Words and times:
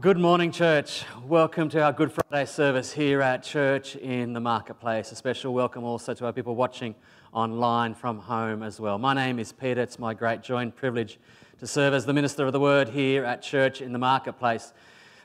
Good 0.00 0.18
morning, 0.18 0.52
church. 0.52 1.04
Welcome 1.26 1.70
to 1.70 1.80
our 1.80 1.90
Good 1.90 2.12
Friday 2.12 2.44
service 2.44 2.92
here 2.92 3.22
at 3.22 3.42
church 3.42 3.96
in 3.96 4.34
the 4.34 4.40
marketplace. 4.40 5.10
A 5.10 5.16
special 5.16 5.54
welcome 5.54 5.84
also 5.84 6.12
to 6.12 6.26
our 6.26 6.34
people 6.34 6.54
watching 6.54 6.94
online 7.32 7.94
from 7.94 8.18
home 8.18 8.62
as 8.62 8.78
well. 8.78 8.98
My 8.98 9.14
name 9.14 9.38
is 9.38 9.52
Peter. 9.52 9.80
It's 9.80 9.98
my 9.98 10.12
great 10.12 10.42
joy 10.42 10.58
and 10.58 10.76
privilege 10.76 11.18
to 11.60 11.66
serve 11.66 11.94
as 11.94 12.04
the 12.04 12.12
minister 12.12 12.44
of 12.44 12.52
the 12.52 12.60
word 12.60 12.90
here 12.90 13.24
at 13.24 13.40
church 13.40 13.80
in 13.80 13.94
the 13.94 13.98
marketplace. 13.98 14.74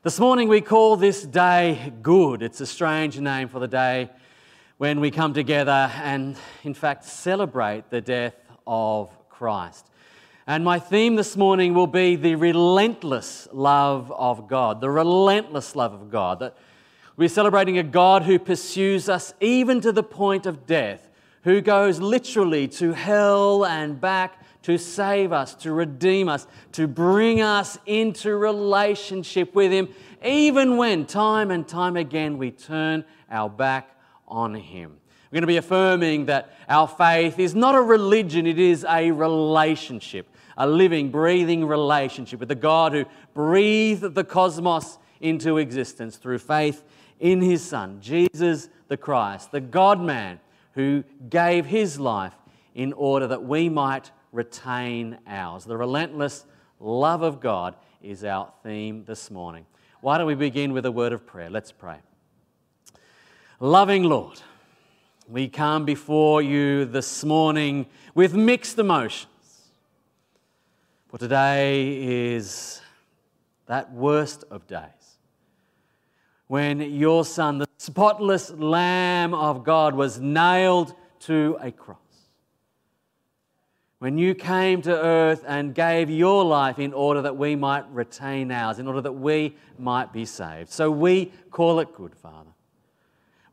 This 0.03 0.21
morning 0.21 0.47
we 0.47 0.61
call 0.61 0.95
this 0.95 1.23
day 1.23 1.91
good. 2.01 2.41
It's 2.41 2.61
a 2.61 2.65
strange 2.65 3.19
name 3.19 3.49
for 3.49 3.59
the 3.59 3.67
day 3.67 4.09
when 4.77 5.01
we 5.01 5.11
come 5.11 5.33
together 5.33 5.91
and, 6.01 6.37
in 6.63 6.73
fact, 6.73 7.03
celebrate 7.03 7.89
the 7.89 7.99
death 7.99 8.35
of 8.65 9.09
Christ. 9.27 9.90
And 10.47 10.63
my 10.63 10.79
theme 10.79 11.15
this 11.15 11.37
morning 11.37 11.73
will 11.73 11.87
be 11.87 12.15
the 12.15 12.35
relentless 12.35 13.47
love 13.51 14.11
of 14.11 14.47
God. 14.47 14.81
The 14.81 14.89
relentless 14.89 15.75
love 15.75 15.93
of 15.93 16.09
God. 16.09 16.39
That 16.39 16.57
we're 17.15 17.29
celebrating 17.29 17.77
a 17.77 17.83
God 17.83 18.23
who 18.23 18.39
pursues 18.39 19.07
us 19.07 19.33
even 19.39 19.81
to 19.81 19.91
the 19.91 20.03
point 20.03 20.45
of 20.45 20.65
death, 20.65 21.09
who 21.43 21.61
goes 21.61 21.99
literally 21.99 22.67
to 22.69 22.93
hell 22.93 23.65
and 23.65 24.01
back 24.01 24.41
to 24.63 24.77
save 24.77 25.31
us, 25.31 25.55
to 25.55 25.71
redeem 25.71 26.29
us, 26.29 26.47
to 26.71 26.87
bring 26.87 27.41
us 27.41 27.77
into 27.85 28.35
relationship 28.35 29.55
with 29.55 29.71
Him, 29.71 29.89
even 30.23 30.77
when 30.77 31.05
time 31.05 31.51
and 31.51 31.67
time 31.67 31.97
again 31.97 32.37
we 32.37 32.51
turn 32.51 33.03
our 33.29 33.49
back 33.49 33.95
on 34.27 34.53
Him. 34.53 35.00
We're 35.31 35.37
going 35.37 35.41
to 35.43 35.47
be 35.47 35.57
affirming 35.57 36.25
that 36.25 36.53
our 36.67 36.87
faith 36.87 37.39
is 37.39 37.55
not 37.55 37.73
a 37.73 37.81
religion, 37.81 38.45
it 38.45 38.59
is 38.59 38.85
a 38.87 39.11
relationship 39.11 40.27
a 40.57 40.67
living, 40.67 41.09
breathing 41.09 41.65
relationship 41.65 42.39
with 42.39 42.49
the 42.49 42.55
God 42.55 42.93
who 42.93 43.05
breathed 43.33 44.13
the 44.13 44.23
cosmos 44.23 44.99
into 45.19 45.57
existence 45.57 46.17
through 46.17 46.39
faith 46.39 46.83
in 47.19 47.41
his 47.41 47.63
Son, 47.63 47.99
Jesus 48.01 48.69
the 48.87 48.97
Christ, 48.97 49.51
the 49.51 49.61
God 49.61 50.01
man 50.01 50.39
who 50.73 51.03
gave 51.29 51.65
his 51.65 51.99
life 51.99 52.35
in 52.75 52.93
order 52.93 53.27
that 53.27 53.43
we 53.43 53.69
might 53.69 54.11
retain 54.31 55.17
ours. 55.27 55.65
The 55.65 55.77
relentless 55.77 56.45
love 56.79 57.21
of 57.21 57.39
God 57.39 57.75
is 58.01 58.23
our 58.23 58.51
theme 58.63 59.03
this 59.05 59.31
morning. 59.31 59.65
Why 60.01 60.17
don't 60.17 60.27
we 60.27 60.35
begin 60.35 60.73
with 60.73 60.85
a 60.85 60.91
word 60.91 61.13
of 61.13 61.25
prayer? 61.25 61.49
Let's 61.49 61.71
pray. 61.71 61.97
Loving 63.59 64.03
Lord, 64.03 64.41
we 65.31 65.47
come 65.47 65.85
before 65.85 66.41
you 66.41 66.83
this 66.83 67.23
morning 67.23 67.85
with 68.13 68.33
mixed 68.33 68.77
emotions. 68.77 69.27
For 71.07 71.17
today 71.17 72.33
is 72.33 72.81
that 73.65 73.93
worst 73.93 74.43
of 74.51 74.67
days 74.67 74.81
when 76.47 76.81
your 76.81 77.23
Son, 77.23 77.59
the 77.59 77.67
spotless 77.77 78.49
Lamb 78.49 79.33
of 79.33 79.63
God, 79.63 79.95
was 79.95 80.19
nailed 80.19 80.93
to 81.21 81.57
a 81.61 81.71
cross. 81.71 81.97
When 83.99 84.17
you 84.17 84.35
came 84.35 84.81
to 84.81 84.91
earth 84.93 85.45
and 85.47 85.73
gave 85.73 86.09
your 86.09 86.43
life 86.43 86.77
in 86.77 86.91
order 86.91 87.21
that 87.21 87.37
we 87.37 87.55
might 87.55 87.89
retain 87.89 88.51
ours, 88.51 88.79
in 88.79 88.87
order 88.87 88.99
that 88.99 89.13
we 89.13 89.55
might 89.79 90.11
be 90.11 90.25
saved. 90.25 90.71
So 90.71 90.91
we 90.91 91.31
call 91.51 91.79
it 91.79 91.93
good, 91.95 92.15
Father. 92.15 92.50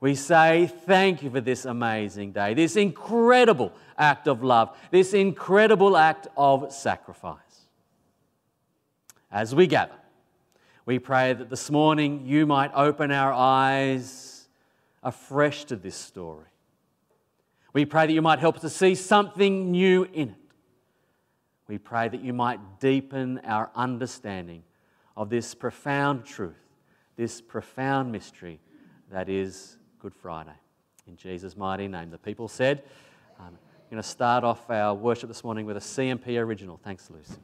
We 0.01 0.15
say 0.15 0.67
thank 0.67 1.23
you 1.23 1.31
for 1.31 1.41
this 1.41 1.65
amazing 1.65 2.33
day, 2.33 2.55
this 2.55 2.77
incredible 2.77 3.73
act 3.97 4.29
of 4.29 4.45
love, 4.45 4.77
this 4.91 5.13
incredible 5.13 5.97
act 5.97 6.29
of 6.37 6.73
sacrifice 6.73 7.37
as 9.31 9.55
we 9.55 9.67
gather. 9.67 9.95
We 10.87 10.99
pray 10.99 11.33
that 11.33 11.51
this 11.51 11.71
morning 11.71 12.27
you 12.27 12.47
might 12.47 12.71
open 12.75 13.11
our 13.11 13.33
eyes 13.33 14.49
afresh 15.03 15.65
to 15.65 15.77
this 15.77 15.97
story. 15.97 16.47
We 17.73 17.85
pray 17.85 18.07
that 18.07 18.13
you 18.13 18.23
might 18.23 18.39
help 18.39 18.57
us 18.57 18.63
to 18.63 18.71
see 18.71 18.95
something 18.95 19.71
new 19.71 20.05
in 20.05 20.31
it. 20.31 20.35
We 21.67 21.77
pray 21.77 22.09
that 22.09 22.23
you 22.23 22.33
might 22.33 22.81
deepen 22.81 23.41
our 23.45 23.71
understanding 23.75 24.63
of 25.17 25.29
this 25.29 25.55
profound 25.55 26.25
truth, 26.25 26.57
this 27.17 27.41
profound 27.41 28.13
mystery 28.13 28.61
that 29.11 29.29
is 29.29 29.78
Good 29.99 30.15
Friday. 30.15 30.55
In 31.07 31.17
Jesus' 31.17 31.57
mighty 31.57 31.89
name. 31.89 32.11
The 32.11 32.19
people 32.19 32.47
said, 32.49 32.85
I'm 33.41 33.59
going 33.91 34.03
to 34.03 34.09
start 34.09 34.45
off 34.45 34.71
our 34.71 34.95
worship 34.95 35.29
this 35.29 35.43
morning 35.43 35.67
with 35.67 35.77
a 35.77 35.81
CMP 35.81 36.39
original. 36.39 36.79
Thanks, 36.85 37.11
Lucy. 37.11 37.35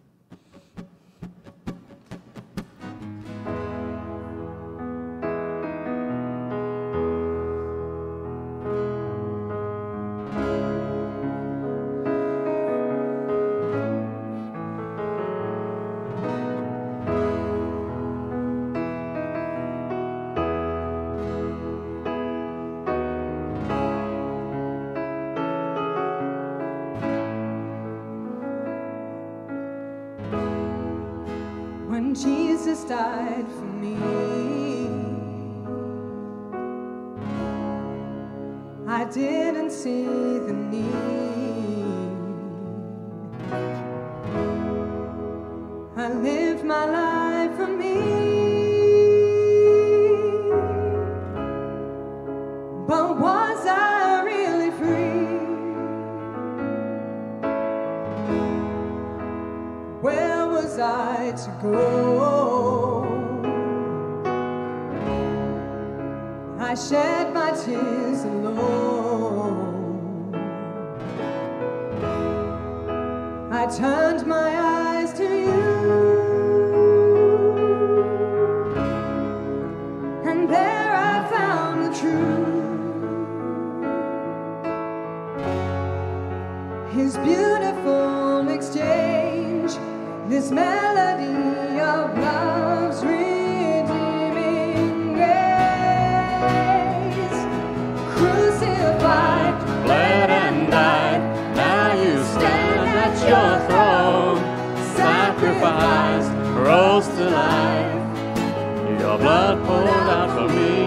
Took 109.01 109.21
out 109.23 109.59
for 109.67 110.49
sin. 110.49 110.84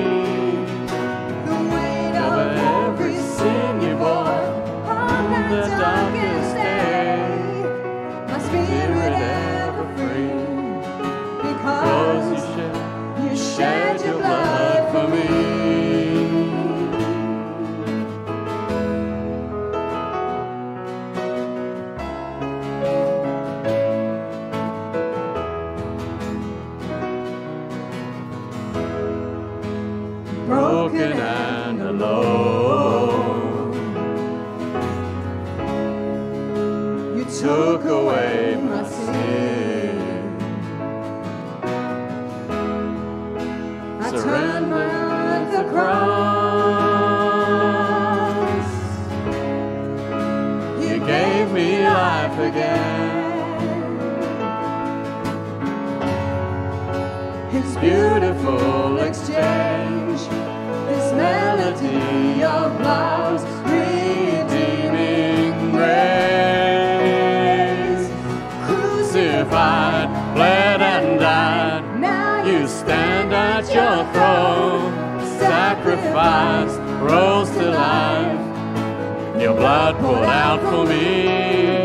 Again. 52.57 52.87
Beautiful 57.79 58.97
exchange, 58.99 60.21
this 60.89 61.13
melody 61.13 62.43
of 62.43 62.81
love's 62.81 63.43
redeeming 63.69 65.53
grace. 65.71 66.07
Crucified, 68.65 70.07
bled 70.35 70.81
and 70.81 71.19
died. 71.19 71.83
Now 71.99 72.43
You 72.43 72.67
stand 72.67 73.31
at 73.33 73.65
your 73.73 74.03
throne, 74.11 74.91
sacrificed, 75.37 76.79
rose 76.99 77.49
to 77.51 77.69
life. 77.71 78.41
Your 79.39 79.53
blood 79.53 79.95
poured 79.99 80.25
out 80.25 80.61
for 80.61 80.85
me. 80.85 81.76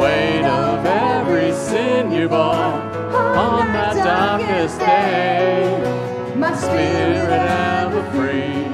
Weight 0.00 0.44
of 0.46 0.86
every 0.86 1.52
sin 1.52 2.10
you 2.10 2.26
bore 2.26 2.38
on 2.38 3.66
that 3.74 3.94
darkest 3.96 4.78
day. 4.78 6.34
my 6.34 6.56
Spirit 6.56 7.28
ever 7.28 8.02
free, 8.12 8.64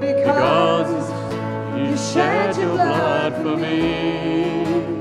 because 0.00 1.10
you 1.78 1.94
shed 1.98 2.56
your 2.56 2.76
blood 2.76 3.34
for 3.42 3.58
me. 3.58 4.97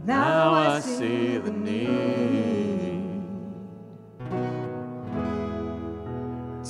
Now 0.04 0.54
I 0.54 0.80
see 0.80 1.38
the 1.38 1.52
need 1.52 3.22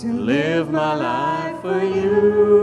to 0.00 0.12
live 0.12 0.70
my 0.70 0.94
life 0.94 1.62
for 1.62 1.82
you. 1.82 2.61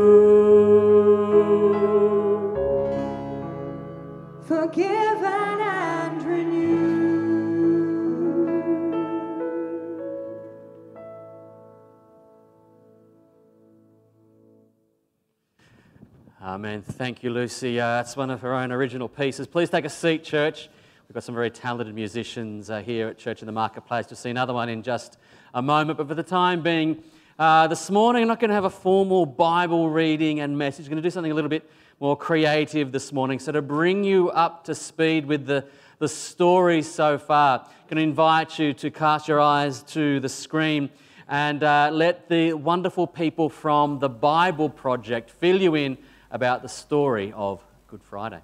Thank 16.99 17.23
you, 17.23 17.29
Lucy. 17.29 17.79
Uh, 17.79 17.87
that's 17.95 18.17
one 18.17 18.29
of 18.29 18.41
her 18.41 18.53
own 18.53 18.73
original 18.73 19.07
pieces. 19.07 19.47
Please 19.47 19.69
take 19.69 19.85
a 19.85 19.89
seat, 19.89 20.21
church. 20.21 20.67
We've 21.07 21.13
got 21.13 21.23
some 21.23 21.33
very 21.33 21.49
talented 21.49 21.95
musicians 21.95 22.69
uh, 22.69 22.81
here 22.81 23.07
at 23.07 23.17
Church 23.17 23.41
in 23.41 23.45
the 23.45 23.53
Marketplace. 23.53 24.07
We'll 24.09 24.17
see 24.17 24.31
another 24.31 24.53
one 24.53 24.67
in 24.67 24.83
just 24.83 25.17
a 25.53 25.61
moment. 25.61 25.97
But 25.97 26.09
for 26.09 26.13
the 26.13 26.23
time 26.23 26.61
being, 26.61 27.01
uh, 27.39 27.67
this 27.67 27.89
morning, 27.89 28.23
I'm 28.23 28.27
not 28.27 28.41
going 28.41 28.49
to 28.49 28.55
have 28.55 28.65
a 28.65 28.69
formal 28.69 29.25
Bible 29.25 29.89
reading 29.89 30.41
and 30.41 30.57
message. 30.57 30.87
I'm 30.87 30.89
going 30.89 31.01
to 31.01 31.07
do 31.07 31.09
something 31.09 31.31
a 31.31 31.35
little 31.35 31.49
bit 31.49 31.71
more 32.01 32.17
creative 32.17 32.91
this 32.91 33.13
morning. 33.13 33.39
So, 33.39 33.53
to 33.53 33.61
bring 33.61 34.03
you 34.03 34.29
up 34.31 34.65
to 34.65 34.75
speed 34.75 35.25
with 35.25 35.45
the, 35.45 35.63
the 35.99 36.09
story 36.09 36.81
so 36.81 37.17
far, 37.17 37.59
I'm 37.59 37.87
going 37.89 37.95
to 37.95 38.03
invite 38.03 38.59
you 38.59 38.73
to 38.73 38.91
cast 38.91 39.29
your 39.29 39.39
eyes 39.39 39.83
to 39.83 40.19
the 40.19 40.27
screen 40.27 40.89
and 41.29 41.63
uh, 41.63 41.91
let 41.93 42.27
the 42.27 42.51
wonderful 42.55 43.07
people 43.07 43.47
from 43.47 43.99
the 43.99 44.09
Bible 44.09 44.69
Project 44.69 45.29
fill 45.29 45.61
you 45.61 45.75
in 45.75 45.97
about 46.31 46.61
the 46.61 46.69
story 46.69 47.33
of 47.35 47.61
Good 47.87 48.03
Friday. 48.03 48.41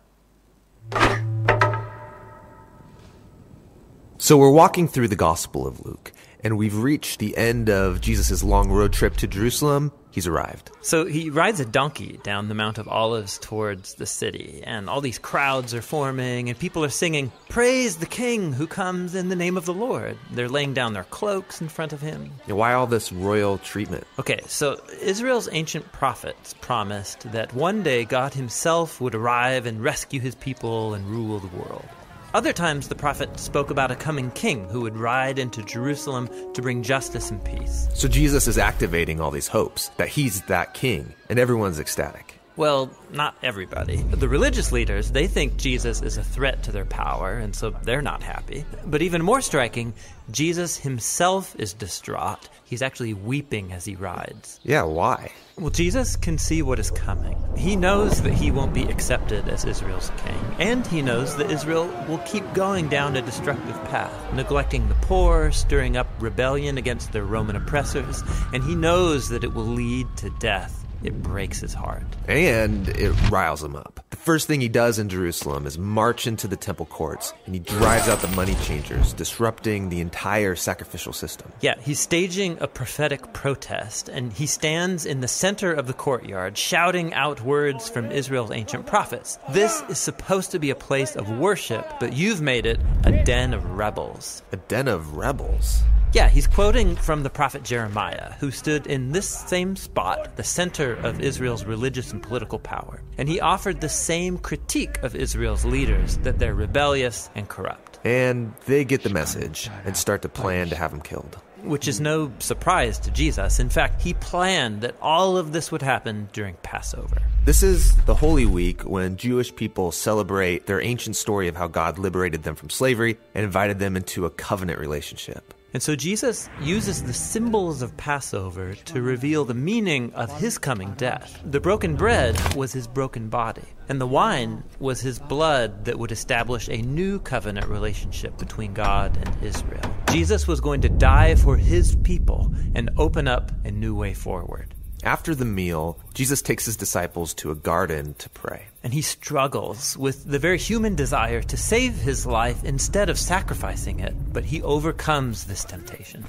So 4.17 4.37
we're 4.37 4.49
walking 4.49 4.87
through 4.87 5.09
the 5.09 5.15
Gospel 5.15 5.67
of 5.67 5.85
Luke, 5.85 6.11
and 6.39 6.57
we've 6.57 6.75
reached 6.75 7.19
the 7.19 7.37
end 7.37 7.69
of 7.69 8.01
Jesus' 8.01 8.43
long 8.43 8.71
road 8.71 8.93
trip 8.93 9.17
to 9.17 9.27
Jerusalem. 9.27 9.91
He's 10.15 10.27
arrived. 10.27 10.71
So 10.79 11.03
he 11.03 11.29
rides 11.29 11.59
a 11.59 11.65
donkey 11.65 12.21
down 12.23 12.47
the 12.47 12.55
Mount 12.55 12.77
of 12.77 12.87
Olives 12.87 13.37
towards 13.37 13.95
the 13.95 14.05
city, 14.05 14.61
and 14.63 14.89
all 14.89 15.01
these 15.01 15.19
crowds 15.19 15.73
are 15.73 15.81
forming, 15.81 16.47
and 16.47 16.57
people 16.57 16.85
are 16.85 16.89
singing, 16.89 17.33
Praise 17.49 17.97
the 17.97 18.05
King 18.05 18.53
who 18.53 18.65
comes 18.65 19.13
in 19.13 19.27
the 19.27 19.35
name 19.35 19.57
of 19.57 19.65
the 19.65 19.73
Lord. 19.73 20.17
They're 20.31 20.47
laying 20.47 20.73
down 20.73 20.93
their 20.93 21.03
cloaks 21.03 21.59
in 21.59 21.67
front 21.67 21.91
of 21.91 21.99
him. 21.99 22.31
Now, 22.47 22.55
Why 22.55 22.71
all 22.71 22.87
this 22.87 23.11
royal 23.11 23.57
treatment? 23.57 24.07
Okay, 24.17 24.39
so 24.47 24.79
Israel's 25.01 25.49
ancient 25.51 25.91
prophets 25.91 26.55
promised 26.61 27.29
that 27.33 27.53
one 27.53 27.83
day 27.83 28.05
God 28.05 28.33
himself 28.33 29.01
would 29.01 29.15
arrive 29.15 29.65
and 29.65 29.83
rescue 29.83 30.21
his 30.21 30.35
people 30.35 30.93
and 30.93 31.05
rule 31.07 31.39
the 31.39 31.57
world. 31.57 31.89
Other 32.35 32.51
times, 32.51 32.89
the 32.89 32.95
prophet 32.95 33.39
spoke 33.39 33.69
about 33.69 33.91
a 33.91 33.95
coming 33.95 34.29
king 34.31 34.67
who 34.67 34.81
would 34.81 34.97
ride 34.97 35.39
into 35.39 35.63
Jerusalem 35.63 36.29
to 36.53 36.61
bring 36.61 36.83
justice 36.83 37.31
and 37.31 37.41
peace. 37.45 37.87
So 37.93 38.09
Jesus 38.09 38.45
is 38.45 38.57
activating 38.57 39.21
all 39.21 39.31
these 39.31 39.47
hopes 39.47 39.87
that 39.95 40.09
he's 40.09 40.41
that 40.41 40.73
king, 40.73 41.13
and 41.29 41.39
everyone's 41.39 41.79
ecstatic. 41.79 42.37
Well, 42.57 42.89
not 43.09 43.35
everybody. 43.41 43.97
The 43.97 44.27
religious 44.27 44.73
leaders, 44.73 45.11
they 45.11 45.27
think 45.27 45.55
Jesus 45.55 46.01
is 46.01 46.17
a 46.17 46.23
threat 46.25 46.61
to 46.63 46.73
their 46.73 46.83
power, 46.83 47.35
and 47.37 47.55
so 47.55 47.69
they're 47.69 48.01
not 48.01 48.21
happy. 48.21 48.65
But 48.85 49.01
even 49.01 49.21
more 49.21 49.39
striking, 49.39 49.93
Jesus 50.31 50.77
himself 50.77 51.55
is 51.59 51.73
distraught. 51.73 52.49
He's 52.63 52.81
actually 52.81 53.13
weeping 53.13 53.71
as 53.71 53.85
he 53.85 53.95
rides. 53.95 54.59
Yeah, 54.63 54.83
why? 54.83 55.31
Well, 55.57 55.69
Jesus 55.69 56.15
can 56.15 56.37
see 56.37 56.61
what 56.61 56.79
is 56.79 56.89
coming. 56.89 57.37
He 57.55 57.75
knows 57.75 58.21
that 58.23 58.33
he 58.33 58.49
won't 58.51 58.73
be 58.73 58.83
accepted 58.83 59.47
as 59.47 59.65
Israel's 59.65 60.11
king, 60.17 60.55
and 60.59 60.85
he 60.87 61.01
knows 61.01 61.37
that 61.37 61.51
Israel 61.51 61.87
will 62.09 62.17
keep 62.19 62.43
going 62.53 62.89
down 62.89 63.15
a 63.15 63.21
destructive 63.21 63.75
path, 63.85 64.33
neglecting 64.33 64.89
the 64.89 64.95
poor, 64.95 65.51
stirring 65.51 65.95
up 65.95 66.07
rebellion 66.19 66.77
against 66.77 67.11
their 67.11 67.23
Roman 67.23 67.55
oppressors, 67.55 68.23
and 68.51 68.63
he 68.63 68.75
knows 68.75 69.29
that 69.29 69.43
it 69.43 69.53
will 69.53 69.63
lead 69.63 70.07
to 70.17 70.29
death. 70.31 70.84
It 71.05 71.21
breaks 71.21 71.59
his 71.59 71.73
heart. 71.73 72.03
And 72.27 72.89
it 72.89 73.11
riles 73.29 73.63
him 73.63 73.75
up. 73.75 74.03
The 74.09 74.17
first 74.17 74.47
thing 74.47 74.59
he 74.59 74.69
does 74.69 74.97
in 74.97 75.07
Jerusalem 75.07 75.67
is 75.67 75.77
march 75.77 76.25
into 76.25 76.47
the 76.47 76.55
temple 76.55 76.87
courts, 76.87 77.31
and 77.45 77.53
he 77.53 77.59
drives 77.59 78.07
out 78.07 78.21
the 78.21 78.27
money 78.29 78.55
changers, 78.63 79.13
disrupting 79.13 79.89
the 79.89 80.01
entire 80.01 80.55
sacrificial 80.55 81.13
system. 81.13 81.51
Yeah, 81.61 81.75
he's 81.79 81.99
staging 81.99 82.57
a 82.59 82.67
prophetic 82.67 83.33
protest, 83.33 84.09
and 84.09 84.33
he 84.33 84.47
stands 84.47 85.05
in 85.05 85.21
the 85.21 85.27
center 85.27 85.71
of 85.71 85.85
the 85.85 85.93
courtyard, 85.93 86.57
shouting 86.57 87.13
out 87.13 87.41
words 87.41 87.87
from 87.87 88.11
Israel's 88.11 88.51
ancient 88.51 88.87
prophets. 88.87 89.37
This 89.51 89.83
is 89.89 89.99
supposed 89.99 90.49
to 90.51 90.59
be 90.59 90.71
a 90.71 90.75
place 90.75 91.15
of 91.15 91.29
worship, 91.37 91.85
but 91.99 92.13
you've 92.13 92.41
made 92.41 92.65
it 92.65 92.79
a 93.03 93.23
den 93.23 93.53
of 93.53 93.63
rebels. 93.77 94.41
A 94.51 94.57
den 94.57 94.87
of 94.87 95.15
rebels. 95.15 95.83
Yeah, 96.15 96.29
he's 96.29 96.47
quoting 96.47 96.95
from 96.95 97.23
the 97.23 97.29
prophet 97.29 97.63
Jeremiah, 97.63 98.31
who 98.39 98.49
stood 98.49 98.87
in 98.87 99.11
this 99.11 99.27
same 99.27 99.75
spot, 99.75 100.37
the 100.37 100.45
center 100.45 100.94
of 101.03 101.19
Israel's 101.21 101.65
religious 101.65 102.11
and 102.11 102.21
political 102.21 102.59
power. 102.59 103.01
And 103.17 103.27
he 103.27 103.39
offered 103.39 103.81
the 103.81 103.89
same 103.89 104.37
critique 104.37 104.97
of 105.03 105.15
Israel's 105.15 105.65
leaders 105.65 106.17
that 106.19 106.39
they're 106.39 106.55
rebellious 106.55 107.29
and 107.35 107.47
corrupt. 107.47 107.99
And 108.03 108.53
they 108.65 108.85
get 108.85 109.03
the 109.03 109.09
message 109.09 109.69
and 109.85 109.97
start 109.97 110.21
to 110.21 110.29
plan 110.29 110.69
to 110.69 110.75
have 110.75 110.93
him 110.93 111.01
killed. 111.01 111.37
which 111.63 111.87
is 111.87 111.99
no 111.99 112.31
surprise 112.37 112.99
to 112.99 113.09
Jesus. 113.09 113.59
In 113.59 113.69
fact, 113.69 113.99
he 114.01 114.13
planned 114.13 114.81
that 114.81 114.95
all 115.01 115.35
of 115.35 115.51
this 115.51 115.71
would 115.71 115.81
happen 115.81 116.29
during 116.31 116.53
Passover. 116.61 117.17
This 117.45 117.63
is 117.63 117.95
the 118.05 118.13
Holy 118.13 118.45
Week 118.45 118.83
when 118.83 119.17
Jewish 119.17 119.55
people 119.55 119.91
celebrate 119.91 120.67
their 120.67 120.79
ancient 120.79 121.15
story 121.15 121.47
of 121.47 121.55
how 121.55 121.67
God 121.67 121.97
liberated 121.97 122.43
them 122.43 122.53
from 122.55 122.69
slavery 122.69 123.17
and 123.33 123.43
invited 123.43 123.79
them 123.79 123.95
into 123.97 124.25
a 124.27 124.29
covenant 124.29 124.79
relationship. 124.79 125.55
And 125.75 125.83
so 125.83 125.93
Jesus 125.93 126.49
uses 126.61 127.03
the 127.03 127.11
symbols 127.11 127.81
of 127.81 127.97
Passover 127.97 128.75
to 128.75 129.01
reveal 129.01 129.43
the 129.43 129.53
meaning 129.53 130.13
of 130.13 130.31
his 130.39 130.57
coming 130.57 130.93
death. 130.93 131.41
The 131.43 131.59
broken 131.59 131.97
bread 131.97 132.39
was 132.55 132.71
his 132.71 132.87
broken 132.87 133.27
body, 133.27 133.65
and 133.89 133.99
the 133.99 134.07
wine 134.07 134.63
was 134.79 135.01
his 135.01 135.19
blood 135.19 135.83
that 135.83 135.99
would 135.99 136.13
establish 136.13 136.69
a 136.69 136.81
new 136.81 137.19
covenant 137.19 137.67
relationship 137.67 138.37
between 138.37 138.73
God 138.73 139.17
and 139.17 139.43
Israel. 139.43 139.93
Jesus 140.09 140.47
was 140.47 140.61
going 140.61 140.79
to 140.79 140.87
die 140.87 141.35
for 141.35 141.57
his 141.57 141.97
people 141.97 142.53
and 142.73 142.89
open 142.95 143.27
up 143.27 143.51
a 143.65 143.71
new 143.71 143.93
way 143.93 144.13
forward. 144.13 144.74
After 145.05 145.35
the 145.35 145.45
meal, 145.45 145.99
Jesus 146.15 146.41
takes 146.41 146.65
his 146.65 146.75
disciples 146.75 147.35
to 147.35 147.51
a 147.51 147.55
garden 147.55 148.15
to 148.15 148.27
pray. 148.31 148.69
And 148.83 148.91
he 148.91 149.03
struggles 149.03 149.95
with 149.95 150.25
the 150.25 150.39
very 150.39 150.57
human 150.57 150.95
desire 150.95 151.43
to 151.43 151.57
save 151.57 151.93
his 151.93 152.25
life 152.25 152.63
instead 152.63 153.07
of 153.07 153.19
sacrificing 153.19 153.99
it, 153.99 154.15
but 154.33 154.45
he 154.45 154.63
overcomes 154.63 155.45
this 155.45 155.63
temptation. 155.63 156.25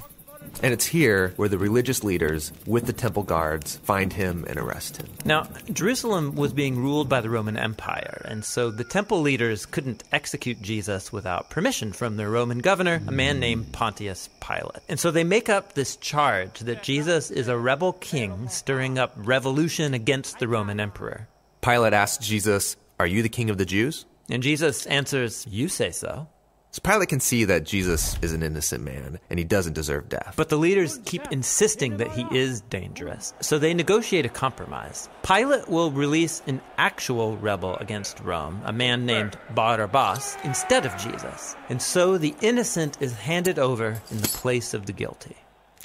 And 0.62 0.72
it's 0.72 0.86
here 0.86 1.32
where 1.36 1.48
the 1.48 1.58
religious 1.58 2.02
leaders, 2.02 2.52
with 2.66 2.86
the 2.86 2.92
temple 2.92 3.22
guards, 3.22 3.76
find 3.78 4.12
him 4.12 4.44
and 4.48 4.58
arrest 4.58 4.96
him. 4.96 5.08
Now, 5.24 5.48
Jerusalem 5.72 6.34
was 6.34 6.52
being 6.52 6.78
ruled 6.78 7.08
by 7.08 7.20
the 7.20 7.30
Roman 7.30 7.56
Empire, 7.56 8.22
and 8.24 8.44
so 8.44 8.70
the 8.70 8.84
temple 8.84 9.20
leaders 9.20 9.66
couldn't 9.66 10.04
execute 10.12 10.62
Jesus 10.62 11.12
without 11.12 11.50
permission 11.50 11.92
from 11.92 12.16
their 12.16 12.30
Roman 12.30 12.58
governor, 12.58 13.02
a 13.06 13.12
man 13.12 13.38
named 13.38 13.72
Pontius 13.72 14.28
Pilate. 14.40 14.82
And 14.88 14.98
so 14.98 15.10
they 15.10 15.24
make 15.24 15.48
up 15.48 15.74
this 15.74 15.96
charge 15.96 16.60
that 16.60 16.82
Jesus 16.82 17.30
is 17.30 17.48
a 17.48 17.58
rebel 17.58 17.92
king 17.94 18.48
stirring 18.48 18.98
up 18.98 19.12
revolution 19.16 19.94
against 19.94 20.38
the 20.38 20.48
Roman 20.48 20.80
emperor. 20.80 21.28
Pilate 21.60 21.92
asks 21.92 22.26
Jesus, 22.26 22.76
Are 22.98 23.06
you 23.06 23.22
the 23.22 23.28
king 23.28 23.50
of 23.50 23.58
the 23.58 23.66
Jews? 23.66 24.06
And 24.30 24.42
Jesus 24.42 24.86
answers, 24.86 25.46
You 25.48 25.68
say 25.68 25.90
so. 25.90 26.28
So 26.76 26.82
Pilate 26.82 27.08
can 27.08 27.20
see 27.20 27.44
that 27.46 27.64
Jesus 27.64 28.18
is 28.20 28.34
an 28.34 28.42
innocent 28.42 28.84
man 28.84 29.18
and 29.30 29.38
he 29.38 29.46
doesn't 29.46 29.72
deserve 29.72 30.10
death. 30.10 30.34
But 30.36 30.50
the 30.50 30.58
leaders 30.58 31.00
keep 31.06 31.22
insisting 31.32 31.96
that 31.96 32.12
he 32.12 32.26
is 32.30 32.60
dangerous, 32.60 33.32
so 33.40 33.58
they 33.58 33.72
negotiate 33.72 34.26
a 34.26 34.28
compromise. 34.28 35.08
Pilate 35.22 35.68
will 35.68 35.90
release 35.90 36.42
an 36.46 36.60
actual 36.76 37.38
rebel 37.38 37.76
against 37.76 38.20
Rome, 38.20 38.60
a 38.66 38.74
man 38.74 39.06
named 39.06 39.38
Barabbas, 39.54 40.36
instead 40.44 40.84
of 40.84 40.94
Jesus. 40.98 41.56
And 41.70 41.80
so 41.80 42.18
the 42.18 42.34
innocent 42.42 42.98
is 43.00 43.14
handed 43.14 43.58
over 43.58 44.02
in 44.10 44.20
the 44.20 44.28
place 44.28 44.74
of 44.74 44.84
the 44.84 44.92
guilty. 44.92 45.36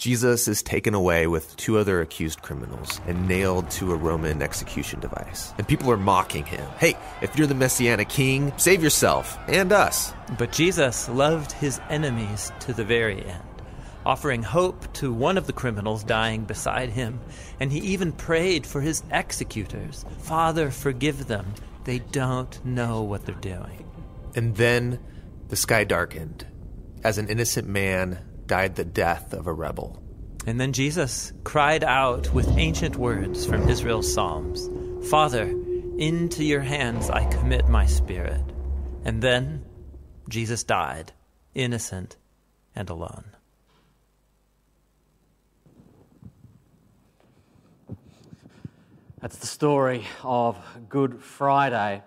Jesus 0.01 0.47
is 0.47 0.63
taken 0.63 0.95
away 0.95 1.27
with 1.27 1.55
two 1.57 1.77
other 1.77 2.01
accused 2.01 2.41
criminals 2.41 2.99
and 3.05 3.27
nailed 3.27 3.69
to 3.69 3.91
a 3.91 3.95
Roman 3.95 4.41
execution 4.41 4.99
device. 4.99 5.53
And 5.59 5.67
people 5.67 5.91
are 5.91 5.95
mocking 5.95 6.43
him. 6.43 6.67
Hey, 6.79 6.97
if 7.21 7.37
you're 7.37 7.45
the 7.45 7.53
Messianic 7.53 8.09
king, 8.09 8.51
save 8.57 8.81
yourself 8.81 9.37
and 9.47 9.71
us. 9.71 10.11
But 10.39 10.53
Jesus 10.53 11.07
loved 11.07 11.51
his 11.51 11.79
enemies 11.91 12.51
to 12.61 12.73
the 12.73 12.83
very 12.83 13.23
end, 13.23 13.43
offering 14.03 14.41
hope 14.41 14.91
to 14.93 15.13
one 15.13 15.37
of 15.37 15.45
the 15.45 15.53
criminals 15.53 16.03
dying 16.03 16.45
beside 16.45 16.89
him, 16.89 17.19
and 17.59 17.71
he 17.71 17.77
even 17.81 18.11
prayed 18.11 18.65
for 18.65 18.81
his 18.81 19.03
executors 19.11 20.03
Father, 20.21 20.71
forgive 20.71 21.27
them. 21.27 21.45
They 21.83 21.99
don't 21.99 22.65
know 22.65 23.03
what 23.03 23.27
they're 23.27 23.35
doing. 23.35 23.85
And 24.35 24.55
then 24.55 24.97
the 25.49 25.55
sky 25.55 25.83
darkened 25.83 26.47
as 27.03 27.19
an 27.19 27.29
innocent 27.29 27.67
man 27.67 28.30
died 28.51 28.75
the 28.75 28.83
death 28.83 29.31
of 29.31 29.47
a 29.47 29.53
rebel. 29.53 30.03
And 30.45 30.59
then 30.59 30.73
Jesus 30.73 31.31
cried 31.45 31.85
out 31.85 32.33
with 32.33 32.57
ancient 32.57 32.97
words 32.97 33.45
from 33.45 33.69
Israel's 33.69 34.13
Psalms 34.13 34.69
Father, 35.09 35.47
into 35.97 36.43
your 36.43 36.59
hands 36.59 37.09
I 37.09 37.23
commit 37.31 37.69
my 37.69 37.85
spirit. 37.85 38.43
And 39.05 39.21
then 39.21 39.63
Jesus 40.27 40.65
died, 40.65 41.13
innocent 41.55 42.17
and 42.75 42.89
alone. 42.89 43.23
That's 49.21 49.37
the 49.37 49.47
story 49.47 50.05
of 50.23 50.57
Good 50.89 51.21
Friday. 51.21 52.03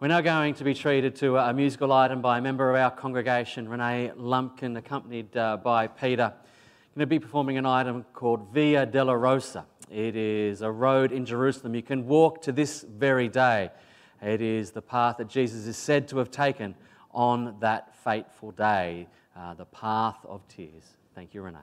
We're 0.00 0.08
now 0.08 0.22
going 0.22 0.54
to 0.54 0.64
be 0.64 0.72
treated 0.72 1.14
to 1.16 1.36
a 1.36 1.52
musical 1.52 1.92
item 1.92 2.22
by 2.22 2.38
a 2.38 2.40
member 2.40 2.70
of 2.70 2.76
our 2.76 2.90
congregation, 2.90 3.68
Renee 3.68 4.12
Lumpkin, 4.16 4.78
accompanied 4.78 5.36
uh, 5.36 5.58
by 5.58 5.88
Peter. 5.88 6.32
Going 6.94 7.00
to 7.00 7.06
be 7.06 7.18
performing 7.18 7.58
an 7.58 7.66
item 7.66 8.06
called 8.14 8.50
Via 8.54 8.86
Dolorosa. 8.86 9.66
It 9.90 10.16
is 10.16 10.62
a 10.62 10.70
road 10.70 11.12
in 11.12 11.26
Jerusalem 11.26 11.74
you 11.74 11.82
can 11.82 12.06
walk 12.06 12.40
to 12.44 12.52
this 12.52 12.80
very 12.80 13.28
day. 13.28 13.68
It 14.22 14.40
is 14.40 14.70
the 14.70 14.80
path 14.80 15.18
that 15.18 15.28
Jesus 15.28 15.66
is 15.66 15.76
said 15.76 16.08
to 16.08 16.16
have 16.16 16.30
taken 16.30 16.76
on 17.10 17.56
that 17.60 17.94
fateful 17.96 18.52
day, 18.52 19.06
uh, 19.36 19.52
the 19.52 19.66
path 19.66 20.24
of 20.24 20.48
tears. 20.48 20.96
Thank 21.14 21.34
you, 21.34 21.42
Renee. 21.42 21.58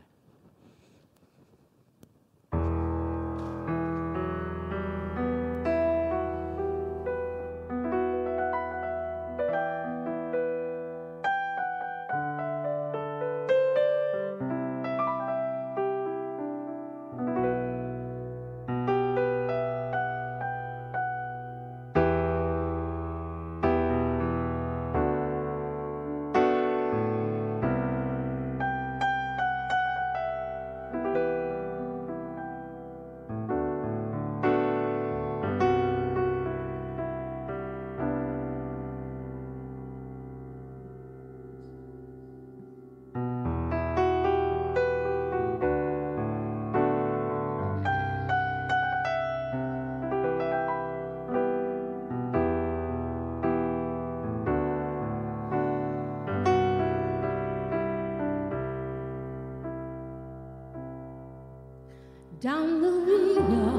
Down 62.48 62.82
the 62.82 62.92
Via 63.06 63.72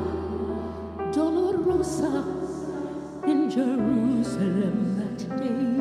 Dolorosa 1.15 2.13
in 3.27 3.49
Jerusalem 3.49 4.77
that 4.99 5.21
day. 5.39 5.79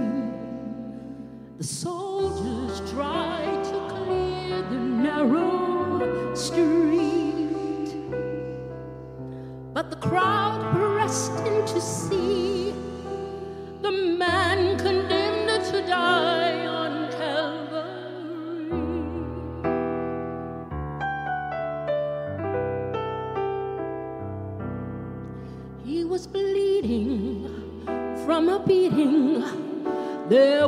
The 1.57 1.65
soldiers 1.65 2.89
tried 2.91 3.61
to 3.65 3.77
clear 3.93 4.61
the 4.71 4.79
narrow 5.05 6.33
street, 6.33 7.89
but 9.73 9.89
the 9.89 9.97
crowd 9.97 10.46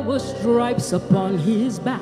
There 0.00 0.08
were 0.08 0.18
stripes 0.18 0.92
upon 0.94 1.36
his 1.36 1.78
back, 1.78 2.00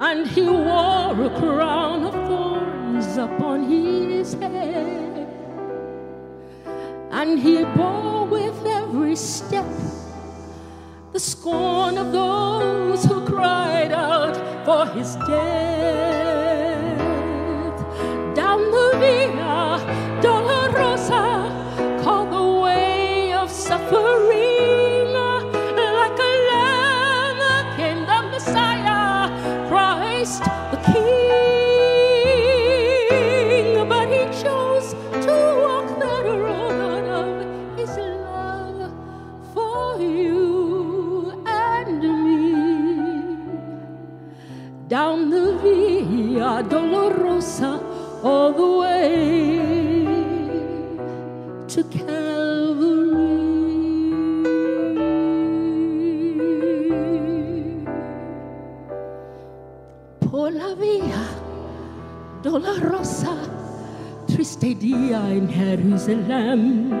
and 0.00 0.26
he 0.26 0.42
wore 0.42 1.14
a 1.26 1.30
crown 1.38 2.04
of 2.04 2.14
thorns 2.14 3.16
upon 3.16 3.62
his 3.70 4.34
head. 4.34 5.28
And 7.12 7.38
he 7.38 7.62
bore 7.62 8.26
with 8.26 8.60
every 8.66 9.14
step 9.14 9.70
the 11.12 11.20
scorn 11.20 11.96
of 11.96 12.10
those 12.10 13.04
who 13.04 13.24
cried 13.24 13.92
out 13.92 14.34
for 14.64 14.86
his 14.98 15.14
death. 15.14 15.71
Down 44.92 45.30
the 45.30 45.56
Via 45.62 46.62
Dolorosa 46.68 47.80
all 48.22 48.52
the 48.52 48.70
way 48.82 50.04
to 51.66 51.82
Calvary. 51.84 53.32
Por 60.30 60.50
la 60.52 60.74
Via 60.74 61.24
Dolorosa, 62.42 63.34
triste 64.26 64.74
día 64.74 65.22
en 65.30 65.48
Jerusalén. 65.48 67.00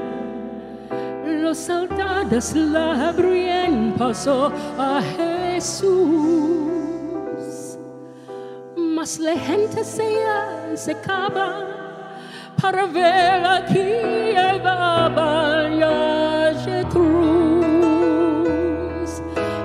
Los 1.42 1.58
soldados 1.58 2.54
la 2.54 3.10
abrían 3.10 3.94
paso 3.98 4.50
a 4.78 5.02
Jesús. 5.02 6.71
Mas 9.02 9.18
la 9.18 9.36
gente 9.36 9.82
se 9.82 10.76
secaba 10.76 11.48
para 12.60 12.86
ver 12.86 13.44
aquí 13.44 13.88
llevaba 14.36 15.68
ya 15.80 16.84
cruz 16.88 17.10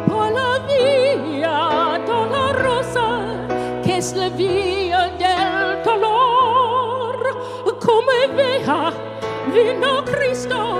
por 0.07 0.31
la 0.31 0.57
vía 0.67 2.01
dolorosa 2.07 3.07
que 3.83 3.97
es 3.97 4.15
la 4.15 4.29
vía 4.29 5.01
del 5.19 5.83
dolor. 5.83 7.17
Como 7.85 8.11
veja 8.35 8.91
vino 9.53 10.03
Cristo 10.03 10.76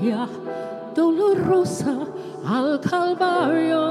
vía 0.00 0.28
dolorosa 0.94 1.96
al 2.46 2.80
Calvario 2.80 3.82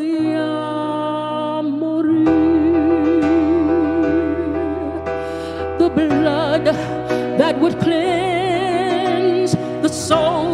y 0.00 0.34
a 0.36 1.60
morir. 1.62 2.30
The 5.78 5.88
blood 5.88 6.64
that 7.38 7.58
would 7.60 7.78
cleanse 7.80 9.56
the 9.82 9.88
souls 9.88 10.53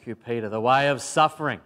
Thank 0.00 0.08
you, 0.08 0.16
Peter. 0.16 0.48
The 0.48 0.62
way 0.62 0.88
of 0.88 1.02
suffering. 1.02 1.60
I 1.60 1.62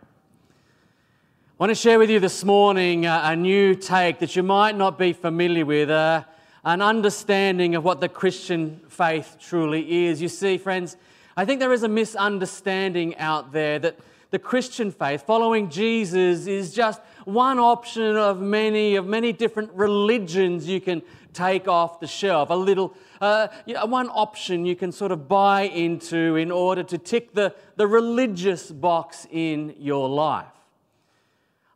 want 1.57 1.71
to 1.71 1.77
share 1.77 2.01
with 2.01 2.11
you 2.11 2.19
this 2.19 2.43
morning 2.43 3.07
a 3.07 3.37
new 3.37 3.77
take 3.77 4.19
that 4.19 4.35
you 4.35 4.43
might 4.43 4.77
not 4.77 4.99
be 4.99 5.13
familiar 5.13 5.65
with, 5.65 5.89
uh, 5.89 6.25
an 6.65 6.83
understanding 6.83 7.77
of 7.77 7.85
what 7.85 8.01
the 8.01 8.09
Christian 8.09 8.81
faith 8.89 9.37
truly 9.41 10.07
is. 10.07 10.21
You 10.21 10.27
see, 10.27 10.59
friends, 10.59 10.97
I 11.37 11.45
think 11.45 11.61
there 11.61 11.73
is 11.73 11.85
a 11.85 11.89
misunderstanding 11.89 13.17
out 13.19 13.53
there 13.53 13.79
that 13.79 14.01
the 14.35 14.39
Christian 14.41 14.91
faith, 14.91 15.25
following 15.25 15.71
Jesus, 15.71 16.49
is 16.49 16.75
just 16.75 17.01
one 17.25 17.61
option 17.61 18.17
of 18.17 18.41
many 18.41 18.97
of 18.97 19.07
many 19.07 19.33
different 19.33 19.71
religions 19.75 20.67
you 20.67 20.81
can 20.81 21.03
take 21.33 21.69
off 21.69 22.01
the 22.01 22.09
shelf. 22.09 22.51
A 22.51 22.55
little, 22.55 22.95
uh, 23.21 23.47
one 23.87 24.09
option 24.09 24.67
you 24.67 24.75
can 24.75 24.91
sort 24.91 25.13
of 25.13 25.29
buy 25.29 25.63
into 25.63 26.35
in 26.35 26.51
order 26.51 26.83
to 26.83 26.99
tick 26.99 27.33
the, 27.33 27.55
the 27.77 27.87
religious 27.87 28.73
box 28.73 29.25
in 29.31 29.73
your 29.79 30.09
life. 30.09 30.47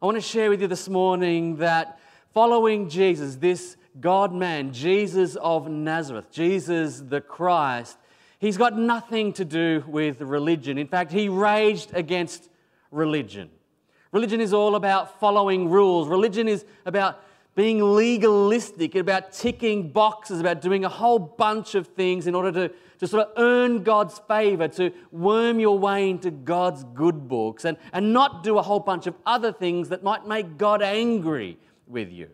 I 0.03 0.07
want 0.07 0.17
to 0.17 0.21
share 0.21 0.51
with 0.51 0.61
you 0.61 0.67
this 0.67 0.89
morning 0.89 1.59
that 1.59 2.01
following 2.35 2.89
Jesus, 2.89 3.37
this 3.37 3.77
God 4.01 4.35
man, 4.35 4.73
Jesus 4.73 5.37
of 5.37 5.69
Nazareth, 5.69 6.33
Jesus 6.33 7.05
the 7.07 7.21
Christ, 7.21 7.99
he's 8.39 8.57
got 8.57 8.77
nothing 8.77 9.33
to 9.35 9.45
do 9.45 9.85
with 9.87 10.21
religion. 10.21 10.79
In 10.79 10.89
fact, 10.89 11.13
he 11.13 11.29
raged 11.29 11.91
against 11.95 12.49
religion. 12.91 13.51
Religion 14.13 14.41
is 14.41 14.53
all 14.53 14.75
about 14.75 15.21
following 15.21 15.69
rules, 15.69 16.09
religion 16.09 16.49
is 16.49 16.65
about 16.87 17.23
being 17.59 17.83
legalistic, 17.83 18.95
about 18.95 19.33
ticking 19.33 19.91
boxes, 19.91 20.39
about 20.39 20.61
doing 20.61 20.85
a 20.85 20.89
whole 20.89 21.19
bunch 21.19 21.75
of 21.75 21.89
things 21.89 22.29
in 22.29 22.35
order 22.37 22.53
to, 22.53 22.73
to 23.01 23.07
sort 23.09 23.27
of 23.27 23.33
earn 23.37 23.83
God's 23.83 24.21
favor, 24.29 24.69
to 24.69 24.93
worm 25.11 25.59
your 25.59 25.77
way 25.77 26.09
into 26.09 26.31
God's 26.31 26.85
good 26.95 27.27
books, 27.27 27.65
and, 27.65 27.77
and 27.93 28.13
not 28.13 28.45
do 28.45 28.59
a 28.59 28.63
whole 28.63 28.79
bunch 28.79 29.09
of 29.09 29.17
other 29.27 29.53
things 29.53 29.89
that 29.89 30.05
might 30.05 30.25
make 30.25 30.57
God 30.57 30.83
angry 30.83 31.59
with 31.89 32.13
you. 32.13 32.29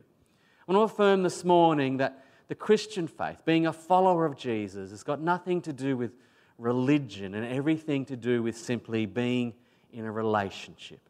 I 0.69 0.73
want 0.73 0.91
to 0.91 0.95
affirm 0.95 1.23
this 1.23 1.43
morning 1.43 1.97
that 1.97 2.23
the 2.55 2.59
Christian 2.59 3.09
faith, 3.09 3.45
being 3.45 3.67
a 3.67 3.73
follower 3.73 4.25
of 4.25 4.37
Jesus, 4.37 4.93
has 4.93 5.03
got 5.03 5.21
nothing 5.21 5.61
to 5.63 5.73
do 5.73 5.97
with 5.97 6.13
religion 6.57 7.35
and 7.35 7.45
everything 7.45 8.05
to 8.05 8.17
do 8.17 8.45
with 8.45 8.57
simply 8.57 9.07
being 9.07 9.55
in 9.93 10.05
a 10.05 10.13
relationship. 10.13 11.01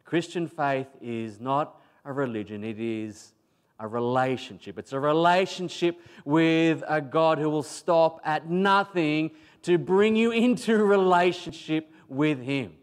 The 0.00 0.04
Christian 0.04 0.46
faith 0.46 0.88
is 1.00 1.40
not 1.40 1.80
a 2.04 2.12
religion, 2.12 2.62
it 2.64 2.78
is 2.78 3.32
a 3.80 3.88
relationship. 3.88 4.78
It's 4.78 4.92
a 4.92 5.00
relationship 5.00 6.02
with 6.26 6.84
a 6.86 7.00
God 7.00 7.38
who 7.38 7.48
will 7.48 7.62
stop 7.62 8.20
at 8.22 8.50
nothing 8.50 9.30
to 9.62 9.78
bring 9.78 10.16
you 10.16 10.32
into 10.32 10.76
relationship 10.84 11.90
with 12.08 12.42
Him. 12.42 12.74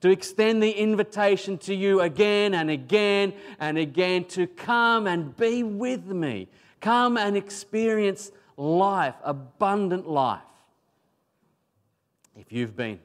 To 0.00 0.10
extend 0.10 0.60
the 0.60 0.72
invitation 0.72 1.58
to 1.58 1.72
you 1.72 2.00
again 2.00 2.52
and 2.52 2.68
again 2.68 3.32
and 3.60 3.78
again 3.78 4.24
to 4.30 4.48
come 4.48 5.06
and 5.06 5.36
be 5.36 5.62
with 5.62 6.04
me. 6.06 6.48
Come 6.84 7.16
and 7.16 7.34
experience 7.34 8.30
life, 8.58 9.14
abundant 9.24 10.06
life. 10.06 10.42
If 12.36 12.52
you've 12.52 12.76
been 12.76 13.00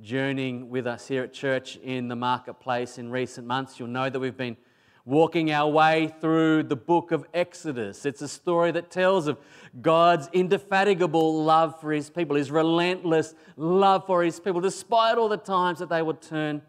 journeying 0.00 0.70
with 0.70 0.86
us 0.86 1.08
here 1.08 1.22
at 1.24 1.34
church 1.34 1.76
in 1.76 2.08
the 2.08 2.16
marketplace 2.16 2.96
in 2.96 3.10
recent 3.10 3.46
months, 3.46 3.78
you'll 3.78 3.88
know 3.88 4.08
that 4.08 4.18
we've 4.18 4.34
been 4.34 4.56
walking 5.04 5.52
our 5.52 5.70
way 5.70 6.10
through 6.22 6.62
the 6.62 6.74
book 6.74 7.12
of 7.12 7.26
Exodus. 7.34 8.06
It's 8.06 8.22
a 8.22 8.28
story 8.28 8.70
that 8.70 8.90
tells 8.90 9.26
of 9.26 9.36
God's 9.82 10.30
indefatigable 10.32 11.44
love 11.44 11.78
for 11.82 11.92
his 11.92 12.08
people, 12.08 12.36
his 12.36 12.50
relentless 12.50 13.34
love 13.58 14.06
for 14.06 14.22
his 14.22 14.40
people, 14.40 14.62
despite 14.62 15.18
all 15.18 15.28
the 15.28 15.36
times 15.36 15.80
that 15.80 15.90
they 15.90 16.00
would 16.00 16.22
turn 16.22 16.62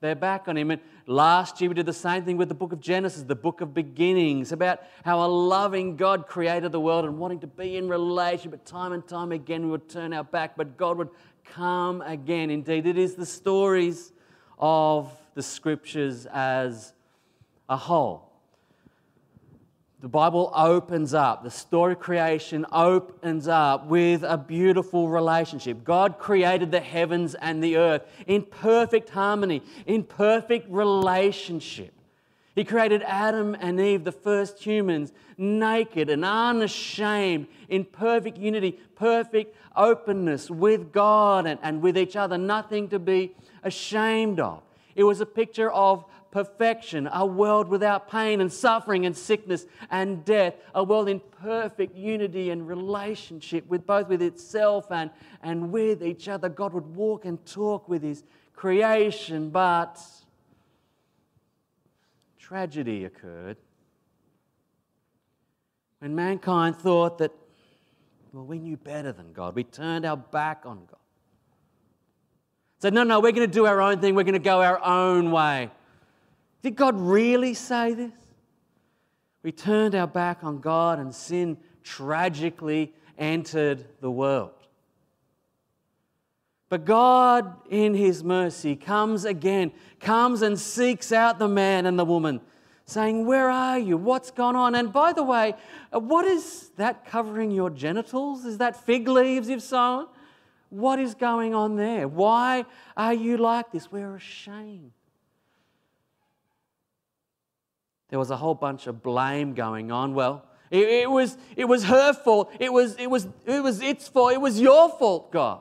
their 0.00 0.14
back 0.14 0.48
on 0.48 0.56
him. 0.56 0.70
And 0.70 0.80
last 1.06 1.60
year 1.60 1.70
we 1.70 1.74
did 1.74 1.86
the 1.86 1.92
same 1.92 2.24
thing 2.24 2.36
with 2.36 2.48
the 2.48 2.54
book 2.54 2.72
of 2.72 2.80
Genesis, 2.80 3.22
the 3.22 3.34
book 3.34 3.60
of 3.60 3.72
beginnings, 3.74 4.52
about 4.52 4.80
how 5.04 5.24
a 5.24 5.28
loving 5.28 5.96
God 5.96 6.26
created 6.26 6.72
the 6.72 6.80
world 6.80 7.04
and 7.04 7.18
wanting 7.18 7.40
to 7.40 7.46
be 7.46 7.76
in 7.76 7.88
relation, 7.88 8.50
but 8.50 8.64
time 8.64 8.92
and 8.92 9.06
time 9.06 9.32
again 9.32 9.64
we 9.64 9.70
would 9.70 9.88
turn 9.88 10.12
our 10.12 10.24
back, 10.24 10.56
but 10.56 10.76
God 10.76 10.98
would 10.98 11.10
come 11.44 12.02
again. 12.02 12.50
Indeed, 12.50 12.86
it 12.86 12.98
is 12.98 13.14
the 13.14 13.26
stories 13.26 14.12
of 14.58 15.10
the 15.34 15.42
scriptures 15.42 16.26
as 16.26 16.92
a 17.68 17.76
whole. 17.76 18.25
The 20.06 20.10
Bible 20.10 20.52
opens 20.54 21.14
up, 21.14 21.42
the 21.42 21.50
story 21.50 21.94
of 21.94 21.98
creation 21.98 22.64
opens 22.70 23.48
up 23.48 23.86
with 23.86 24.22
a 24.22 24.38
beautiful 24.38 25.08
relationship. 25.08 25.82
God 25.82 26.20
created 26.20 26.70
the 26.70 26.78
heavens 26.78 27.34
and 27.34 27.60
the 27.60 27.76
earth 27.76 28.02
in 28.28 28.44
perfect 28.44 29.10
harmony, 29.10 29.64
in 29.84 30.04
perfect 30.04 30.70
relationship. 30.70 31.92
He 32.54 32.62
created 32.62 33.02
Adam 33.02 33.56
and 33.58 33.80
Eve, 33.80 34.04
the 34.04 34.12
first 34.12 34.62
humans, 34.62 35.12
naked 35.38 36.08
and 36.08 36.24
unashamed, 36.24 37.48
in 37.68 37.84
perfect 37.84 38.38
unity, 38.38 38.78
perfect 38.94 39.56
openness 39.74 40.48
with 40.48 40.92
God 40.92 41.46
and, 41.46 41.58
and 41.64 41.82
with 41.82 41.98
each 41.98 42.14
other, 42.14 42.38
nothing 42.38 42.88
to 42.90 43.00
be 43.00 43.34
ashamed 43.64 44.38
of. 44.38 44.62
It 44.94 45.02
was 45.02 45.20
a 45.20 45.26
picture 45.26 45.72
of 45.72 46.04
perfection, 46.36 47.08
a 47.14 47.24
world 47.24 47.66
without 47.66 48.10
pain 48.10 48.42
and 48.42 48.52
suffering 48.52 49.06
and 49.06 49.16
sickness 49.16 49.64
and 49.90 50.22
death, 50.22 50.52
a 50.74 50.84
world 50.84 51.08
in 51.08 51.18
perfect 51.40 51.96
unity 51.96 52.50
and 52.50 52.68
relationship 52.68 53.66
with 53.68 53.86
both 53.86 54.06
with 54.08 54.20
itself 54.20 54.92
and, 54.92 55.10
and 55.42 55.72
with 55.72 56.02
each 56.02 56.28
other. 56.28 56.50
God 56.50 56.74
would 56.74 56.94
walk 56.94 57.24
and 57.24 57.42
talk 57.46 57.88
with 57.88 58.02
his 58.02 58.22
creation, 58.54 59.48
but 59.48 59.98
tragedy 62.38 63.06
occurred 63.06 63.56
when 66.00 66.14
mankind 66.14 66.76
thought 66.76 67.16
that, 67.16 67.32
well, 68.34 68.44
we 68.44 68.58
knew 68.58 68.76
better 68.76 69.10
than 69.10 69.32
God. 69.32 69.54
We 69.54 69.64
turned 69.64 70.04
our 70.04 70.18
back 70.18 70.64
on 70.66 70.80
God. 70.80 71.00
Said, 72.80 72.92
no, 72.92 73.04
no, 73.04 73.20
we're 73.20 73.32
going 73.32 73.48
to 73.48 73.54
do 73.54 73.64
our 73.64 73.80
own 73.80 74.00
thing. 74.00 74.14
We're 74.14 74.24
going 74.24 74.34
to 74.34 74.38
go 74.38 74.60
our 74.60 74.84
own 74.84 75.30
way. 75.30 75.70
Did 76.66 76.74
God 76.74 77.00
really 77.00 77.54
say 77.54 77.94
this? 77.94 78.10
We 79.44 79.52
turned 79.52 79.94
our 79.94 80.08
back 80.08 80.42
on 80.42 80.58
God 80.58 80.98
and 80.98 81.14
sin 81.14 81.58
tragically 81.84 82.92
entered 83.16 83.84
the 84.00 84.10
world. 84.10 84.50
But 86.68 86.84
God, 86.84 87.54
in 87.70 87.94
His 87.94 88.24
mercy, 88.24 88.74
comes 88.74 89.24
again, 89.24 89.70
comes 90.00 90.42
and 90.42 90.58
seeks 90.58 91.12
out 91.12 91.38
the 91.38 91.46
man 91.46 91.86
and 91.86 91.96
the 91.96 92.04
woman, 92.04 92.40
saying, 92.84 93.26
Where 93.26 93.48
are 93.48 93.78
you? 93.78 93.96
What's 93.96 94.32
gone 94.32 94.56
on? 94.56 94.74
And 94.74 94.92
by 94.92 95.12
the 95.12 95.22
way, 95.22 95.54
uh, 95.94 96.00
what 96.00 96.24
is 96.24 96.72
that 96.78 97.06
covering 97.06 97.52
your 97.52 97.70
genitals? 97.70 98.44
Is 98.44 98.58
that 98.58 98.84
fig 98.84 99.06
leaves 99.06 99.48
you've 99.48 99.62
sown? 99.62 100.08
What 100.70 100.98
is 100.98 101.14
going 101.14 101.54
on 101.54 101.76
there? 101.76 102.08
Why 102.08 102.64
are 102.96 103.14
you 103.14 103.36
like 103.36 103.70
this? 103.70 103.92
We're 103.92 104.16
ashamed. 104.16 104.95
There 108.08 108.18
was 108.18 108.30
a 108.30 108.36
whole 108.36 108.54
bunch 108.54 108.86
of 108.86 109.02
blame 109.02 109.54
going 109.54 109.90
on. 109.90 110.14
Well, 110.14 110.44
it, 110.70 110.88
it, 110.88 111.10
was, 111.10 111.36
it 111.56 111.64
was 111.64 111.84
her 111.84 112.12
fault. 112.12 112.52
It 112.58 112.72
was, 112.72 112.96
it, 112.96 113.08
was, 113.08 113.28
it 113.44 113.62
was 113.62 113.80
its 113.82 114.08
fault. 114.08 114.32
It 114.32 114.40
was 114.40 114.60
your 114.60 114.88
fault, 114.90 115.32
God. 115.32 115.60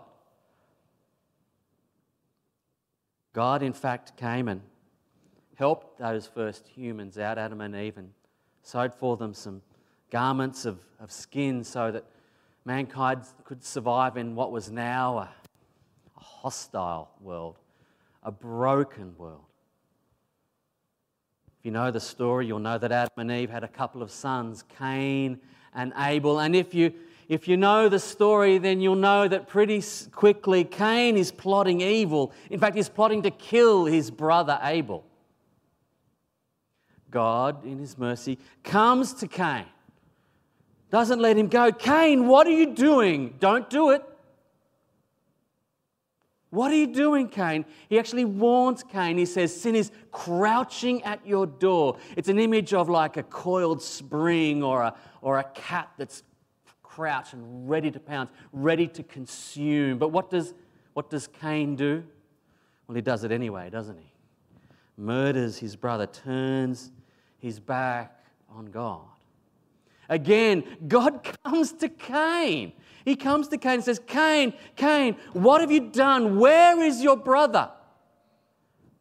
God, 3.34 3.62
in 3.62 3.74
fact, 3.74 4.16
came 4.16 4.48
and 4.48 4.62
helped 5.56 6.00
those 6.00 6.28
first 6.28 6.68
humans 6.68 7.18
out, 7.18 7.38
Adam 7.38 7.62
and 7.62 7.76
Eve, 7.76 7.98
and 7.98 8.12
sewed 8.62 8.94
for 8.94 9.18
them 9.18 9.34
some 9.34 9.62
garments 10.10 10.66
of, 10.66 10.80
of 11.00 11.12
skin 11.12 11.64
so 11.64 11.92
that 11.92 12.06
mankind 12.64 13.22
could 13.44 13.64
survive 13.64 14.18
in 14.18 14.36
what 14.36 14.52
was 14.52 14.72
now 14.72 15.18
a, 15.18 15.30
a 16.18 16.20
hostile 16.20 17.12
world, 17.20 17.60
a 18.24 18.32
broken 18.32 19.14
world. 19.18 19.46
If 21.66 21.70
you 21.70 21.74
know 21.74 21.90
the 21.90 22.00
story, 22.00 22.46
you'll 22.46 22.60
know 22.60 22.78
that 22.78 22.92
Adam 22.92 23.14
and 23.18 23.32
Eve 23.32 23.50
had 23.50 23.64
a 23.64 23.68
couple 23.68 24.04
of 24.04 24.12
sons, 24.12 24.64
Cain 24.78 25.40
and 25.74 25.94
Abel. 25.98 26.40
And 26.40 26.56
if 26.56 26.76
you 26.76 26.94
if 27.28 27.48
you 27.48 27.58
know 27.58 27.90
the 27.90 27.98
story, 27.98 28.60
then 28.60 28.82
you'll 28.82 28.96
know 28.96 29.28
that 29.28 29.48
pretty 29.48 29.84
quickly 30.12 30.64
Cain 30.64 31.18
is 31.18 31.32
plotting 31.32 31.82
evil. 31.82 32.34
In 32.52 32.60
fact, 32.60 32.76
he's 32.76 32.88
plotting 32.88 33.24
to 33.24 33.32
kill 33.32 33.86
his 33.86 34.12
brother 34.12 34.60
Abel. 34.62 35.06
God, 37.10 37.66
in 37.66 37.80
his 37.80 37.98
mercy, 37.98 38.38
comes 38.64 39.14
to 39.14 39.28
Cain, 39.28 39.66
doesn't 40.92 41.20
let 41.20 41.36
him 41.36 41.48
go. 41.48 41.72
Cain, 41.72 42.28
what 42.28 42.46
are 42.46 42.52
you 42.52 42.76
doing? 42.76 43.34
Don't 43.40 43.68
do 43.72 43.90
it. 43.90 44.04
What 46.56 46.72
are 46.72 46.76
you 46.76 46.88
doing, 46.88 47.28
Cain? 47.28 47.66
He 47.90 48.00
actually 48.00 48.24
warns 48.24 48.82
Cain. 48.82 49.18
He 49.18 49.26
says, 49.26 49.54
Sin 49.54 49.76
is 49.76 49.92
crouching 50.14 51.04
at 51.04 51.20
your 51.28 51.46
door. 51.46 51.98
It's 52.16 52.30
an 52.30 52.40
image 52.40 52.74
of 52.74 52.88
like 52.88 53.18
a 53.18 53.24
coiled 53.24 53.82
spring 53.82 54.64
or 54.64 54.82
a, 54.82 54.96
or 55.22 55.40
a 55.40 55.44
cat 55.44 55.90
that's 55.98 56.24
crouch 56.82 57.34
and 57.34 57.70
ready 57.70 57.92
to 57.92 58.00
pounce, 58.00 58.32
ready 58.54 58.88
to 58.88 59.04
consume. 59.04 59.98
But 59.98 60.14
what 60.14 60.30
does, 60.30 60.54
what 60.94 61.10
does 61.10 61.28
Cain 61.28 61.76
do? 61.76 62.06
Well, 62.88 62.96
he 62.96 63.02
does 63.02 63.26
it 63.26 63.34
anyway, 63.34 63.70
doesn't 63.70 63.98
he? 63.98 64.14
Murders 64.96 65.58
his 65.58 65.76
brother, 65.76 66.08
turns 66.08 66.94
his 67.38 67.60
back 67.60 68.24
on 68.50 68.68
God. 68.68 69.02
Again, 70.08 70.64
God 70.88 71.28
comes 71.44 71.74
to 71.74 71.90
Cain. 71.90 72.72
He 73.06 73.16
comes 73.16 73.48
to 73.50 73.58
Cain 73.58 73.76
and 73.76 73.84
says, 73.84 74.02
Cain, 74.08 74.54
Cain, 74.76 75.16
what 75.34 75.62
have 75.62 75.72
you 75.72 75.92
done? 75.92 76.40
Where 76.40 76.82
is 76.82 77.02
your 77.04 77.16
brother? 77.16 77.70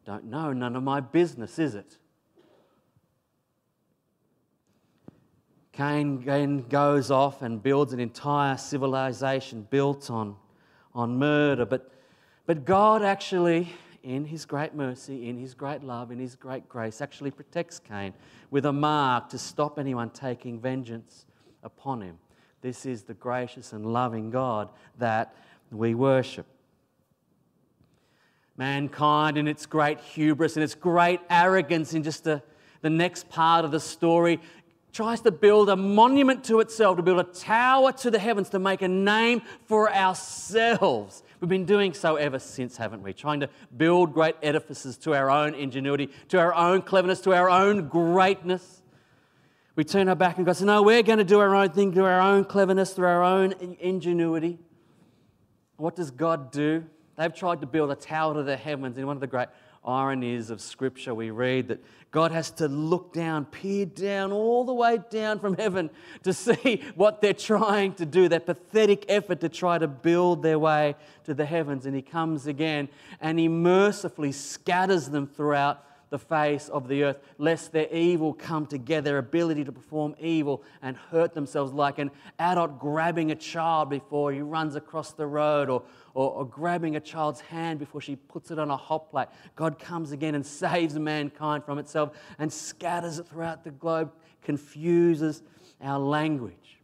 Don't 0.04 0.26
know, 0.26 0.52
none 0.52 0.76
of 0.76 0.82
my 0.82 1.00
business, 1.00 1.58
is 1.58 1.74
it? 1.74 1.96
Cain 5.72 6.22
then 6.24 6.68
goes 6.68 7.10
off 7.10 7.40
and 7.40 7.62
builds 7.62 7.94
an 7.94 7.98
entire 7.98 8.58
civilization 8.58 9.66
built 9.70 10.10
on, 10.10 10.36
on 10.94 11.18
murder. 11.18 11.64
But, 11.64 11.90
but 12.46 12.66
God 12.66 13.02
actually, 13.02 13.72
in 14.02 14.26
His 14.26 14.44
great 14.44 14.74
mercy, 14.74 15.30
in 15.30 15.38
His 15.38 15.54
great 15.54 15.82
love, 15.82 16.12
in 16.12 16.18
His 16.18 16.36
great 16.36 16.68
grace, 16.68 17.00
actually 17.00 17.30
protects 17.30 17.78
Cain 17.78 18.12
with 18.50 18.66
a 18.66 18.72
mark 18.72 19.30
to 19.30 19.38
stop 19.38 19.78
anyone 19.78 20.10
taking 20.10 20.60
vengeance 20.60 21.24
upon 21.64 22.02
him. 22.02 22.18
This 22.64 22.86
is 22.86 23.02
the 23.02 23.12
gracious 23.12 23.74
and 23.74 23.84
loving 23.84 24.30
God 24.30 24.70
that 24.96 25.36
we 25.70 25.94
worship. 25.94 26.46
Mankind, 28.56 29.36
in 29.36 29.46
its 29.46 29.66
great 29.66 30.00
hubris 30.00 30.56
and 30.56 30.64
its 30.64 30.74
great 30.74 31.20
arrogance, 31.28 31.92
in 31.92 32.02
just 32.02 32.24
the, 32.24 32.42
the 32.80 32.88
next 32.88 33.28
part 33.28 33.66
of 33.66 33.70
the 33.70 33.80
story, 33.80 34.40
tries 34.94 35.20
to 35.20 35.30
build 35.30 35.68
a 35.68 35.76
monument 35.76 36.42
to 36.44 36.60
itself, 36.60 36.96
to 36.96 37.02
build 37.02 37.20
a 37.20 37.24
tower 37.24 37.92
to 37.92 38.10
the 38.10 38.18
heavens, 38.18 38.48
to 38.48 38.58
make 38.58 38.80
a 38.80 38.88
name 38.88 39.42
for 39.66 39.92
ourselves. 39.92 41.22
We've 41.40 41.50
been 41.50 41.66
doing 41.66 41.92
so 41.92 42.16
ever 42.16 42.38
since, 42.38 42.78
haven't 42.78 43.02
we? 43.02 43.12
Trying 43.12 43.40
to 43.40 43.50
build 43.76 44.14
great 44.14 44.36
edifices 44.42 44.96
to 44.98 45.12
our 45.12 45.30
own 45.30 45.54
ingenuity, 45.54 46.08
to 46.28 46.38
our 46.38 46.54
own 46.54 46.80
cleverness, 46.80 47.20
to 47.22 47.34
our 47.34 47.50
own 47.50 47.88
greatness. 47.88 48.80
We 49.76 49.82
turn 49.82 50.08
our 50.08 50.14
back 50.14 50.36
and 50.36 50.46
go, 50.46 50.52
so 50.52 50.64
no, 50.64 50.82
we're 50.82 51.02
going 51.02 51.18
to 51.18 51.24
do 51.24 51.40
our 51.40 51.52
own 51.54 51.70
thing, 51.70 51.90
do 51.90 52.04
our 52.04 52.20
own 52.20 52.44
cleverness, 52.44 52.92
through 52.92 53.08
our 53.08 53.24
own 53.24 53.54
ingenuity. 53.80 54.58
What 55.76 55.96
does 55.96 56.12
God 56.12 56.52
do? 56.52 56.84
They've 57.16 57.34
tried 57.34 57.60
to 57.60 57.66
build 57.66 57.90
a 57.90 57.96
tower 57.96 58.34
to 58.34 58.44
the 58.44 58.56
heavens. 58.56 58.96
And 58.98 59.06
one 59.06 59.16
of 59.16 59.20
the 59.20 59.26
great 59.26 59.48
ironies 59.84 60.50
of 60.50 60.60
Scripture, 60.60 61.12
we 61.12 61.30
read 61.30 61.68
that 61.68 61.84
God 62.12 62.30
has 62.30 62.52
to 62.52 62.68
look 62.68 63.12
down, 63.12 63.46
peer 63.46 63.84
down, 63.84 64.30
all 64.30 64.64
the 64.64 64.72
way 64.72 65.00
down 65.10 65.40
from 65.40 65.56
heaven 65.56 65.90
to 66.22 66.32
see 66.32 66.84
what 66.94 67.20
they're 67.20 67.32
trying 67.32 67.94
to 67.94 68.06
do, 68.06 68.28
that 68.28 68.46
pathetic 68.46 69.04
effort 69.08 69.40
to 69.40 69.48
try 69.48 69.78
to 69.78 69.88
build 69.88 70.44
their 70.44 70.58
way 70.58 70.94
to 71.24 71.34
the 71.34 71.44
heavens. 71.44 71.84
And 71.84 71.96
He 71.96 72.02
comes 72.02 72.46
again 72.46 72.88
and 73.20 73.40
He 73.40 73.48
mercifully 73.48 74.30
scatters 74.30 75.08
them 75.08 75.26
throughout 75.26 75.84
the 76.10 76.18
face 76.18 76.68
of 76.68 76.88
the 76.88 77.04
earth, 77.04 77.18
lest 77.38 77.72
their 77.72 77.88
evil 77.92 78.32
come 78.32 78.66
together, 78.66 79.10
their 79.10 79.18
ability 79.18 79.64
to 79.64 79.72
perform 79.72 80.14
evil 80.18 80.62
and 80.82 80.96
hurt 80.96 81.34
themselves, 81.34 81.72
like 81.72 81.98
an 81.98 82.10
adult 82.38 82.78
grabbing 82.78 83.30
a 83.30 83.34
child 83.34 83.90
before 83.90 84.32
he 84.32 84.40
runs 84.40 84.76
across 84.76 85.12
the 85.12 85.26
road, 85.26 85.68
or, 85.68 85.82
or, 86.14 86.30
or 86.30 86.46
grabbing 86.46 86.96
a 86.96 87.00
child's 87.00 87.40
hand 87.40 87.78
before 87.78 88.00
she 88.00 88.16
puts 88.16 88.50
it 88.50 88.58
on 88.58 88.70
a 88.70 88.76
hot 88.76 89.10
plate. 89.10 89.28
God 89.56 89.78
comes 89.78 90.12
again 90.12 90.34
and 90.34 90.44
saves 90.44 90.98
mankind 90.98 91.64
from 91.64 91.78
itself 91.78 92.16
and 92.38 92.52
scatters 92.52 93.18
it 93.18 93.26
throughout 93.26 93.64
the 93.64 93.70
globe, 93.70 94.12
confuses 94.42 95.42
our 95.82 95.98
language. 95.98 96.78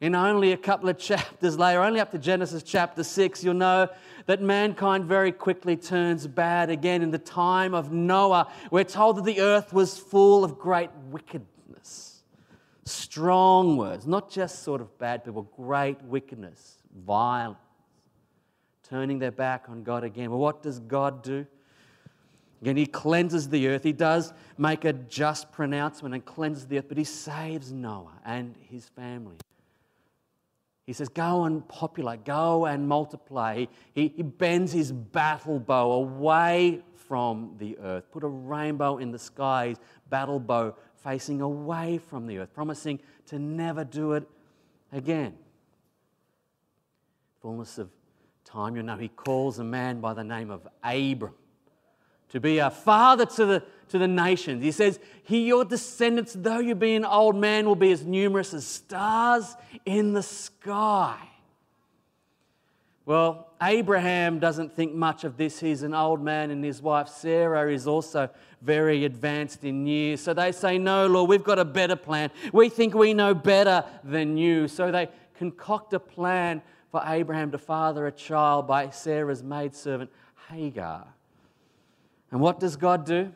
In 0.00 0.14
only 0.14 0.52
a 0.52 0.56
couple 0.56 0.88
of 0.88 0.98
chapters 0.98 1.58
later, 1.58 1.82
only 1.82 2.00
up 2.00 2.10
to 2.12 2.18
Genesis 2.18 2.62
chapter 2.62 3.02
6, 3.02 3.42
you'll 3.42 3.54
know 3.54 3.88
that 4.26 4.42
mankind 4.42 5.04
very 5.04 5.32
quickly 5.32 5.76
turns 5.76 6.26
bad 6.26 6.68
again. 6.68 7.02
In 7.02 7.10
the 7.10 7.18
time 7.18 7.74
of 7.74 7.92
Noah, 7.92 8.50
we're 8.70 8.84
told 8.84 9.16
that 9.16 9.24
the 9.24 9.40
earth 9.40 9.72
was 9.72 9.98
full 9.98 10.44
of 10.44 10.58
great 10.58 10.90
wickedness. 11.10 12.22
Strong 12.84 13.76
words, 13.76 14.06
not 14.06 14.30
just 14.30 14.62
sort 14.62 14.80
of 14.80 14.96
bad 14.98 15.24
people, 15.24 15.42
great 15.56 16.00
wickedness, 16.02 16.78
violence, 17.04 17.58
turning 18.88 19.18
their 19.18 19.32
back 19.32 19.68
on 19.68 19.82
God 19.82 20.04
again. 20.04 20.30
Well, 20.30 20.38
what 20.38 20.62
does 20.62 20.78
God 20.78 21.22
do? 21.22 21.46
Again, 22.62 22.76
He 22.76 22.86
cleanses 22.86 23.48
the 23.48 23.68
earth. 23.68 23.82
He 23.82 23.92
does 23.92 24.32
make 24.58 24.84
a 24.84 24.92
just 24.92 25.52
pronouncement 25.52 26.14
and 26.14 26.24
cleanses 26.24 26.66
the 26.66 26.78
earth, 26.78 26.86
but 26.88 26.98
He 26.98 27.04
saves 27.04 27.72
Noah 27.72 28.20
and 28.24 28.54
his 28.68 28.88
family. 28.88 29.36
He 30.86 30.92
says, 30.92 31.08
Go 31.08 31.44
and 31.44 31.66
populate, 31.68 32.24
go 32.24 32.66
and 32.66 32.88
multiply. 32.88 33.66
He, 33.92 34.12
he, 34.16 34.22
bends 34.22 34.72
his 34.72 34.92
battle 34.92 35.58
bow 35.58 35.90
away 35.92 36.82
from 36.94 37.56
the 37.58 37.76
earth, 37.78 38.10
put 38.12 38.22
a 38.22 38.28
rainbow 38.28 38.98
in 38.98 39.10
the 39.10 39.18
skies, 39.18 39.76
battle 40.08 40.38
bow 40.38 40.76
facing 41.02 41.40
away 41.40 41.98
from 41.98 42.26
the 42.26 42.38
earth, 42.38 42.54
promising 42.54 43.00
to 43.26 43.38
never 43.38 43.84
do 43.84 44.12
it 44.12 44.28
again. 44.92 45.34
Fullness 47.42 47.78
of 47.78 47.90
time, 48.44 48.76
you 48.76 48.82
know, 48.82 48.96
he 48.96 49.08
calls 49.08 49.58
a 49.58 49.64
man 49.64 50.00
by 50.00 50.14
the 50.14 50.24
name 50.24 50.50
of 50.50 50.66
Abram 50.84 51.34
to 52.28 52.40
be 52.40 52.58
a 52.58 52.70
father 52.70 53.26
to 53.26 53.46
the, 53.46 53.64
to 53.88 53.98
the 53.98 54.08
nations. 54.08 54.62
He 54.62 54.72
says, 54.72 54.98
he, 55.22 55.46
Your 55.46 55.64
descendants, 55.64 56.34
though 56.34 56.58
you 56.58 56.74
be 56.74 56.94
an 56.94 57.04
old 57.04 57.36
man, 57.36 57.66
will 57.66 57.76
be 57.76 57.92
as 57.92 58.04
numerous 58.04 58.54
as 58.54 58.66
stars 58.66 59.56
in 59.84 60.12
the 60.12 60.22
sky. 60.22 61.16
Well, 63.04 63.46
Abraham 63.62 64.40
doesn't 64.40 64.74
think 64.74 64.92
much 64.92 65.22
of 65.22 65.36
this. 65.36 65.60
He's 65.60 65.84
an 65.84 65.94
old 65.94 66.20
man, 66.20 66.50
and 66.50 66.64
his 66.64 66.82
wife 66.82 67.08
Sarah 67.08 67.72
is 67.72 67.86
also 67.86 68.28
very 68.62 69.04
advanced 69.04 69.62
in 69.62 69.86
years. 69.86 70.20
So 70.20 70.34
they 70.34 70.50
say, 70.50 70.76
No, 70.76 71.06
Lord, 71.06 71.30
we've 71.30 71.44
got 71.44 71.58
a 71.58 71.64
better 71.64 71.96
plan. 71.96 72.30
We 72.52 72.68
think 72.68 72.94
we 72.94 73.14
know 73.14 73.32
better 73.32 73.84
than 74.02 74.36
you. 74.36 74.66
So 74.66 74.90
they 74.90 75.08
concoct 75.38 75.92
a 75.92 76.00
plan 76.00 76.62
for 76.90 77.00
Abraham 77.06 77.52
to 77.52 77.58
father 77.58 78.06
a 78.06 78.12
child 78.12 78.66
by 78.66 78.90
Sarah's 78.90 79.42
maidservant 79.42 80.10
Hagar. 80.50 81.06
And 82.30 82.40
what 82.40 82.58
does 82.58 82.76
God 82.76 83.06
do? 83.06 83.32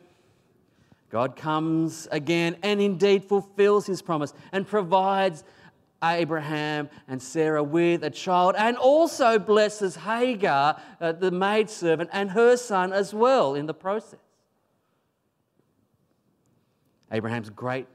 God 1.11 1.35
comes 1.35 2.07
again 2.11 2.55
and 2.63 2.81
indeed 2.81 3.25
fulfills 3.25 3.85
his 3.85 4.01
promise 4.01 4.33
and 4.53 4.65
provides 4.65 5.43
Abraham 6.03 6.89
and 7.07 7.21
Sarah 7.21 7.61
with 7.63 8.03
a 8.03 8.09
child 8.09 8.55
and 8.57 8.77
also 8.77 9.37
blesses 9.37 9.97
Hagar, 9.97 10.81
uh, 10.99 11.11
the 11.11 11.29
maidservant, 11.29 12.09
and 12.13 12.31
her 12.31 12.55
son 12.57 12.93
as 12.93 13.13
well 13.13 13.55
in 13.55 13.65
the 13.65 13.73
process. 13.73 14.19
Abraham's 17.11 17.49
great 17.49 17.87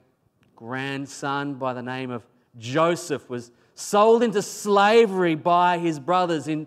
grandson 0.54 1.54
by 1.54 1.72
the 1.72 1.82
name 1.82 2.10
of 2.10 2.22
Joseph 2.58 3.28
was 3.30 3.50
sold 3.74 4.22
into 4.22 4.42
slavery 4.42 5.34
by 5.34 5.78
his 5.78 5.98
brothers 5.98 6.48
in 6.48 6.66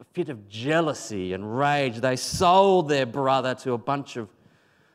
a 0.00 0.04
fit 0.12 0.28
of 0.28 0.48
jealousy 0.48 1.32
and 1.32 1.58
rage. 1.58 1.96
They 1.96 2.16
sold 2.16 2.88
their 2.88 3.06
brother 3.06 3.54
to 3.56 3.72
a 3.72 3.78
bunch 3.78 4.16
of 4.16 4.28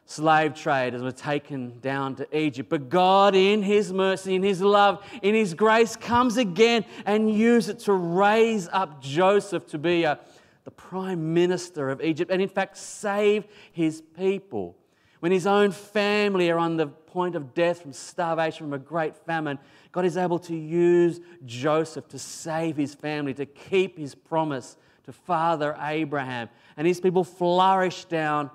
slave 0.10 0.56
traders 0.56 1.04
were 1.04 1.12
taken 1.12 1.80
down 1.82 2.16
to 2.16 2.38
Egypt. 2.38 2.68
But 2.68 2.90
God, 2.90 3.36
in 3.36 3.62
His 3.62 3.94
mercy, 3.94 4.34
in 4.34 4.42
His 4.42 4.60
love, 4.60 5.06
in 5.22 5.36
His 5.36 5.54
grace, 5.54 5.96
comes 5.96 6.38
again 6.38 6.84
and 7.06 7.32
uses 7.32 7.70
it 7.70 7.80
to 7.82 7.94
raise 7.94 8.68
up 8.72 9.04
Joseph 9.04 9.68
to 9.68 9.78
be 9.78 10.06
a, 10.06 10.20
the 10.64 10.72
prime 10.72 11.34
minister 11.34 11.90
of 11.90 12.02
Egypt 12.02 12.32
and, 12.32 12.42
in 12.42 12.50
fact, 12.50 12.78
save 12.78 13.46
his 13.72 14.02
people. 14.02 14.76
When 15.20 15.32
his 15.32 15.46
own 15.46 15.72
family 15.72 16.50
are 16.50 16.58
on 16.58 16.78
the 16.78 16.88
point 16.88 17.36
of 17.36 17.54
death 17.54 17.82
from 17.82 17.94
starvation, 17.94 18.66
from 18.66 18.74
a 18.74 18.80
great 18.80 19.16
famine, 19.16 19.60
God 19.92 20.06
is 20.06 20.18
able 20.18 20.40
to 20.40 20.56
use 20.56 21.20
Joseph 21.46 22.08
to 22.10 22.20
save 22.20 22.78
his 22.78 22.96
family, 22.96 23.34
to 23.36 23.46
keep 23.46 23.98
his 23.98 24.16
promise 24.16 24.78
to 25.04 25.12
Father 25.12 25.78
Abraham. 25.82 26.50
And 26.78 26.88
his 26.88 27.00
people 27.00 27.24
flourish 27.24 28.06
down 28.06 28.50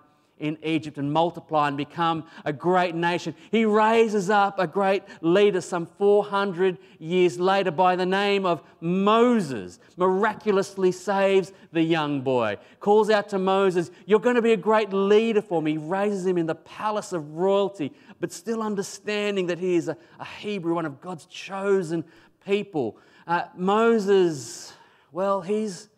in 0.45 0.59
Egypt 0.63 0.99
and 0.99 1.11
multiply 1.11 1.69
and 1.69 1.77
become 1.77 2.25
a 2.45 2.53
great 2.53 2.95
nation. 2.95 3.35
He 3.51 3.65
raises 3.65 4.29
up 4.29 4.59
a 4.59 4.67
great 4.67 5.03
leader 5.23 5.63
some 5.63 5.87
400 5.99 6.77
years 6.99 7.41
later 7.41 7.71
by 7.71 7.97
the 7.97 8.05
name 8.05 8.45
of 8.45 8.63
Moses, 8.81 9.79
miraculously 9.97 10.93
saves 10.93 11.53
the 11.73 11.81
young 11.81 12.21
boy, 12.21 12.59
calls 12.79 13.09
out 13.09 13.31
to 13.31 13.39
Moses, 13.39 13.91
You're 14.05 14.21
going 14.21 14.37
to 14.37 14.43
be 14.43 14.53
a 14.53 14.57
great 14.59 14.93
leader 14.93 15.41
for 15.41 15.63
me. 15.63 15.73
He 15.73 15.79
raises 15.79 16.27
him 16.27 16.37
in 16.37 16.45
the 16.45 16.55
palace 16.55 17.15
of 17.15 17.37
royalty, 17.37 17.91
but 18.21 18.31
still 18.31 18.63
understanding 18.63 19.47
that 19.47 19.59
he 19.59 19.77
is 19.77 19.89
a, 19.89 19.97
a 20.21 20.25
Hebrew, 20.27 20.75
one 20.75 20.85
of 20.85 21.01
God's 21.01 21.25
chosen 21.25 22.05
people. 22.45 22.99
Uh, 23.27 23.45
Moses, 23.57 24.75
well, 25.11 25.41
he's 25.41 25.89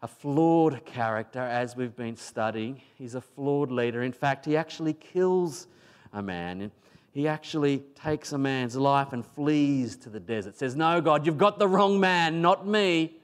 a 0.00 0.08
flawed 0.08 0.84
character, 0.84 1.40
as 1.40 1.76
we've 1.76 1.96
been 1.96 2.16
studying. 2.16 2.80
He's 2.96 3.14
a 3.14 3.20
flawed 3.20 3.70
leader. 3.70 4.02
In 4.02 4.12
fact, 4.12 4.44
he 4.44 4.56
actually 4.56 4.92
kills 4.92 5.66
a 6.12 6.22
man. 6.22 6.70
He 7.12 7.26
actually 7.26 7.78
takes 8.00 8.32
a 8.32 8.38
man's 8.38 8.76
life 8.76 9.12
and 9.12 9.26
flees 9.26 9.96
to 9.96 10.08
the 10.08 10.20
desert. 10.20 10.56
Says, 10.56 10.76
No, 10.76 11.00
God, 11.00 11.26
you've 11.26 11.38
got 11.38 11.58
the 11.58 11.66
wrong 11.66 11.98
man, 11.98 12.40
not 12.40 12.66
me. 12.66 13.16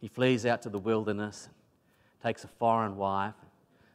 He 0.00 0.08
flees 0.08 0.44
out 0.44 0.62
to 0.62 0.68
the 0.68 0.78
wilderness, 0.78 1.48
takes 2.22 2.44
a 2.44 2.48
foreign 2.48 2.96
wife, 2.96 3.34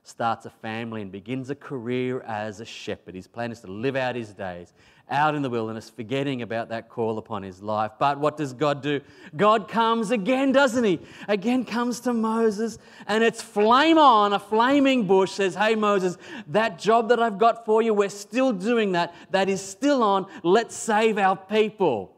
starts 0.04 0.46
a 0.46 0.50
family, 0.50 1.02
and 1.02 1.12
begins 1.12 1.50
a 1.50 1.56
career 1.56 2.22
as 2.22 2.60
a 2.60 2.66
shepherd. 2.66 3.16
His 3.16 3.28
plan 3.28 3.52
is 3.52 3.62
to 3.62 3.68
live 3.68 3.96
out 3.96 4.16
his 4.16 4.34
days 4.34 4.74
out 5.10 5.36
in 5.36 5.42
the 5.42 5.50
wilderness, 5.50 5.90
forgetting 5.90 6.42
about 6.42 6.70
that 6.70 6.90
call 6.90 7.18
upon 7.18 7.44
his 7.44 7.62
life. 7.62 7.92
But 8.00 8.20
what 8.20 8.38
does 8.38 8.54
God 8.54 8.82
do? 8.82 9.02
God 9.36 9.68
comes 9.68 10.12
again, 10.12 10.52
doesn't 10.52 10.84
he? 10.84 11.00
Again 11.28 11.66
comes 11.66 12.00
to 12.02 12.14
Moses, 12.14 12.78
and 13.08 13.24
it's 13.24 13.42
flame 13.42 13.98
on. 13.98 14.34
A 14.34 14.40
flaming 14.40 15.06
bush 15.06 15.32
says, 15.32 15.56
Hey, 15.56 15.76
Moses, 15.76 16.18
that 16.48 16.80
job 16.80 17.10
that 17.10 17.20
I've 17.20 17.38
got 17.38 17.66
for 17.66 17.82
you, 17.82 17.94
we're 17.94 18.10
still 18.10 18.54
doing 18.54 18.94
that. 18.94 19.14
That 19.32 19.50
is 19.50 19.62
still 19.62 20.04
on. 20.04 20.26
Let's 20.42 20.76
save 20.76 21.18
our 21.18 21.36
people. 21.36 22.14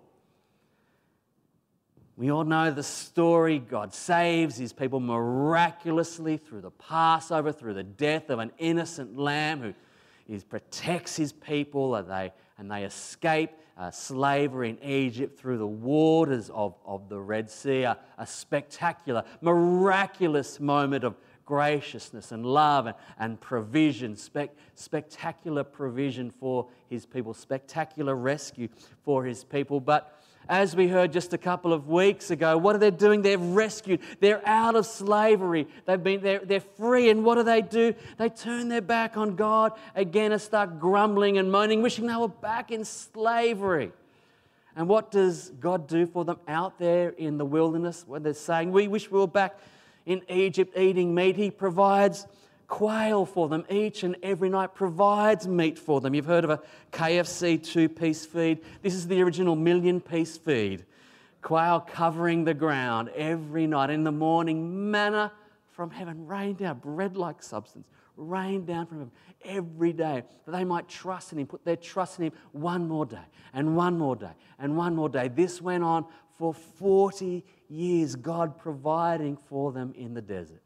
We 2.18 2.32
all 2.32 2.46
know 2.46 2.72
the 2.72 2.84
story. 2.84 3.60
God 3.60 3.94
saves 3.94 4.56
his 4.56 4.72
people 4.72 5.02
miraculously 5.02 6.38
through 6.38 6.62
the 6.62 6.72
Passover, 6.72 7.52
through 7.52 7.74
the 7.74 7.84
death 7.84 8.30
of 8.30 8.40
an 8.40 8.52
innocent 8.58 9.18
lamb 9.18 9.62
who 9.62 9.74
is, 10.34 10.44
protects 10.44 11.18
his 11.18 11.34
people. 11.34 11.96
And 11.96 12.10
they 12.10 12.32
and 12.58 12.72
they 12.72 12.84
escape 12.84 13.52
uh, 13.78 13.92
slavery 13.92 14.70
in 14.70 14.84
Egypt 14.84 15.38
through 15.38 15.58
the 15.58 15.68
waters 15.68 16.50
of, 16.54 16.76
of 16.86 17.10
the 17.10 17.20
Red 17.20 17.50
Sea. 17.50 17.84
A, 17.84 17.98
a 18.18 18.26
spectacular, 18.26 19.24
miraculous 19.42 20.60
moment 20.60 21.04
of 21.04 21.16
graciousness 21.46 22.32
and 22.32 22.46
love 22.46 22.88
and, 22.88 22.96
and 23.20 23.40
provision, 23.40 24.16
Spec, 24.16 24.56
spectacular 24.74 25.64
provision 25.64 26.32
for 26.32 26.68
his 26.90 27.06
people, 27.06 27.34
spectacular 27.34 28.16
rescue 28.16 28.68
for 29.04 29.24
his 29.26 29.44
people. 29.44 29.80
But 29.80 30.15
as 30.48 30.76
we 30.76 30.88
heard 30.88 31.12
just 31.12 31.34
a 31.34 31.38
couple 31.38 31.74
of 31.74 31.88
weeks 31.88 32.32
ago, 32.32 32.58
what 32.58 32.76
are 32.76 32.80
they 32.80 32.92
doing? 32.92 33.22
They're 33.22 33.38
rescued. 33.38 34.00
They're 34.20 34.42
out 34.48 34.76
of 34.76 34.86
slavery. 34.86 35.68
They've 35.86 36.02
been, 36.02 36.22
they're, 36.22 36.40
they're 36.40 36.60
free. 36.60 37.10
And 37.10 37.24
what 37.24 37.36
do 37.36 37.44
they 37.44 37.62
do? 37.62 37.94
They 38.18 38.30
turn 38.30 38.70
their 38.70 38.82
back 38.82 39.18
on 39.18 39.36
God 39.36 39.74
again 39.96 40.32
and 40.32 40.42
start 40.42 40.80
grumbling 40.80 41.38
and 41.38 41.52
moaning, 41.52 41.82
wishing 41.82 42.08
they 42.08 42.16
were 42.16 42.28
back 42.28 42.72
in 42.72 42.86
slavery. 42.86 43.92
And 44.76 44.88
what 44.88 45.10
does 45.10 45.52
God 45.60 45.88
do 45.88 46.06
for 46.06 46.26
them 46.26 46.40
out 46.48 46.78
there 46.78 47.10
in 47.10 47.38
the 47.38 47.46
wilderness 47.46 48.04
when 48.06 48.24
they're 48.24 48.34
saying, 48.34 48.72
We 48.72 48.88
wish 48.88 49.10
we 49.10 49.20
were 49.20 49.28
back 49.28 49.58
in 50.06 50.22
Egypt 50.30 50.78
eating 50.78 51.16
meat? 51.16 51.38
He 51.38 51.50
provides 51.50 52.28
quail 52.68 53.26
for 53.26 53.48
them 53.50 53.66
each 53.70 54.04
and 54.04 54.16
every 54.24 54.50
night, 54.50 54.74
provides 54.74 55.48
meat 55.48 55.78
for 55.78 56.02
them. 56.02 56.14
You've 56.14 56.26
heard 56.26 56.44
of 56.44 56.50
a 56.50 56.62
KFC 56.92 57.64
two 57.64 57.90
piece 57.90 58.26
feed. 58.26 58.60
This 58.82 58.94
is 58.94 59.08
the 59.08 59.22
original 59.22 59.56
million 59.56 60.02
piece 60.02 60.38
feed. 60.38 60.86
Quail 61.42 61.80
covering 61.80 62.44
the 62.44 62.54
ground 62.54 63.10
every 63.10 63.68
night. 63.68 63.90
In 63.90 64.04
the 64.04 64.12
morning, 64.12 64.90
manna 64.92 65.32
from 65.72 65.92
heaven 65.92 66.26
rain 66.26 66.56
down, 66.56 66.80
bread 66.80 67.18
like 67.18 67.44
substance, 67.44 67.86
rain 68.16 68.66
down 68.66 68.86
from 68.88 68.98
heaven 69.00 69.12
every 69.44 69.94
day, 69.94 70.24
that 70.46 70.52
they 70.52 70.64
might 70.64 70.88
trust 70.88 71.34
in 71.34 71.40
Him, 71.40 71.48
put 71.48 71.64
their 71.66 71.76
trust 71.76 72.18
in 72.18 72.26
Him 72.26 72.32
one 72.54 72.88
more 72.88 73.06
day, 73.06 73.18
and 73.54 73.76
one 73.76 73.98
more 73.98 74.16
day, 74.16 74.32
and 74.58 74.76
one 74.76 74.96
more 74.96 75.10
day. 75.10 75.28
This 75.28 75.62
went 75.62 75.84
on 75.84 76.06
for 76.38 76.54
40 76.54 77.44
years, 77.70 78.16
God 78.16 78.58
providing 78.58 79.38
for 79.38 79.72
them 79.72 79.94
in 79.96 80.14
the 80.14 80.22
desert. 80.22 80.62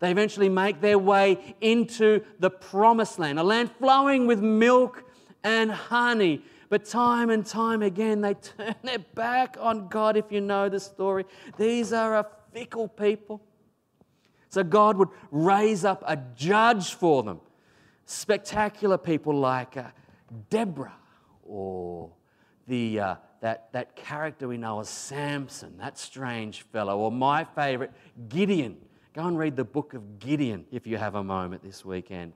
They 0.00 0.10
eventually 0.10 0.48
make 0.48 0.80
their 0.80 0.98
way 0.98 1.56
into 1.60 2.22
the 2.38 2.50
promised 2.50 3.18
land, 3.18 3.38
a 3.38 3.42
land 3.42 3.70
flowing 3.78 4.26
with 4.26 4.40
milk 4.40 5.04
and 5.42 5.70
honey. 5.70 6.42
But 6.68 6.84
time 6.84 7.30
and 7.30 7.44
time 7.44 7.82
again, 7.82 8.20
they 8.20 8.34
turn 8.56 8.74
their 8.82 8.98
back 8.98 9.56
on 9.58 9.88
God, 9.88 10.16
if 10.16 10.30
you 10.30 10.40
know 10.40 10.68
the 10.68 10.80
story. 10.80 11.24
These 11.56 11.92
are 11.92 12.16
a 12.16 12.26
fickle 12.52 12.88
people. 12.88 13.42
So 14.50 14.62
God 14.62 14.96
would 14.96 15.08
raise 15.30 15.84
up 15.84 16.02
a 16.06 16.16
judge 16.36 16.94
for 16.94 17.22
them. 17.22 17.40
Spectacular 18.06 18.96
people 18.96 19.34
like 19.38 19.76
uh, 19.76 19.84
Deborah 20.48 20.96
or 21.42 22.10
the, 22.66 23.00
uh, 23.00 23.14
that, 23.40 23.68
that 23.72 23.96
character 23.96 24.48
we 24.48 24.56
know 24.56 24.80
as 24.80 24.88
Samson, 24.88 25.76
that 25.78 25.98
strange 25.98 26.62
fellow, 26.62 26.98
or 26.98 27.12
my 27.12 27.44
favorite, 27.44 27.92
Gideon. 28.28 28.78
Go 29.18 29.26
and 29.26 29.36
read 29.36 29.56
the 29.56 29.64
book 29.64 29.94
of 29.94 30.20
Gideon 30.20 30.64
if 30.70 30.86
you 30.86 30.96
have 30.96 31.16
a 31.16 31.24
moment 31.24 31.64
this 31.64 31.84
weekend. 31.84 32.32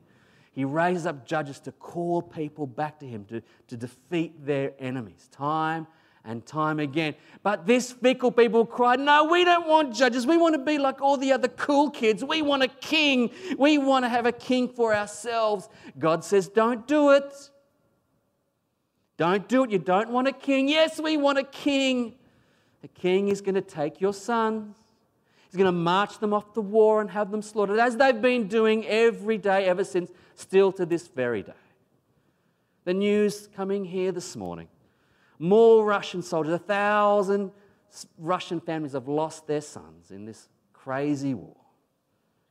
He 0.51 0.65
raises 0.65 1.07
up 1.07 1.25
judges 1.25 1.61
to 1.61 1.71
call 1.71 2.21
people 2.21 2.67
back 2.67 2.99
to 2.99 3.07
him, 3.07 3.25
to, 3.27 3.41
to 3.69 3.77
defeat 3.77 4.45
their 4.45 4.73
enemies, 4.81 5.29
time 5.31 5.87
and 6.25 6.45
time 6.45 6.81
again. 6.81 7.15
But 7.45 7.67
this 7.67 7.93
fickle 7.93 8.33
people 8.33 8.67
cried, 8.67 8.99
No, 8.99 9.27
we 9.27 9.45
don't 9.45 9.69
want 9.69 9.95
judges. 9.95 10.27
We 10.27 10.37
want 10.37 10.57
to 10.57 10.59
be 10.59 10.77
like 10.77 11.01
all 11.01 11.17
the 11.17 11.33
other 11.33 11.47
cool 11.47 11.89
kids. 11.89 12.25
We 12.25 12.43
want 12.43 12.65
a 12.65 12.69
king. 12.69 13.31
We 13.57 13.79
want 13.79 14.05
to 14.05 14.09
have 14.09 14.27
a 14.27 14.33
king 14.33 14.69
for 14.69 14.93
ourselves. 14.93 15.69
God 16.01 16.25
says, 16.25 16.49
Don't 16.49 16.89
do 16.89 17.11
it. 17.11 17.33
Don't 19.19 19.49
do 19.49 19.63
it. 19.63 19.71
You 19.71 19.79
don't 19.79 20.11
want 20.11 20.27
a 20.27 20.33
king. 20.33 20.69
Yes, 20.69 21.01
we 21.01 21.17
want 21.17 21.39
a 21.39 21.45
king. 21.45 22.17
The 22.81 22.89
king 22.89 23.29
is 23.29 23.41
going 23.41 23.55
to 23.55 23.61
take 23.61 24.01
your 24.01 24.13
sons. 24.13 24.82
He's 25.53 25.59
going 25.59 25.67
to 25.67 25.73
march 25.73 26.19
them 26.19 26.33
off 26.33 26.55
to 26.55 26.63
war 26.63 27.03
and 27.03 27.11
have 27.11 27.31
them 27.31 27.43
slaughtered, 27.43 27.79
as 27.79 27.99
they've 27.99 28.23
been 28.23 28.49
doing 28.49 28.87
every 28.87 29.37
day 29.37 29.67
ever 29.67 29.85
since, 29.85 30.11
still 30.35 30.73
to 30.73 30.87
this 30.87 31.09
very 31.09 31.43
day. 31.43 31.53
The 32.85 32.95
news 32.95 33.51
coming 33.55 33.85
here 33.85 34.13
this 34.13 34.35
morning 34.35 34.69
more 35.39 35.85
Russian 35.85 36.23
soldiers, 36.23 36.55
a 36.55 36.59
thousand 36.59 37.51
Russian 38.17 38.61
families 38.61 38.93
have 38.93 39.09
lost 39.09 39.47
their 39.47 39.61
sons 39.61 40.11
in 40.11 40.25
this 40.25 40.49
crazy 40.73 41.35
war, 41.35 41.57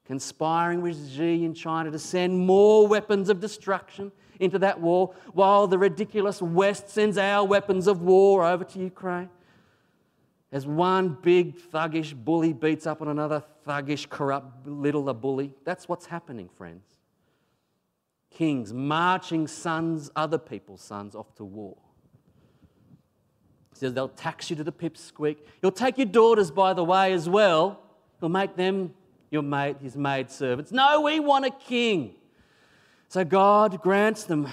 conspiring 0.06 0.82
with 0.82 1.10
Xi 1.10 1.44
in 1.44 1.56
China 1.56 1.90
to 1.90 1.98
send 1.98 2.38
more 2.38 2.86
weapons 2.88 3.30
of 3.30 3.40
destruction 3.40 4.12
into 4.40 4.60
that 4.60 4.80
war, 4.80 5.16
while 5.34 5.66
the 5.66 5.78
ridiculous 5.80 6.40
West 6.40 6.88
sends 6.88 7.18
our 7.18 7.48
weapons 7.48 7.88
of 7.88 8.04
war 8.04 8.46
over 8.46 8.64
to 8.64 8.80
Ukraine. 8.80 9.30
As 10.52 10.68
one 10.68 11.18
big 11.22 11.58
thuggish 11.58 12.14
bully 12.14 12.52
beats 12.52 12.86
up 12.86 13.02
on 13.02 13.08
another 13.08 13.44
thuggish, 13.66 14.10
corrupt 14.10 14.68
little 14.68 15.14
bully. 15.14 15.54
That's 15.64 15.88
what's 15.88 16.08
happening, 16.08 16.50
friends. 16.50 16.86
Kings 18.30 18.74
marching 18.74 19.48
sons, 19.48 20.12
other 20.16 20.38
people's 20.38 20.82
sons, 20.82 21.16
off 21.16 21.34
to 21.36 21.46
war 21.46 21.78
He 23.74 23.80
says 23.80 23.94
they'll 23.94 24.10
tax 24.10 24.50
you 24.50 24.56
to 24.58 24.64
the 24.64 24.72
pipsqueak. 24.72 25.38
You'll 25.62 25.72
take 25.72 25.98
your 25.98 26.08
daughters, 26.08 26.52
by 26.52 26.74
the 26.74 26.84
way, 26.84 27.14
as 27.14 27.30
well. 27.30 27.82
You'll 28.22 28.30
make 28.30 28.56
them 28.56 28.94
your 29.30 29.42
mate, 29.42 29.78
his 29.82 29.96
maid 29.96 30.30
servants. 30.30 30.72
No, 30.72 31.02
we 31.02 31.20
want 31.20 31.46
a 31.46 31.52
king. 31.52 32.16
So 33.08 33.24
God 33.24 33.82
grants 33.82 34.26
them 34.26 34.48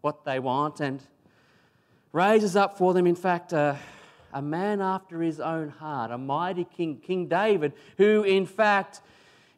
what 0.00 0.24
they 0.24 0.38
want 0.38 0.80
and 0.80 1.02
raises 2.12 2.56
up 2.56 2.78
for 2.78 2.94
them, 2.94 3.06
in 3.06 3.14
fact, 3.14 3.52
a, 3.52 3.78
a 4.32 4.42
man 4.42 4.80
after 4.80 5.20
his 5.20 5.40
own 5.40 5.68
heart, 5.68 6.10
a 6.10 6.18
mighty 6.18 6.64
king, 6.64 6.98
King 6.98 7.26
David, 7.26 7.72
who, 7.96 8.22
in 8.22 8.46
fact, 8.46 9.00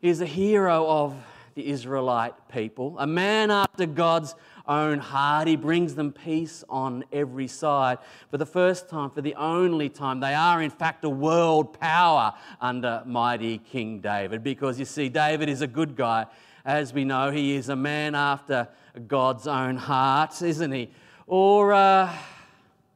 is 0.01 0.21
a 0.21 0.27
hero 0.27 0.87
of 0.87 1.15
the 1.55 1.69
Israelite 1.69 2.35
people, 2.49 2.97
a 2.99 3.07
man 3.07 3.51
after 3.51 3.87
God's 3.87 4.35
own 4.67 4.99
heart. 4.99 5.49
He 5.49 5.57
brings 5.57 5.95
them 5.95 6.13
peace 6.13 6.65
on 6.69 7.05
every 7.13 7.47
side. 7.47 7.99
For 8.31 8.39
the 8.39 8.47
first 8.47 8.89
time, 8.89 9.11
for 9.11 9.21
the 9.21 9.35
only 9.35 9.89
time, 9.89 10.21
they 10.21 10.35
are 10.35 10.63
in 10.63 10.71
fact 10.71 11.05
a 11.05 11.11
world 11.11 11.79
power 11.79 12.33
under 12.61 13.03
mighty 13.05 13.59
King 13.59 14.01
David. 14.01 14.43
Because 14.43 14.79
you 14.79 14.85
see, 14.85 15.09
David 15.09 15.49
is 15.49 15.61
a 15.61 15.67
good 15.67 15.95
guy. 15.97 16.27
As 16.65 16.93
we 16.93 17.05
know, 17.05 17.31
he 17.31 17.57
is 17.57 17.69
a 17.69 17.77
man 17.77 18.15
after 18.15 18.69
God's 19.09 19.47
own 19.47 19.77
heart, 19.77 20.41
isn't 20.43 20.73
he? 20.73 20.91
Or, 21.27 21.73
uh, 21.73 22.15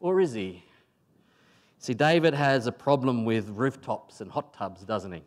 or 0.00 0.20
is 0.20 0.34
he? 0.34 0.62
See, 1.86 1.94
David 1.94 2.34
has 2.34 2.66
a 2.66 2.72
problem 2.72 3.24
with 3.24 3.48
rooftops 3.50 4.20
and 4.20 4.28
hot 4.28 4.52
tubs, 4.52 4.82
doesn't 4.82 5.12
he? 5.12 5.22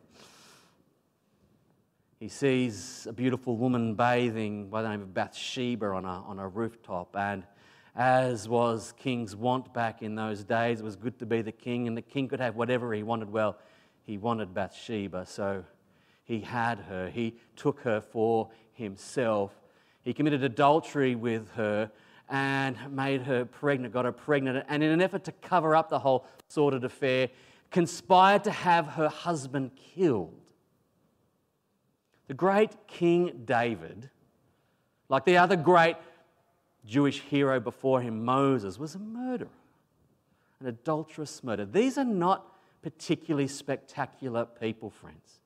he 2.19 2.27
sees 2.27 3.07
a 3.09 3.13
beautiful 3.13 3.55
woman 3.55 3.95
bathing 3.95 4.67
by 4.69 4.81
the 4.81 4.89
name 4.89 5.01
of 5.01 5.13
Bathsheba 5.13 5.85
on 5.85 6.03
a, 6.03 6.21
on 6.27 6.37
a 6.37 6.49
rooftop. 6.49 7.15
And 7.15 7.45
as 7.95 8.49
was 8.49 8.93
king's 8.97 9.37
wont 9.37 9.73
back 9.73 10.01
in 10.01 10.15
those 10.15 10.43
days, 10.43 10.81
it 10.81 10.83
was 10.83 10.97
good 10.97 11.17
to 11.19 11.25
be 11.25 11.41
the 11.41 11.53
king, 11.53 11.87
and 11.87 11.95
the 11.95 12.01
king 12.01 12.27
could 12.27 12.41
have 12.41 12.57
whatever 12.57 12.93
he 12.93 13.03
wanted. 13.03 13.31
Well, 13.31 13.57
he 14.03 14.17
wanted 14.17 14.53
Bathsheba, 14.53 15.27
so 15.27 15.63
he 16.25 16.41
had 16.41 16.79
her. 16.79 17.09
He 17.09 17.37
took 17.55 17.79
her 17.83 18.01
for 18.01 18.49
himself. 18.73 19.53
He 20.01 20.13
committed 20.13 20.43
adultery 20.43 21.15
with 21.15 21.51
her 21.51 21.89
and 22.29 22.77
made 22.91 23.23
her 23.23 23.45
pregnant, 23.45 23.93
got 23.93 24.05
her 24.05 24.11
pregnant, 24.11 24.65
and 24.69 24.83
in 24.83 24.91
an 24.91 25.01
effort 25.01 25.23
to 25.23 25.31
cover 25.31 25.75
up 25.75 25.89
the 25.89 25.99
whole 25.99 26.25
sordid 26.47 26.83
affair, 26.83 27.29
conspired 27.71 28.43
to 28.43 28.51
have 28.51 28.87
her 28.87 29.09
husband 29.09 29.71
killed. 29.75 30.33
The 32.27 32.33
great 32.35 32.71
King 32.87 33.41
David, 33.45 34.09
like 35.09 35.25
the 35.25 35.37
other 35.37 35.55
great 35.55 35.95
Jewish 36.85 37.19
hero 37.21 37.59
before 37.59 38.01
him, 38.01 38.23
Moses, 38.23 38.77
was 38.77 38.93
a 38.93 38.99
murderer, 38.99 39.49
an 40.59 40.67
adulterous 40.67 41.43
murderer. 41.43 41.65
These 41.65 41.97
are 41.97 42.05
not 42.05 42.45
particularly 42.81 43.47
spectacular 43.47 44.45
people, 44.45 44.89
friends. 44.89 45.39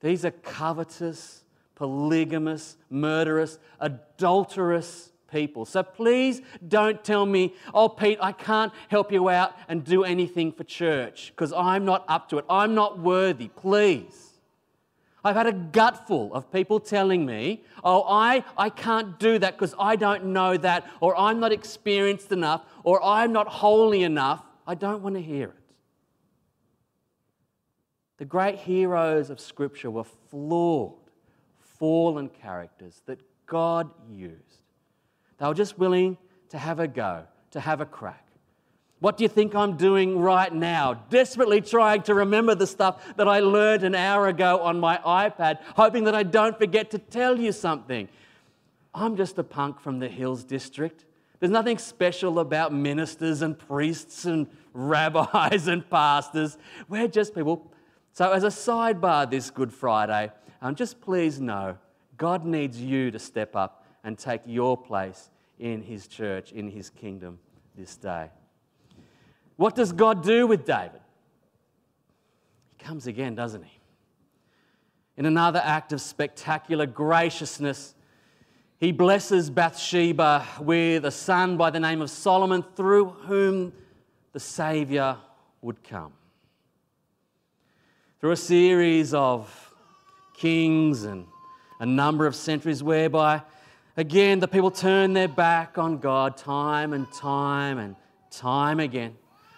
These 0.00 0.24
are 0.24 0.30
covetous, 0.30 1.44
polygamous, 1.74 2.76
murderous, 2.88 3.58
adulterous 3.80 5.09
people. 5.30 5.64
So 5.64 5.82
please 5.82 6.42
don't 6.66 7.02
tell 7.02 7.26
me, 7.26 7.54
oh, 7.72 7.88
Pete, 7.88 8.18
I 8.20 8.32
can't 8.32 8.72
help 8.88 9.12
you 9.12 9.28
out 9.28 9.54
and 9.68 9.84
do 9.84 10.04
anything 10.04 10.52
for 10.52 10.64
church 10.64 11.32
because 11.34 11.52
I'm 11.52 11.84
not 11.84 12.04
up 12.08 12.28
to 12.30 12.38
it. 12.38 12.44
I'm 12.48 12.74
not 12.74 12.98
worthy. 12.98 13.48
Please. 13.48 14.30
I've 15.22 15.36
had 15.36 15.46
a 15.46 15.52
gutful 15.52 16.32
of 16.32 16.50
people 16.50 16.80
telling 16.80 17.26
me, 17.26 17.62
oh, 17.84 18.04
I, 18.08 18.42
I 18.56 18.70
can't 18.70 19.18
do 19.18 19.38
that 19.38 19.58
because 19.58 19.74
I 19.78 19.96
don't 19.96 20.26
know 20.26 20.56
that, 20.56 20.90
or 21.00 21.16
I'm 21.18 21.40
not 21.40 21.52
experienced 21.52 22.32
enough, 22.32 22.64
or 22.84 23.04
I'm 23.04 23.32
not 23.32 23.46
holy 23.46 24.02
enough. 24.02 24.42
I 24.66 24.74
don't 24.74 25.02
want 25.02 25.16
to 25.16 25.22
hear 25.22 25.48
it. 25.48 25.54
The 28.16 28.24
great 28.24 28.56
heroes 28.56 29.30
of 29.30 29.40
Scripture 29.40 29.90
were 29.90 30.04
flawed, 30.04 31.10
fallen 31.78 32.28
characters 32.28 33.02
that 33.06 33.18
God 33.46 33.90
used. 34.10 34.36
They 35.40 35.46
were 35.46 35.54
just 35.54 35.78
willing 35.78 36.18
to 36.50 36.58
have 36.58 36.80
a 36.80 36.86
go, 36.86 37.24
to 37.52 37.60
have 37.60 37.80
a 37.80 37.86
crack. 37.86 38.26
What 38.98 39.16
do 39.16 39.24
you 39.24 39.28
think 39.28 39.54
I'm 39.54 39.78
doing 39.78 40.18
right 40.18 40.52
now? 40.52 40.92
Desperately 41.08 41.62
trying 41.62 42.02
to 42.02 42.14
remember 42.14 42.54
the 42.54 42.66
stuff 42.66 43.16
that 43.16 43.26
I 43.26 43.40
learned 43.40 43.82
an 43.82 43.94
hour 43.94 44.28
ago 44.28 44.60
on 44.60 44.78
my 44.78 44.98
iPad, 44.98 45.60
hoping 45.74 46.04
that 46.04 46.14
I 46.14 46.22
don't 46.22 46.58
forget 46.58 46.90
to 46.90 46.98
tell 46.98 47.38
you 47.38 47.52
something. 47.52 48.08
I'm 48.94 49.16
just 49.16 49.38
a 49.38 49.42
punk 49.42 49.80
from 49.80 49.98
the 49.98 50.08
Hills 50.08 50.44
District. 50.44 51.06
There's 51.38 51.50
nothing 51.50 51.78
special 51.78 52.38
about 52.38 52.74
ministers 52.74 53.40
and 53.40 53.58
priests 53.58 54.26
and 54.26 54.46
rabbis 54.74 55.66
and 55.68 55.88
pastors. 55.88 56.58
We're 56.86 57.08
just 57.08 57.34
people. 57.34 57.72
So, 58.12 58.30
as 58.32 58.44
a 58.44 58.48
sidebar 58.48 59.30
this 59.30 59.48
Good 59.48 59.72
Friday, 59.72 60.30
um, 60.60 60.74
just 60.74 61.00
please 61.00 61.40
know 61.40 61.78
God 62.18 62.44
needs 62.44 62.78
you 62.78 63.10
to 63.12 63.18
step 63.18 63.56
up 63.56 63.79
and 64.04 64.18
take 64.18 64.42
your 64.46 64.76
place 64.76 65.30
in 65.58 65.82
His 65.82 66.06
church, 66.06 66.52
in 66.52 66.70
His 66.70 66.90
kingdom 66.90 67.38
this 67.76 67.96
day. 67.96 68.30
What 69.56 69.74
does 69.74 69.92
God 69.92 70.22
do 70.22 70.46
with 70.46 70.64
David? 70.64 71.00
He 72.76 72.84
comes 72.84 73.06
again, 73.06 73.34
doesn't 73.34 73.62
he? 73.62 73.78
In 75.16 75.26
another 75.26 75.60
act 75.62 75.92
of 75.92 76.00
spectacular 76.00 76.86
graciousness, 76.86 77.94
he 78.78 78.92
blesses 78.92 79.50
Bathsheba 79.50 80.46
with 80.60 81.04
a 81.04 81.10
son 81.10 81.58
by 81.58 81.68
the 81.68 81.78
name 81.78 82.00
of 82.00 82.08
Solomon, 82.08 82.64
through 82.74 83.10
whom 83.10 83.74
the 84.32 84.40
Savior 84.40 85.18
would 85.60 85.84
come. 85.84 86.14
Through 88.20 88.32
a 88.32 88.36
series 88.36 89.12
of 89.12 89.74
kings 90.32 91.04
and 91.04 91.26
a 91.80 91.84
number 91.84 92.26
of 92.26 92.34
centuries 92.34 92.82
whereby, 92.82 93.42
again, 93.96 94.40
the 94.40 94.48
people 94.48 94.70
turn 94.70 95.12
their 95.12 95.28
back 95.28 95.78
on 95.78 95.98
God 95.98 96.36
time 96.36 96.92
and 96.92 97.10
time 97.12 97.78
and 97.78 97.96
time 98.30 98.80
again. 98.80 99.16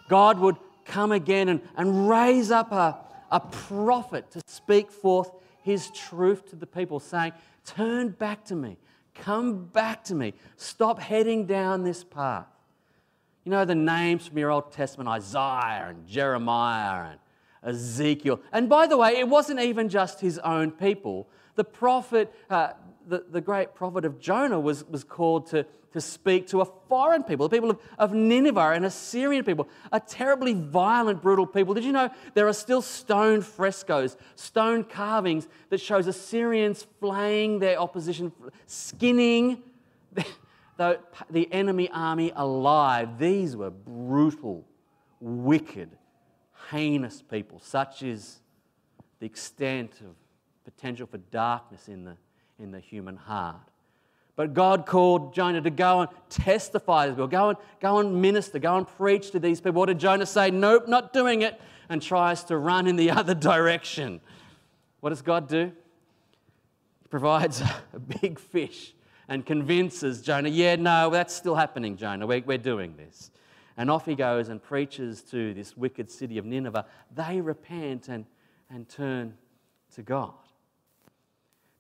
God 0.09 0.39
would 0.39 0.57
come 0.85 1.13
again 1.13 1.49
and, 1.49 1.61
and 1.77 2.09
raise 2.09 2.51
up 2.51 2.73
a, 2.73 2.99
a 3.31 3.41
prophet 3.41 4.31
to 4.33 4.41
speak 4.47 4.91
forth 4.91 5.31
his 5.63 5.91
truth 5.91 6.51
to 6.51 6.57
the 6.57 6.67
people, 6.67 7.01
saying, 7.01 7.33
Turn 7.65 8.11
back 8.11 8.45
to 8.47 8.57
me, 8.57 8.77
come 9.15 9.67
back 9.67 10.05
to 10.05 10.15
me, 10.15 10.35
stop 10.57 10.99
heading 10.99 11.47
down 11.47 11.85
this 11.85 12.03
path. 12.03 12.47
You 13.45 13.51
know 13.51 13.65
the 13.65 13.75
names 13.75 14.27
from 14.27 14.39
your 14.39 14.51
Old 14.51 14.73
Testament 14.73 15.09
Isaiah 15.09 15.87
and 15.89 16.07
Jeremiah 16.07 17.11
and 17.11 17.19
Ezekiel. 17.75 18.41
And 18.53 18.69
by 18.69 18.87
the 18.87 18.97
way, 18.97 19.19
it 19.19 19.29
wasn't 19.29 19.61
even 19.61 19.89
just 19.89 20.21
his 20.21 20.39
own 20.39 20.71
people. 20.71 21.29
The 21.55 21.65
prophet, 21.65 22.33
uh, 22.51 22.73
the, 23.07 23.25
the 23.31 23.41
great 23.41 23.75
prophet 23.75 24.05
of 24.05 24.19
Jonah, 24.19 24.61
was, 24.61 24.85
was 24.85 25.05
called 25.05 25.47
to 25.49 25.67
to 25.93 26.01
speak 26.01 26.47
to 26.49 26.61
a 26.61 26.65
foreign 26.89 27.23
people, 27.23 27.49
the 27.49 27.55
people 27.55 27.71
of, 27.71 27.79
of 27.99 28.13
Nineveh 28.13 28.73
and 28.75 28.85
Assyrian 28.85 29.45
people, 29.45 29.69
a 29.93 30.01
terribly 30.01 30.55
violent, 30.55 31.23
brutal 31.23 31.47
people. 31.47 31.75
Did 31.75 31.85
you 31.85 31.93
know 31.93 32.11
there 32.35 32.49
are 32.49 32.53
still 32.53 32.83
stone 32.83 33.43
frescoes, 33.43 34.17
stone 34.35 34.85
carvings 34.85 35.49
that 35.69 35.81
shows 35.81 36.07
Assyrians 36.07 36.87
flaying 37.01 37.59
their 37.59 37.79
opposition, 37.79 38.33
skinning 38.67 39.63
the, 40.77 40.99
the 41.31 41.53
enemy 41.53 41.91
army 41.91 42.33
alive. 42.35 43.19
These 43.19 43.57
were 43.57 43.71
brutal, 43.71 44.67
wicked, 45.21 45.91
heinous 46.71 47.23
people. 47.23 47.61
Such 47.61 48.03
is 48.03 48.41
the 49.21 49.27
extent 49.27 50.01
of 50.01 50.17
potential 50.65 51.07
for 51.07 51.19
darkness 51.19 51.89
in 51.89 52.05
the, 52.05 52.17
in 52.63 52.71
the 52.71 52.81
human 52.81 53.17
heart. 53.17 53.57
But 54.35 54.55
God 54.55 54.87
called 54.87 55.35
Jonah 55.35 55.61
to 55.61 55.71
go 55.71 56.01
and 56.01 56.09
testify 56.31 57.09
as 57.09 57.17
well. 57.17 57.27
Go 57.27 57.51
and, 57.51 57.59
go 57.81 57.99
and 57.99 58.23
minister, 58.23 58.59
go 58.59 58.77
and 58.77 58.87
preach 58.87 59.31
to 59.33 59.39
these 59.39 59.61
people. 59.61 59.81
What 59.81 59.87
did 59.87 59.99
Jonah 59.99 60.25
say? 60.25 60.51
Nope, 60.51 60.89
not 60.89 61.13
doing 61.13 61.43
it, 61.43 61.61
and 61.91 62.01
tries 62.01 62.45
to 62.45 62.57
run 62.57 62.87
in 62.87 62.97
the 62.97 63.11
other 63.19 63.35
direction. 63.35 64.21
What 65.01 65.11
does 65.11 65.21
God 65.21 65.49
do? 65.49 65.73
He 67.03 67.09
provides 67.09 67.61
a 67.93 67.99
big 67.99 68.39
fish 68.39 68.95
and 69.29 69.45
convinces 69.45 70.23
Jonah, 70.23 70.49
yeah, 70.49 70.77
no, 70.77 71.11
that's 71.11 71.35
still 71.35 71.55
happening, 71.55 71.97
Jonah. 71.97 72.27
We're, 72.27 72.43
we're 72.43 72.59
doing 72.59 72.97
this. 72.97 73.31
And 73.77 73.91
off 73.91 74.07
he 74.07 74.15
goes 74.15 74.49
and 74.49 74.63
preaches 74.63 75.23
to 75.23 75.55
this 75.55 75.77
wicked 75.77 76.11
city 76.11 76.39
of 76.39 76.45
Nineveh. 76.45 76.87
They 77.15 77.41
repent 77.41 78.09
and, 78.09 78.27
and 78.71 78.89
turn 78.89 79.35
to 79.95 80.03
God. 80.03 80.35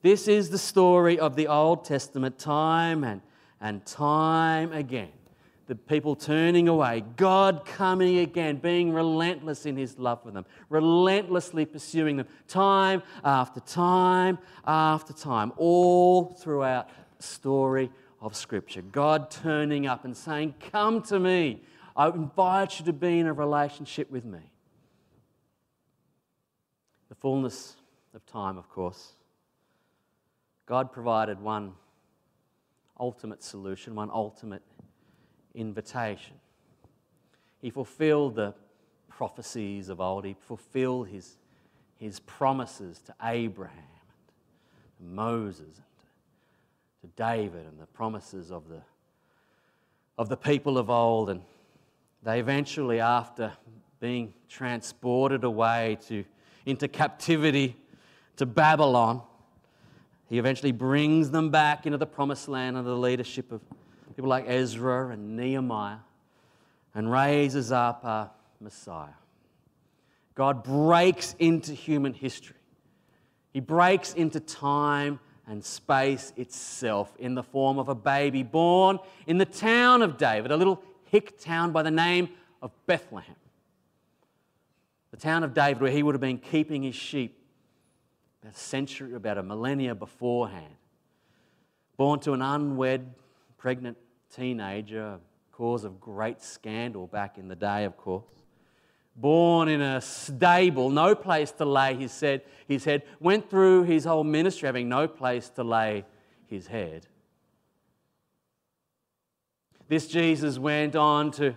This 0.03 0.27
is 0.27 0.51
the 0.51 0.59
story 0.59 1.21
of 1.21 1.37
the 1.37 1.47
Old 1.47 1.85
Testament, 1.85 2.37
time 2.37 3.05
and, 3.05 3.21
and 3.61 3.87
time 3.87 4.73
again. 4.73 5.13
The 5.69 5.77
people 5.77 6.17
turning 6.17 6.69
away, 6.69 7.05
God 7.17 7.65
coming 7.65 8.19
again, 8.19 8.57
being 8.57 8.93
relentless 8.93 9.65
in 9.65 9.77
his 9.77 9.97
love 10.01 10.25
for 10.25 10.33
them, 10.33 10.45
relentlessly 10.69 11.65
pursuing 11.65 12.17
them, 12.17 12.27
time 12.49 13.05
after 13.23 13.61
time 13.61 14.39
after 14.67 15.13
time, 15.13 15.53
all 15.57 16.25
throughout 16.25 16.89
the 17.17 17.23
story 17.23 17.89
of 18.21 18.35
Scripture. 18.35 18.83
God 18.83 19.31
turning 19.31 19.87
up 19.87 20.05
and 20.05 20.17
saying, 20.17 20.57
Come 20.73 21.03
to 21.03 21.21
me. 21.21 21.63
I 21.95 22.09
invite 22.09 22.81
you 22.81 22.87
to 22.87 22.93
be 22.93 23.21
in 23.21 23.29
a 23.29 23.33
relationship 23.33 24.11
with 24.11 24.25
me. 24.25 24.41
The 27.09 27.15
fullness 27.15 27.77
of 28.15 28.27
time, 28.27 28.59
of 28.59 28.69
course 28.69 29.13
God 30.73 30.91
provided 30.91 31.39
one 31.39 31.75
ultimate 32.99 33.43
solution, 33.43 33.95
one 33.95 34.09
ultimate 34.11 34.62
invitation. 35.55 36.33
He 37.61 37.68
fulfilled 37.68 38.37
the 38.37 38.55
prophecies 39.07 39.91
of 39.91 40.01
old, 40.01 40.25
he 40.25 40.33
fulfilled 40.33 41.09
his, 41.09 41.37
his 41.99 42.20
promises 42.20 43.03
to 43.03 43.14
Abraham 43.23 43.77
and 43.79 45.11
to 45.11 45.14
Moses 45.14 45.77
and 47.03 47.14
to, 47.14 47.23
David 47.23 47.66
and 47.66 47.79
the 47.79 47.85
promises 47.89 48.51
of 48.51 48.66
the, 48.70 48.81
of 50.16 50.31
the 50.31 50.39
people 50.39 50.79
of 50.79 50.89
old. 50.89 51.29
And 51.29 51.43
they 52.23 52.41
eventually, 52.41 52.99
after 52.99 53.53
being 54.01 54.33
transported 54.49 55.45
away 55.45 55.99
to, 56.07 56.25
into 56.64 56.89
captivity 56.89 57.77
to 58.37 58.47
Babylon, 58.47 59.20
he 60.33 60.39
eventually 60.39 60.72
brings 60.72 61.30
them 61.30 61.51
back 61.51 61.85
into 61.85 61.99
the 61.99 62.07
promised 62.07 62.49
land 62.49 62.74
under 62.74 62.89
the 62.89 62.97
leadership 62.97 63.53
of 63.53 63.61
people 64.16 64.30
like 64.30 64.47
Ezra 64.49 65.11
and 65.11 65.37
Nehemiah 65.37 65.99
and 66.95 67.12
raises 67.12 67.70
up 67.70 68.03
a 68.03 68.30
Messiah. 68.59 69.12
God 70.35 70.64
breaks 70.64 71.37
into 71.39 71.74
human 71.74 72.14
history. 72.14 72.57
He 73.53 73.61
breaks 73.61 74.14
into 74.14 74.41
time 74.41 75.20
and 75.47 75.62
space 75.62 76.33
itself 76.39 77.14
in 77.18 77.35
the 77.35 77.43
form 77.43 77.78
of 77.78 77.91
a 77.91 77.95
baby 77.95 78.43
born 78.43 79.01
in 79.26 79.37
the 79.37 79.45
town 79.45 80.01
of 80.01 80.16
David, 80.16 80.51
a 80.51 80.57
little 80.57 80.83
hick 81.05 81.39
town 81.39 81.72
by 81.72 81.83
the 81.83 81.91
name 81.91 82.30
of 82.62 82.70
Bethlehem. 82.87 83.37
The 85.11 85.18
town 85.18 85.45
of 85.45 85.53
David, 85.53 85.83
where 85.83 85.93
he 85.93 86.03
would 86.03 86.14
have 86.14 86.22
been 86.22 86.39
keeping 86.39 86.85
his 86.85 86.95
sheep 86.95 87.41
about 88.43 88.55
a 88.55 88.59
century, 88.59 89.14
about 89.14 89.38
a 89.38 89.43
millennia 89.43 89.95
beforehand. 89.95 90.74
Born 91.97 92.18
to 92.20 92.32
an 92.32 92.43
unwed, 92.43 93.14
pregnant 93.57 93.97
teenager, 94.34 95.18
cause 95.53 95.84
of 95.84 96.01
great 96.01 96.43
scandal 96.43 97.07
back 97.07 97.38
in 97.38 97.49
the 97.49 97.55
day, 97.55 97.84
of 97.84 97.97
course. 97.97 98.24
Born 99.14 99.68
in 99.68 99.82
a 99.82 100.01
stable, 100.01 100.88
no 100.90 101.14
place 101.14 101.53
to 101.53 101.64
lay 101.64 101.95
his 101.95 102.18
head, 102.18 102.43
his 102.66 102.84
head, 102.84 103.03
went 103.20 103.49
through 103.51 103.84
his 103.84 104.05
whole 104.05 104.24
ministry 104.24 104.66
having 104.66 104.88
no 104.88 105.07
place 105.07 105.51
to 105.51 105.62
lay 105.62 106.05
his 106.47 106.66
head. 106.66 107.07
This 109.88 110.07
Jesus 110.07 110.59
went 110.59 110.97
on 110.97 111.30
to 111.32 111.55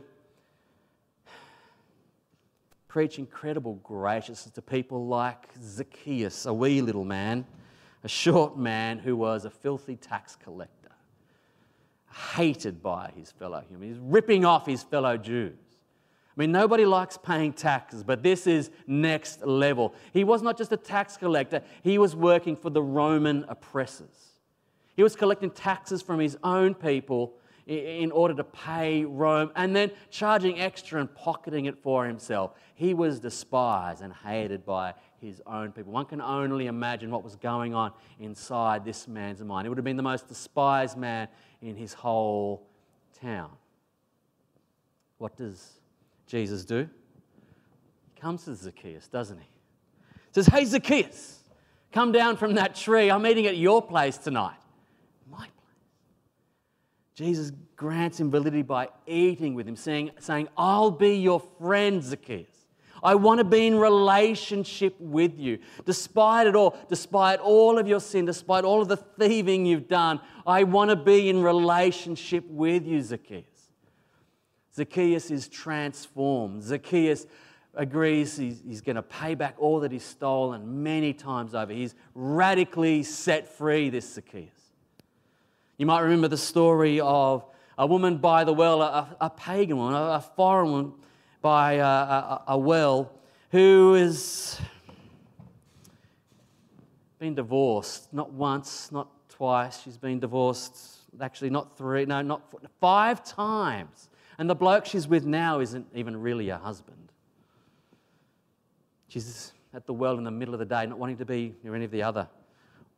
preach 2.95 3.19
incredible 3.19 3.73
graciousness 3.83 4.53
to 4.53 4.61
people 4.61 5.05
like 5.05 5.49
Zacchaeus, 5.61 6.45
a 6.45 6.53
wee 6.53 6.79
little 6.79 7.03
man, 7.03 7.45
a 8.05 8.07
short 8.07 8.57
man 8.57 8.99
who 8.99 9.17
was 9.17 9.43
a 9.43 9.49
filthy 9.49 9.97
tax 9.97 10.37
collector, 10.41 10.93
hated 12.37 12.81
by 12.81 13.11
his 13.13 13.33
fellow 13.33 13.61
humans. 13.67 13.99
Ripping 14.01 14.45
off 14.45 14.65
his 14.65 14.81
fellow 14.81 15.17
Jews. 15.17 15.57
I 15.59 16.33
mean, 16.37 16.53
nobody 16.53 16.85
likes 16.85 17.17
paying 17.17 17.51
taxes, 17.51 18.01
but 18.01 18.23
this 18.23 18.47
is 18.47 18.71
next 18.87 19.45
level. 19.45 19.93
He 20.13 20.23
was 20.23 20.41
not 20.41 20.57
just 20.57 20.71
a 20.71 20.77
tax 20.77 21.17
collector, 21.17 21.61
he 21.83 21.97
was 21.97 22.15
working 22.15 22.55
for 22.55 22.69
the 22.69 22.81
Roman 22.81 23.43
oppressors. 23.49 24.39
He 24.95 25.03
was 25.03 25.17
collecting 25.17 25.51
taxes 25.51 26.01
from 26.01 26.21
his 26.21 26.37
own 26.45 26.73
people 26.73 27.33
in 27.67 28.11
order 28.11 28.33
to 28.35 28.43
pay 28.43 29.05
Rome 29.05 29.51
and 29.55 29.75
then 29.75 29.91
charging 30.11 30.59
extra 30.59 30.99
and 30.99 31.13
pocketing 31.15 31.65
it 31.65 31.77
for 31.81 32.05
himself. 32.05 32.51
He 32.75 32.93
was 32.93 33.19
despised 33.19 34.01
and 34.01 34.13
hated 34.13 34.65
by 34.65 34.93
his 35.19 35.41
own 35.47 35.71
people. 35.71 35.91
One 35.91 36.05
can 36.05 36.21
only 36.21 36.67
imagine 36.67 37.09
what 37.09 37.23
was 37.23 37.35
going 37.35 37.73
on 37.73 37.91
inside 38.19 38.85
this 38.85 39.07
man's 39.07 39.41
mind. 39.41 39.65
He 39.65 39.69
would 39.69 39.79
have 39.79 39.85
been 39.85 39.97
the 39.97 40.03
most 40.03 40.27
despised 40.27 40.95
man 40.95 41.27
in 41.61 41.75
his 41.75 41.93
whole 41.93 42.67
town. 43.19 43.49
What 45.17 45.35
does 45.35 45.79
Jesus 46.27 46.65
do? 46.65 46.87
He 48.13 48.21
comes 48.21 48.45
to 48.45 48.53
Zacchaeus, 48.53 49.07
doesn't 49.07 49.39
he? 49.39 49.43
he 49.43 50.33
says, 50.33 50.45
Hey, 50.45 50.65
Zacchaeus, 50.65 51.39
come 51.91 52.11
down 52.11 52.37
from 52.37 52.53
that 52.55 52.75
tree. 52.75 53.09
I'm 53.09 53.25
eating 53.25 53.47
at 53.47 53.57
your 53.57 53.81
place 53.81 54.17
tonight. 54.17 54.57
Jesus 57.15 57.51
grants 57.77 58.19
him 58.19 58.29
validity 58.29 58.61
by 58.61 58.89
eating 59.07 59.55
with 59.55 59.67
him, 59.67 59.77
saying, 59.77 60.11
saying 60.19 60.49
I'll 60.57 60.91
be 60.91 61.15
your 61.15 61.41
friend, 61.57 62.03
Zacchaeus. 62.03 62.49
I 63.01 63.15
want 63.15 63.37
to 63.37 63.43
be 63.43 63.67
in 63.67 63.77
relationship 63.77 64.95
with 64.99 65.37
you. 65.37 65.59
Despite 65.85 66.47
it 66.47 66.55
all, 66.55 66.77
despite 66.89 67.39
all 67.39 67.77
of 67.77 67.87
your 67.87 67.99
sin, 67.99 68.25
despite 68.25 68.63
all 68.63 68.81
of 68.81 68.87
the 68.87 68.97
thieving 68.97 69.65
you've 69.65 69.87
done, 69.87 70.19
I 70.45 70.63
want 70.63 70.89
to 70.89 70.95
be 70.95 71.29
in 71.29 71.41
relationship 71.41 72.45
with 72.49 72.85
you, 72.85 73.01
Zacchaeus. 73.01 73.45
Zacchaeus 74.75 75.31
is 75.31 75.47
transformed. 75.47 76.63
Zacchaeus 76.63 77.27
agrees 77.75 78.35
he's, 78.37 78.61
he's 78.65 78.81
going 78.81 78.95
to 78.95 79.03
pay 79.03 79.35
back 79.35 79.55
all 79.57 79.79
that 79.81 79.91
he's 79.91 80.03
stolen 80.03 80.83
many 80.83 81.13
times 81.13 81.53
over. 81.53 81.71
He's 81.71 81.95
radically 82.13 83.03
set 83.03 83.47
free, 83.47 83.89
this 83.89 84.15
Zacchaeus. 84.15 84.54
You 85.77 85.85
might 85.85 85.99
remember 85.99 86.29
the 86.29 86.37
story 86.37 87.01
of 87.01 87.45
a 87.77 87.85
woman 87.85 88.17
by 88.17 88.45
the 88.45 88.53
well, 88.53 88.81
a, 88.81 89.17
a 89.19 89.29
pagan 89.29 89.75
woman, 89.75 89.93
a, 89.93 90.21
foreign 90.21 90.71
woman 90.71 90.93
by 91.41 91.79
uh, 91.79 91.85
a, 91.85 91.89
a, 91.89 92.43
a 92.53 92.57
well, 92.57 93.11
who 93.51 93.93
has 93.95 94.59
been 97.19 97.35
divorced, 97.35 98.13
not 98.13 98.31
once, 98.31 98.89
not 98.93 99.09
twice. 99.27 99.81
She's 99.81 99.97
been 99.97 100.19
divorced, 100.19 100.77
actually, 101.19 101.49
not 101.49 101.77
three, 101.77 102.05
no, 102.05 102.21
not 102.21 102.49
four, 102.49 102.61
five 102.79 103.21
times. 103.25 104.09
And 104.37 104.49
the 104.49 104.55
bloke 104.55 104.85
she's 104.85 105.09
with 105.09 105.25
now 105.25 105.59
isn't 105.59 105.87
even 105.93 106.15
really 106.15 106.47
her 106.47 106.57
husband. 106.57 107.11
She's 109.09 109.51
at 109.73 109.85
the 109.85 109.93
well 109.93 110.17
in 110.17 110.23
the 110.23 110.31
middle 110.31 110.53
of 110.53 110.59
the 110.59 110.65
day, 110.65 110.85
not 110.85 110.97
wanting 110.97 111.17
to 111.17 111.25
be 111.25 111.53
near 111.63 111.75
any 111.75 111.83
of 111.83 111.91
the 111.91 112.03
other 112.03 112.29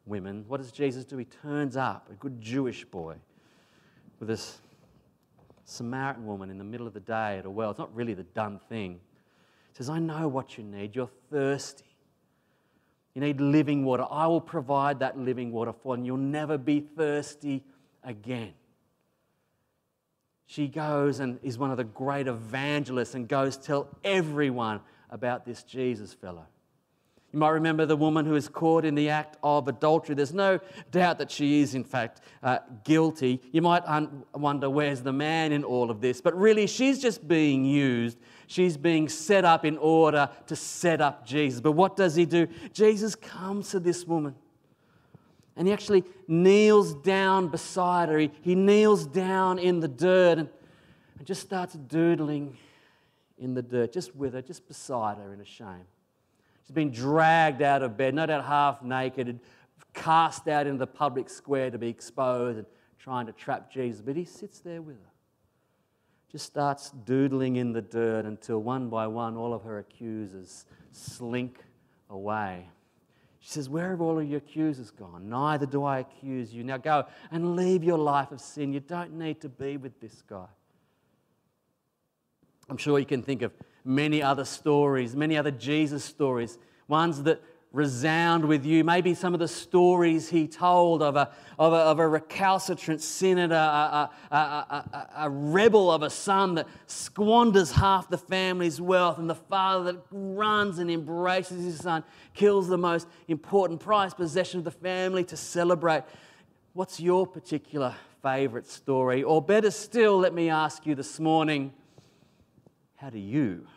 women. 0.08 0.46
What 0.48 0.58
does 0.58 0.72
Jesus 0.72 1.06
do? 1.06 1.18
He 1.18 1.26
turns 1.26 1.76
up, 1.78 2.08
a 2.12 2.16
good 2.16 2.42
Jewish 2.42 2.86
boy, 2.86 3.16
with 4.20 4.30
this 4.30 4.60
Samaritan 5.66 6.26
woman 6.26 6.50
in 6.50 6.58
the 6.58 6.64
middle 6.64 6.88
of 6.88 6.94
the 6.94 7.00
day 7.00 7.38
at 7.38 7.46
a 7.46 7.50
well. 7.50 7.72
It's 7.72 7.80
not 7.80 7.94
really 7.96 8.14
the 8.14 8.24
done 8.24 8.60
thing. 8.70 8.94
He 8.94 9.78
says, 9.78 9.90
I 9.90 10.00
know 10.00 10.28
what 10.28 10.58
you 10.58 10.64
need. 10.64 10.96
You're 10.96 11.10
thirsty. 11.30 11.84
You 13.14 13.22
need 13.22 13.42
living 13.42 13.84
water. 13.84 14.06
I 14.10 14.28
will 14.28 14.42
provide 14.42 15.00
that 15.00 15.18
living 15.18 15.52
water 15.52 15.74
for 15.74 15.96
you, 15.96 15.98
and 15.98 16.06
you'll 16.06 16.18
never 16.18 16.58
be 16.58 16.80
thirsty 16.80 17.64
again. 18.04 18.54
She 20.46 20.68
goes 20.68 21.20
and 21.20 21.40
is 21.44 21.58
one 21.58 21.72
of 21.72 21.78
the 21.78 21.84
great 21.84 22.28
evangelists 22.28 23.16
and 23.16 23.28
goes 23.28 23.58
tell 23.58 23.90
everyone 24.04 24.80
about 25.10 25.46
this 25.46 25.64
Jesus 25.64 26.14
fellow. 26.14 26.46
You 27.34 27.40
might 27.40 27.50
remember 27.50 27.86
the 27.86 27.98
woman 27.98 28.26
who 28.26 28.36
is 28.36 28.48
caught 28.48 28.86
in 28.86 28.96
the 28.96 29.10
act 29.10 29.38
of 29.44 29.68
adultery. 29.68 30.16
There's 30.16 30.34
no 30.34 30.60
doubt 30.92 31.20
that 31.20 31.30
she 31.30 31.62
is, 31.62 31.76
in 31.76 31.84
fact, 31.84 32.22
uh, 32.42 32.60
guilty. 32.86 33.42
You 33.52 33.62
might 33.62 33.84
un- 33.86 34.24
wonder 34.34 34.70
where's 34.70 35.02
the 35.02 35.12
man 35.12 35.52
in 35.52 35.64
all 35.64 35.92
of 35.92 36.00
this, 36.00 36.22
but 36.22 36.38
really, 36.38 36.68
she's 36.68 37.02
just 37.02 37.28
being 37.28 37.66
used. 37.66 38.18
She's 38.48 38.78
being 38.78 39.10
set 39.10 39.44
up 39.44 39.66
in 39.66 39.78
order 39.78 40.30
to 40.48 40.56
set 40.56 41.02
up 41.02 41.26
Jesus. 41.26 41.60
But 41.60 41.74
what 41.74 41.98
does 41.98 42.16
he 42.16 42.26
do? 42.26 42.48
Jesus 42.72 43.14
comes 43.14 43.72
to 43.72 43.80
this 43.82 44.06
woman 44.06 44.36
and 45.58 45.68
he 45.68 45.74
actually 45.74 46.06
kneels 46.28 46.94
down 46.94 47.50
beside 47.50 48.10
her. 48.10 48.20
He, 48.20 48.32
he 48.42 48.56
kneels 48.56 49.06
down 49.06 49.60
in 49.60 49.80
the 49.80 49.88
dirt 49.88 50.38
and, 50.38 50.50
and 51.18 51.28
just 51.28 51.42
starts 51.42 51.74
doodling 51.74 52.56
in 53.38 53.54
the 53.54 53.64
dirt, 53.64 53.92
just 53.92 54.16
with 54.16 54.34
her, 54.34 54.42
just 54.42 54.68
beside 54.68 55.18
her 55.18 55.34
in 55.34 55.42
a 55.42 55.46
shame. 55.46 55.86
She's 56.68 56.74
been 56.74 56.92
dragged 56.92 57.62
out 57.62 57.82
of 57.82 57.96
bed, 57.96 58.14
no 58.14 58.26
doubt 58.26 58.44
half 58.44 58.84
naked, 58.84 59.40
cast 59.94 60.50
out 60.50 60.68
into 60.68 60.80
the 60.80 60.88
public 60.88 61.30
square 61.30 61.72
to 61.72 61.78
be 61.78 61.88
exposed 61.88 62.58
and 62.58 62.68
trying 63.00 63.26
to 63.28 63.32
trap 63.32 63.72
Jesus. 63.72 64.02
But 64.02 64.18
he 64.18 64.26
sits 64.26 64.60
there 64.60 64.82
with 64.82 64.98
her, 64.98 65.12
just 66.30 66.46
starts 66.46 66.90
doodling 67.06 67.56
in 67.56 67.72
the 67.72 67.82
dirt 67.82 68.26
until 68.26 68.60
one 68.60 68.90
by 68.90 69.08
one 69.08 69.38
all 69.38 69.54
of 69.54 69.64
her 69.64 69.80
accusers 69.80 70.66
slink 70.92 71.64
away. 72.10 72.68
She 73.40 73.52
says, 73.52 73.70
Where 73.70 73.92
have 73.92 74.02
all 74.02 74.20
of 74.20 74.28
your 74.28 74.40
accusers 74.40 74.92
gone? 74.92 75.30
Neither 75.30 75.66
do 75.66 75.86
I 75.86 76.00
accuse 76.00 76.54
you. 76.54 76.66
Now 76.66 76.76
go 76.76 77.06
and 77.32 77.56
leave 77.56 77.82
your 77.82 77.98
life 77.98 78.34
of 78.34 78.42
sin. 78.42 78.74
You 78.74 78.82
don't 78.82 79.14
need 79.14 79.40
to 79.40 79.48
be 79.48 79.78
with 79.78 80.02
this 80.02 80.22
guy. 80.22 80.48
I'm 82.70 82.76
sure 82.76 83.00
you 83.00 83.06
can 83.06 83.24
think 83.24 83.42
of 83.42 83.54
many 83.88 84.22
other 84.22 84.46
stories, 84.46 85.16
many 85.16 85.38
other 85.38 85.52
Jesus 85.52 86.04
stories, 86.04 86.58
ones 86.88 87.24
that 87.24 87.42
resound 87.72 88.46
with 88.46 88.66
you. 88.66 88.84
Maybe 88.84 89.14
some 89.14 89.34
of 89.34 89.40
the 89.40 89.48
stories 89.48 90.30
he 90.30 90.48
told 90.48 91.02
of 91.02 91.16
a, 91.16 91.32
of 91.60 91.74
a, 91.74 91.78
of 91.78 92.00
a 92.00 92.08
recalcitrant 92.08 93.02
senator, 93.02 93.56
a, 93.56 94.10
a, 94.32 95.08
a, 95.18 95.30
rebel 95.30 95.92
of 95.92 96.02
a 96.02 96.10
son 96.10 96.56
that 96.56 96.68
squanders 96.88 97.72
half 97.72 98.10
the 98.10 98.18
family's 98.18 98.82
wealth, 98.82 99.20
and 99.20 99.30
the 99.30 99.36
father 99.36 99.94
that 99.94 100.02
runs 100.12 100.80
and 100.80 100.90
embraces 100.90 101.64
his 101.64 101.80
son, 101.80 102.04
kills 102.34 102.68
the 102.68 102.78
most 102.78 103.08
important 103.28 103.80
prized 103.80 104.18
possession 104.18 104.60
of 104.60 104.64
the 104.64 104.72
family 104.72 105.24
to 105.26 105.38
celebrate. 105.38 106.04
What's 106.74 107.00
your 107.00 107.28
particular 107.28 107.96
favourite 108.22 108.68
story? 108.68 109.24
Or 109.24 109.42
better 109.42 109.72
still, 109.72 110.18
let 110.18 110.34
me 110.34 110.50
ask 110.50 110.86
you 110.86 110.96
this 110.96 111.20
morning 111.20 111.74
how 112.96 113.10
do 113.10 113.20
you 113.20 113.68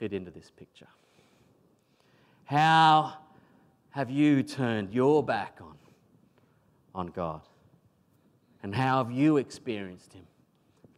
fit 0.00 0.14
into 0.14 0.30
this 0.30 0.50
picture? 0.50 0.88
How 2.46 3.18
have 3.90 4.10
you 4.10 4.42
turned 4.42 4.94
your 4.94 5.22
back 5.22 5.58
on, 5.60 5.76
on 6.94 7.08
God? 7.08 7.42
And 8.62 8.74
how 8.74 9.04
have 9.04 9.12
you 9.12 9.36
experienced 9.36 10.14
Him 10.14 10.24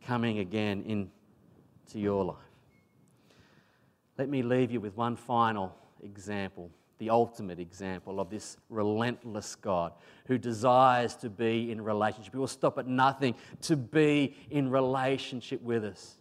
coming 0.07 0.39
again 0.39 0.85
into 0.87 1.99
your 1.99 2.25
life? 2.25 2.37
Let 4.19 4.29
me 4.29 4.41
leave 4.43 4.71
you 4.71 4.81
with 4.81 4.97
one 4.97 5.17
final 5.17 5.75
example, 6.05 6.71
the 6.99 7.11
ultimate 7.11 7.59
example 7.59 8.21
of 8.21 8.31
this 8.31 8.57
relentless 8.71 9.57
God 9.57 9.95
who 10.27 10.39
desires 10.39 11.17
to 11.17 11.29
be 11.29 11.73
in 11.73 11.81
relationship. 11.81 12.35
He 12.35 12.39
will 12.39 12.47
stop 12.47 12.79
at 12.79 12.87
nothing 12.87 13.35
to 13.63 13.77
be 13.77 14.37
in 14.49 14.71
relationship 14.71 15.61
with 15.61 15.85
us. 15.85 16.19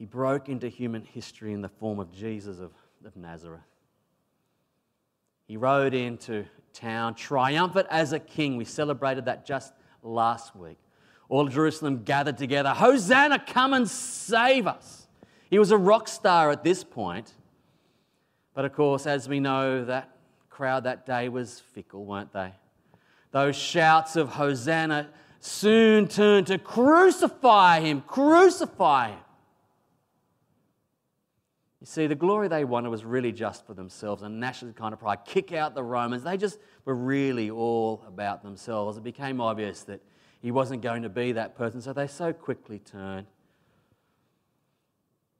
He 0.00 0.06
broke 0.06 0.48
into 0.48 0.66
human 0.66 1.04
history 1.04 1.52
in 1.52 1.60
the 1.60 1.68
form 1.68 1.98
of 1.98 2.10
Jesus 2.10 2.58
of, 2.58 2.72
of 3.04 3.14
Nazareth. 3.18 3.60
He 5.46 5.58
rode 5.58 5.92
into 5.92 6.46
town 6.72 7.14
triumphant 7.14 7.86
as 7.90 8.14
a 8.14 8.18
king. 8.18 8.56
We 8.56 8.64
celebrated 8.64 9.26
that 9.26 9.44
just 9.44 9.74
last 10.02 10.56
week. 10.56 10.78
All 11.28 11.46
of 11.46 11.52
Jerusalem 11.52 12.02
gathered 12.02 12.38
together. 12.38 12.70
Hosanna, 12.70 13.44
come 13.46 13.74
and 13.74 13.86
save 13.86 14.66
us. 14.66 15.06
He 15.50 15.58
was 15.58 15.70
a 15.70 15.76
rock 15.76 16.08
star 16.08 16.50
at 16.50 16.64
this 16.64 16.82
point. 16.82 17.34
But 18.54 18.64
of 18.64 18.72
course, 18.72 19.06
as 19.06 19.28
we 19.28 19.38
know, 19.38 19.84
that 19.84 20.16
crowd 20.48 20.84
that 20.84 21.04
day 21.04 21.28
was 21.28 21.60
fickle, 21.60 22.06
weren't 22.06 22.32
they? 22.32 22.54
Those 23.32 23.54
shouts 23.54 24.16
of 24.16 24.30
Hosanna 24.30 25.10
soon 25.40 26.08
turned 26.08 26.46
to 26.46 26.56
crucify 26.56 27.80
him, 27.80 28.00
crucify 28.06 29.10
him. 29.10 29.18
You 31.80 31.86
see, 31.86 32.06
the 32.06 32.14
glory 32.14 32.48
they 32.48 32.64
wanted 32.64 32.90
was 32.90 33.04
really 33.04 33.32
just 33.32 33.66
for 33.66 33.72
themselves, 33.72 34.22
a 34.22 34.28
national 34.28 34.74
kind 34.74 34.92
of 34.92 35.00
pride. 35.00 35.24
Kick 35.24 35.54
out 35.54 35.74
the 35.74 35.82
Romans. 35.82 36.22
They 36.22 36.36
just 36.36 36.58
were 36.84 36.94
really 36.94 37.50
all 37.50 38.04
about 38.06 38.42
themselves. 38.42 38.98
It 38.98 39.02
became 39.02 39.40
obvious 39.40 39.82
that 39.84 40.02
he 40.40 40.50
wasn't 40.50 40.82
going 40.82 41.02
to 41.02 41.08
be 41.08 41.32
that 41.32 41.56
person, 41.56 41.80
so 41.80 41.94
they 41.94 42.06
so 42.06 42.34
quickly 42.34 42.80
turned. 42.80 43.26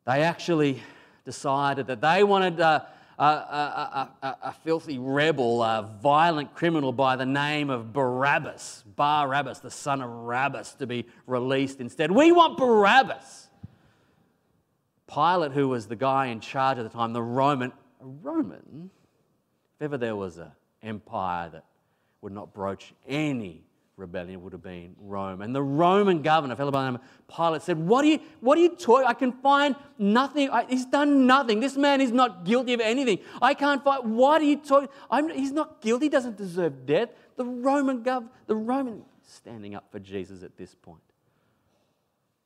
They 0.07 0.22
actually 0.22 0.82
decided 1.26 1.86
that 1.88 2.01
they 2.01 2.24
wanted 2.24 2.59
a, 2.59 2.88
a, 3.18 3.22
a, 3.22 4.36
a 4.45 4.55
filthy 4.64 4.99
rebel, 4.99 5.62
a 5.62 5.91
violent 6.01 6.55
criminal 6.55 6.91
by 6.91 7.16
the 7.16 7.26
name 7.26 7.68
of 7.68 7.93
Barabbas, 7.93 8.84
Barabbas, 8.97 9.59
the 9.59 9.70
son 9.70 10.01
of 10.01 10.09
Rabbas, 10.11 10.72
to 10.76 10.86
be 10.86 11.07
released 11.26 11.80
instead. 11.80 12.11
We 12.11 12.32
want 12.32 12.57
Barabbas. 12.57 13.49
Pilate, 15.12 15.52
who 15.52 15.68
was 15.68 15.86
the 15.86 15.96
guy 15.96 16.26
in 16.26 16.40
charge 16.40 16.78
at 16.78 16.84
the 16.84 16.88
time, 16.88 17.12
the 17.12 17.22
Roman, 17.22 17.72
a 18.00 18.06
Roman, 18.06 18.90
if 19.76 19.82
ever 19.82 19.98
there 19.98 20.16
was 20.16 20.38
an 20.38 20.52
empire 20.82 21.50
that 21.50 21.64
would 22.20 22.32
not 22.32 22.52
broach 22.52 22.92
any 23.08 23.64
rebellion, 23.96 24.42
would 24.42 24.52
have 24.52 24.62
been 24.62 24.96
Rome. 25.00 25.42
And 25.42 25.54
the 25.54 25.62
Roman 25.62 26.22
governor, 26.22 26.56
fellow 26.56 26.70
by 26.70 26.82
the 26.82 26.90
name 26.90 27.00
of 27.00 27.34
Pilate, 27.34 27.62
said, 27.62 27.78
What 27.78 28.04
are 28.04 28.08
you, 28.08 28.20
what 28.40 28.58
are 28.58 28.61
you 28.61 28.70
talking? 28.70 29.06
I 29.06 29.12
can 29.12 29.32
find 29.32 29.76
nothing. 29.98 30.50
I, 30.50 30.64
he's 30.64 30.86
done 30.86 31.26
nothing. 31.26 31.61
This 31.61 31.76
man 31.76 32.00
is 32.00 32.11
not 32.11 32.44
guilty 32.44 32.72
of 32.72 32.80
anything. 32.80 33.18
I 33.40 33.54
can't 33.54 33.84
find. 33.84 34.16
Why 34.16 34.38
do 34.38 34.46
you 34.46 34.56
talk? 34.56 34.90
I'm, 35.11 35.28
he's 35.28 35.52
not 35.52 35.80
guilty. 35.80 36.06
He 36.06 36.11
doesn't 36.11 36.36
deserve 36.36 36.86
death. 36.86 37.11
The 37.36 37.44
Roman 37.44 38.02
gov, 38.02 38.28
the 38.46 38.56
Roman 38.56 39.02
standing 39.26 39.74
up 39.74 39.84
for 39.92 39.98
Jesus 39.98 40.42
at 40.42 40.56
this 40.56 40.74
point. 40.74 41.00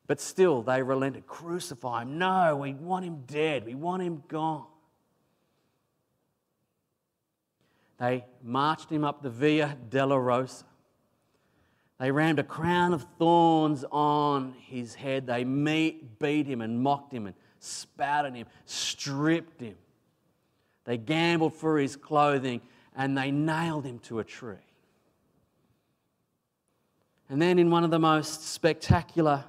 But 0.07 0.21
still, 0.21 0.63
they 0.63 0.83
relented. 0.83 1.27
Crucify 1.27 2.03
him. 2.03 2.19
No, 2.19 2.57
we 2.57 2.75
want 2.75 3.05
him 3.05 3.23
dead. 3.27 3.65
We 3.65 3.75
want 3.75 4.03
him 4.03 4.23
gone. 4.29 4.67
They 7.99 8.25
marched 8.43 8.91
him 8.91 9.05
up 9.05 9.23
the 9.23 9.31
Via 9.31 9.77
Dolorosa. 9.89 10.65
They 11.99 12.11
rammed 12.11 12.39
a 12.39 12.45
crown 12.45 12.93
of 12.93 13.07
thorns 13.19 13.85
on 13.91 14.55
his 14.59 14.95
head. 14.95 15.27
They 15.27 15.45
beat 15.45 16.47
him 16.47 16.61
and 16.61 16.83
mocked 16.83 17.13
him 17.13 17.27
and 17.27 17.37
spat 17.61 18.27
at 18.27 18.35
him, 18.35 18.47
stripped 18.67 19.61
him. 19.61 19.77
They 20.85 20.99
gambled 20.99 21.55
for 21.55 21.79
his 21.79 21.97
clothing 21.97 22.61
and 22.95 23.17
they 23.17 23.31
nailed 23.31 23.87
him 23.87 24.01
to 24.01 24.19
a 24.19 24.25
tree. 24.25 24.57
And 27.31 27.41
then, 27.41 27.59
in 27.59 27.71
one 27.71 27.85
of 27.85 27.91
the 27.91 27.99
most 27.99 28.49
spectacular 28.49 29.45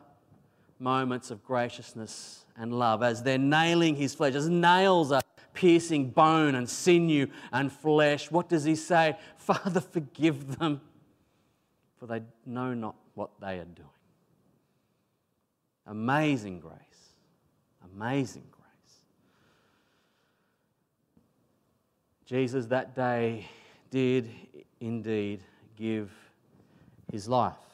moments 0.80 1.32
of 1.32 1.44
graciousness 1.44 2.46
and 2.58 2.74
love 2.74 3.04
as 3.04 3.24
they're 3.24 3.38
nailing 3.38 3.96
his 3.96 4.14
flesh, 4.16 4.36
as 4.36 4.50
nails 4.50 5.12
are 5.12 5.22
piercing 5.54 6.10
bone 6.10 6.56
and 6.56 6.70
sinew 6.70 7.28
and 7.52 7.72
flesh. 7.72 8.30
What 8.30 8.50
does 8.50 8.64
he 8.64 8.76
say? 8.76 9.18
Father, 9.38 9.82
forgive 9.82 10.58
them, 10.60 10.82
for 11.98 12.08
they 12.08 12.22
know 12.46 12.74
not 12.74 12.96
what 13.14 13.30
they 13.40 13.60
are 13.60 13.66
doing. 13.66 13.90
Amazing 15.88 16.60
grace. 16.60 16.74
Amazing 17.96 18.44
grace. 18.52 18.66
Jesus 22.26 22.66
that 22.68 22.96
day 22.96 23.48
did 23.92 24.30
indeed 24.80 25.42
give 25.78 26.12
his 27.12 27.30
life 27.30 27.65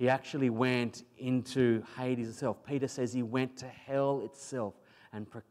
he 0.00 0.08
actually 0.08 0.48
went 0.48 1.04
into 1.18 1.82
Hades 1.98 2.26
itself. 2.26 2.64
Peter 2.66 2.88
says 2.88 3.12
he 3.12 3.22
went 3.22 3.58
to 3.58 3.66
hell 3.66 4.22
itself 4.24 4.72
and 5.12 5.30
pre- 5.30 5.42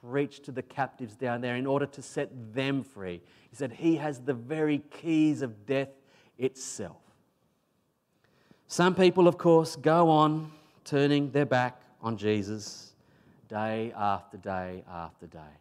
preached 0.00 0.42
to 0.46 0.52
the 0.52 0.62
captives 0.62 1.14
down 1.16 1.42
there 1.42 1.56
in 1.56 1.66
order 1.66 1.84
to 1.84 2.00
set 2.00 2.30
them 2.54 2.82
free. 2.82 3.20
He 3.50 3.56
said 3.56 3.72
he 3.72 3.96
has 3.96 4.20
the 4.20 4.32
very 4.32 4.78
keys 4.78 5.42
of 5.42 5.66
death 5.66 5.90
itself. 6.38 6.96
Some 8.68 8.94
people, 8.94 9.28
of 9.28 9.36
course, 9.36 9.76
go 9.76 10.08
on 10.08 10.50
turning 10.86 11.30
their 11.30 11.44
back 11.44 11.82
on 12.00 12.16
Jesus 12.16 12.94
day 13.50 13.92
after 13.94 14.38
day 14.38 14.82
after 14.90 15.26
day. 15.26 15.54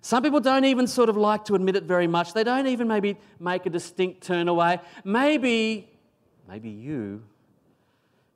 Some 0.00 0.22
people 0.22 0.40
don't 0.40 0.64
even 0.64 0.86
sort 0.86 1.10
of 1.10 1.18
like 1.18 1.44
to 1.44 1.54
admit 1.54 1.76
it 1.76 1.84
very 1.84 2.06
much. 2.06 2.32
They 2.32 2.44
don't 2.44 2.66
even 2.66 2.88
maybe 2.88 3.18
make 3.38 3.66
a 3.66 3.70
distinct 3.70 4.22
turn 4.22 4.48
away. 4.48 4.80
Maybe, 5.04 5.90
maybe 6.48 6.70
you 6.70 7.24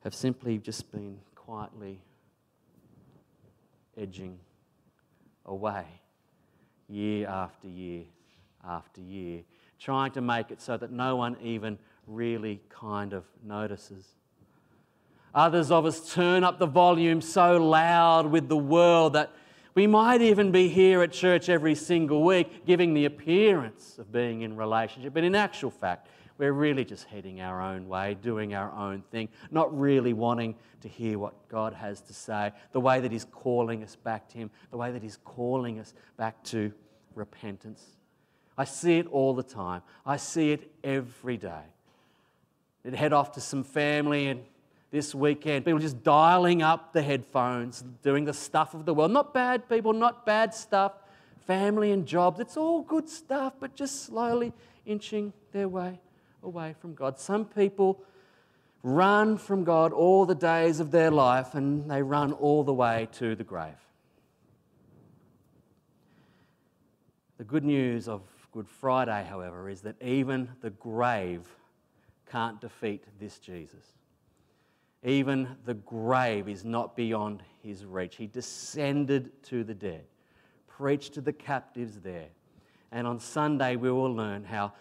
have 0.07 0.15
simply 0.15 0.57
just 0.57 0.89
been 0.93 1.17
quietly 1.35 1.99
edging 3.97 4.39
away 5.45 5.83
year 6.87 7.27
after 7.27 7.67
year 7.67 8.03
after 8.65 9.01
year, 9.01 9.41
trying 9.77 10.09
to 10.09 10.21
make 10.21 10.49
it 10.49 10.61
so 10.61 10.77
that 10.77 10.93
no 10.93 11.17
one 11.17 11.35
even 11.41 11.77
really 12.07 12.61
kind 12.69 13.11
of 13.11 13.25
notices. 13.43 14.05
Others 15.35 15.71
of 15.71 15.85
us 15.85 16.13
turn 16.13 16.41
up 16.41 16.57
the 16.57 16.67
volume 16.67 17.19
so 17.19 17.57
loud 17.57 18.27
with 18.27 18.47
the 18.47 18.55
world 18.55 19.11
that 19.11 19.33
we 19.75 19.87
might 19.87 20.21
even 20.21 20.53
be 20.53 20.69
here 20.69 21.03
at 21.03 21.11
church 21.11 21.49
every 21.49 21.75
single 21.75 22.23
week, 22.23 22.65
giving 22.65 22.93
the 22.93 23.03
appearance 23.03 23.97
of 23.99 24.09
being 24.09 24.39
in 24.43 24.55
relationship, 24.55 25.13
but 25.13 25.25
in 25.25 25.35
actual 25.35 25.69
fact, 25.69 26.07
we're 26.37 26.53
really 26.53 26.85
just 26.85 27.05
heading 27.05 27.41
our 27.41 27.61
own 27.61 27.87
way, 27.87 28.15
doing 28.21 28.53
our 28.53 28.71
own 28.73 29.01
thing, 29.11 29.29
not 29.51 29.77
really 29.77 30.13
wanting 30.13 30.55
to 30.81 30.87
hear 30.87 31.17
what 31.17 31.33
God 31.49 31.73
has 31.73 32.01
to 32.01 32.13
say, 32.13 32.51
the 32.71 32.79
way 32.79 32.99
that 32.99 33.11
He's 33.11 33.25
calling 33.25 33.83
us 33.83 33.95
back 33.95 34.27
to 34.29 34.37
Him, 34.37 34.51
the 34.71 34.77
way 34.77 34.91
that 34.91 35.01
He's 35.01 35.17
calling 35.23 35.79
us 35.79 35.93
back 36.15 36.43
to 36.45 36.71
repentance. 37.15 37.83
I 38.57 38.65
see 38.65 38.97
it 38.97 39.07
all 39.07 39.33
the 39.33 39.43
time. 39.43 39.81
I 40.05 40.17
see 40.17 40.51
it 40.51 40.71
every 40.83 41.37
day. 41.37 41.63
I'd 42.85 42.95
head 42.95 43.13
off 43.13 43.33
to 43.33 43.41
some 43.41 43.63
family 43.63 44.27
and 44.27 44.41
this 44.89 45.13
weekend, 45.13 45.65
people 45.65 45.79
just 45.79 46.01
dialing 46.01 46.61
up 46.61 46.93
the 46.93 47.01
headphones, 47.01 47.83
doing 48.03 48.23
the 48.23 48.33
stuff 48.33 48.73
of 48.73 48.85
the 48.85 48.93
world. 48.93 49.11
Not 49.11 49.33
bad 49.33 49.67
people, 49.67 49.91
not 49.91 50.25
bad 50.25 50.53
stuff. 50.53 50.93
Family 51.45 51.91
and 51.91 52.05
jobs, 52.05 52.39
it's 52.39 52.55
all 52.55 52.83
good 52.83 53.09
stuff, 53.09 53.53
but 53.59 53.75
just 53.75 54.05
slowly 54.05 54.53
inching 54.85 55.33
their 55.51 55.67
way 55.67 55.99
away 56.43 56.75
from 56.79 56.93
God. 56.93 57.19
Some 57.19 57.45
people 57.45 58.01
run 58.83 59.37
from 59.37 59.63
God 59.63 59.91
all 59.93 60.25
the 60.25 60.35
days 60.35 60.79
of 60.79 60.91
their 60.91 61.11
life 61.11 61.55
and 61.55 61.89
they 61.89 62.01
run 62.01 62.31
all 62.33 62.63
the 62.63 62.73
way 62.73 63.07
to 63.13 63.35
the 63.35 63.43
grave. 63.43 63.73
The 67.37 67.43
good 67.43 67.63
news 67.63 68.07
of 68.07 68.21
Good 68.51 68.67
Friday, 68.67 69.23
however, 69.29 69.69
is 69.69 69.81
that 69.81 70.01
even 70.01 70.49
the 70.61 70.71
grave 70.71 71.47
can't 72.31 72.59
defeat 72.59 73.03
this 73.19 73.37
Jesus. 73.37 73.93
Even 75.03 75.55
the 75.65 75.75
grave 75.75 76.49
is 76.49 76.65
not 76.65 76.95
beyond 76.95 77.43
his 77.61 77.85
reach. 77.85 78.15
He 78.15 78.25
descended 78.25 79.31
to 79.43 79.63
the 79.63 79.75
dead, 79.75 80.05
preached 80.67 81.13
to 81.13 81.21
the 81.21 81.33
captives 81.33 81.99
there. 81.99 82.29
And 82.91 83.05
on 83.05 83.19
Sunday, 83.19 83.75
we 83.75 83.91
will 83.91 84.11
learn 84.11 84.43
how 84.43 84.73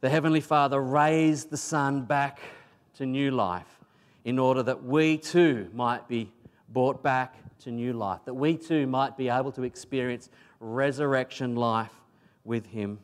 the 0.00 0.08
Heavenly 0.08 0.40
Father 0.40 0.80
raised 0.80 1.50
the 1.50 1.56
Son 1.56 2.02
back 2.02 2.40
to 2.94 3.06
new 3.06 3.30
life 3.30 3.80
in 4.24 4.38
order 4.38 4.62
that 4.62 4.84
we 4.84 5.18
too 5.18 5.68
might 5.74 6.08
be 6.08 6.32
brought 6.68 7.02
back 7.02 7.34
to 7.60 7.70
new 7.70 7.92
life, 7.92 8.20
that 8.24 8.34
we 8.34 8.56
too 8.56 8.86
might 8.86 9.16
be 9.16 9.28
able 9.28 9.52
to 9.52 9.62
experience 9.62 10.30
resurrection 10.58 11.56
life 11.56 11.92
with 12.44 12.66
Him 12.66 12.98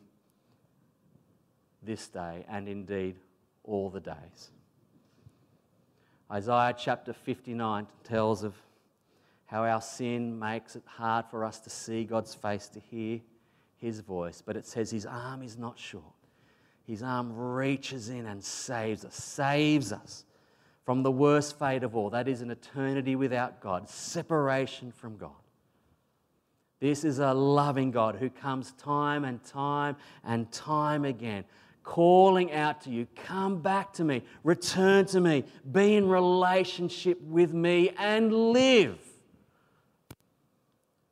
this 1.82 2.09
day 2.09 2.44
and 2.49 2.68
indeed 2.68 3.16
all 3.64 3.90
the 3.90 4.01
days. 4.01 4.51
Isaiah 6.30 6.74
chapter 6.76 7.12
59 7.12 7.86
tells 8.05 8.42
of 8.42 8.55
how 9.44 9.64
our 9.64 9.80
sin 9.80 10.38
makes 10.38 10.74
it 10.74 10.82
hard 10.86 11.26
for 11.30 11.44
us 11.44 11.61
to 11.61 11.70
see 11.70 12.05
God's 12.05 12.34
face, 12.34 12.68
to 12.68 12.80
hear 12.80 13.20
His 13.76 14.01
voice. 14.01 14.42
But 14.44 14.57
it 14.57 14.66
says 14.66 14.90
His 14.90 15.07
arm 15.07 15.42
is 15.42 15.57
not 15.57 15.78
short. 15.78 16.16
His 16.87 17.03
arm 17.03 17.37
reaches 17.37 18.09
in 18.09 18.26
and 18.26 18.43
saves 18.43 19.05
us, 19.05 19.14
saves 19.14 19.93
us 19.93 20.24
from 20.84 21.03
the 21.03 21.11
worst 21.11 21.59
fate 21.59 21.82
of 21.82 21.97
all. 21.97 22.11
That 22.11 22.28
is 22.28 22.43
an 22.43 22.51
eternity 22.51 23.16
without 23.16 23.61
God, 23.61 23.89
separation 23.89 24.93
from 24.93 25.16
God. 25.16 25.30
This 26.78 27.05
is 27.05 27.18
a 27.18 27.32
loving 27.32 27.91
God 27.91 28.16
who 28.16 28.30
comes 28.30 28.72
time 28.72 29.24
and 29.24 29.43
time 29.43 29.97
and 30.22 30.51
time 30.53 31.05
again 31.05 31.45
calling 31.87 32.53
out 32.53 32.82
to 32.82 32.91
you, 32.91 33.07
Come 33.14 33.62
back 33.62 33.95
to 33.95 34.05
me, 34.05 34.22
return 34.43 35.07
to 35.07 35.20
me, 35.20 35.45
be 35.70 35.95
in 35.95 36.07
relationship 36.09 37.18
with 37.22 37.55
me, 37.55 37.91
and 37.97 38.32
live. 38.53 38.99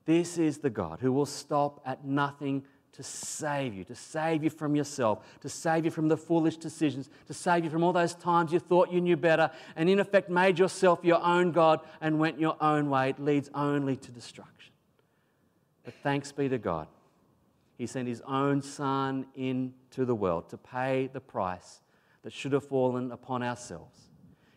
This 0.05 0.37
is 0.37 0.59
the 0.59 0.69
God 0.69 0.99
who 1.01 1.13
will 1.13 1.27
stop 1.27 1.81
at 1.87 2.05
nothing 2.05 2.65
to 2.95 3.03
save 3.03 3.75
you, 3.75 3.85
to 3.85 3.95
save 3.95 4.43
you 4.43 4.51
from 4.51 4.75
yourself, 4.75 5.25
to 5.41 5.49
save 5.49 5.85
you 5.85 5.91
from 5.91 6.09
the 6.09 6.17
foolish 6.17 6.57
decisions, 6.57 7.11
to 7.27 7.35
save 7.35 7.65
you 7.65 7.71
from 7.71 7.83
all 7.83 7.93
those 7.93 8.15
times 8.15 8.53
you 8.53 8.59
thought 8.59 8.93
you 8.93 9.01
knew 9.01 9.17
better 9.17 9.51
and, 9.77 9.89
in 9.89 10.01
effect, 10.01 10.31
made 10.31 10.59
yourself 10.59 11.01
your 11.03 11.23
own 11.23 11.53
God 11.53 11.81
and 12.01 12.19
went 12.19 12.39
your 12.39 12.57
own 12.61 12.91
way. 12.91 13.11
It 13.11 13.19
leads 13.19 13.51
only 13.55 13.97
to 13.97 14.11
destruction. 14.11 14.73
But 15.85 15.95
thanks 16.03 16.33
be 16.33 16.49
to 16.49 16.59
God 16.59 16.89
he 17.77 17.87
sent 17.87 18.09
his 18.09 18.23
own 18.23 18.63
Son 18.63 19.27
into 19.35 20.05
the 20.05 20.15
world 20.15 20.49
to 20.51 20.57
pay 20.57 21.09
the 21.13 21.21
price 21.21 21.81
that 22.23 22.33
should 22.33 22.53
have 22.53 22.65
fallen 22.65 23.11
upon 23.13 23.43
ourselves. 23.43 24.01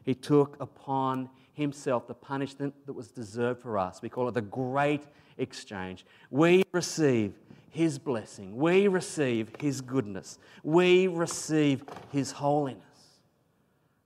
He 0.03 0.13
took 0.13 0.55
upon 0.59 1.29
himself 1.53 2.07
the 2.07 2.13
punishment 2.13 2.73
that 2.85 2.93
was 2.93 3.07
deserved 3.07 3.61
for 3.61 3.77
us. 3.77 4.01
We 4.01 4.09
call 4.09 4.27
it 4.27 4.33
the 4.33 4.41
great 4.41 5.03
exchange. 5.37 6.05
We 6.29 6.63
receive 6.71 7.33
his 7.69 7.99
blessing, 7.99 8.55
we 8.55 8.87
receive 8.87 9.51
his 9.59 9.81
goodness, 9.81 10.39
we 10.63 11.07
receive 11.07 11.83
his 12.11 12.31
holiness. 12.31 12.83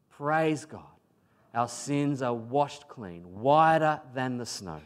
Praise 0.09 0.65
God. 0.65 0.83
Our 1.53 1.67
sins 1.67 2.21
are 2.21 2.33
washed 2.33 2.87
clean, 2.87 3.23
whiter 3.41 3.99
than 4.13 4.37
the 4.37 4.45
snow. 4.45 4.79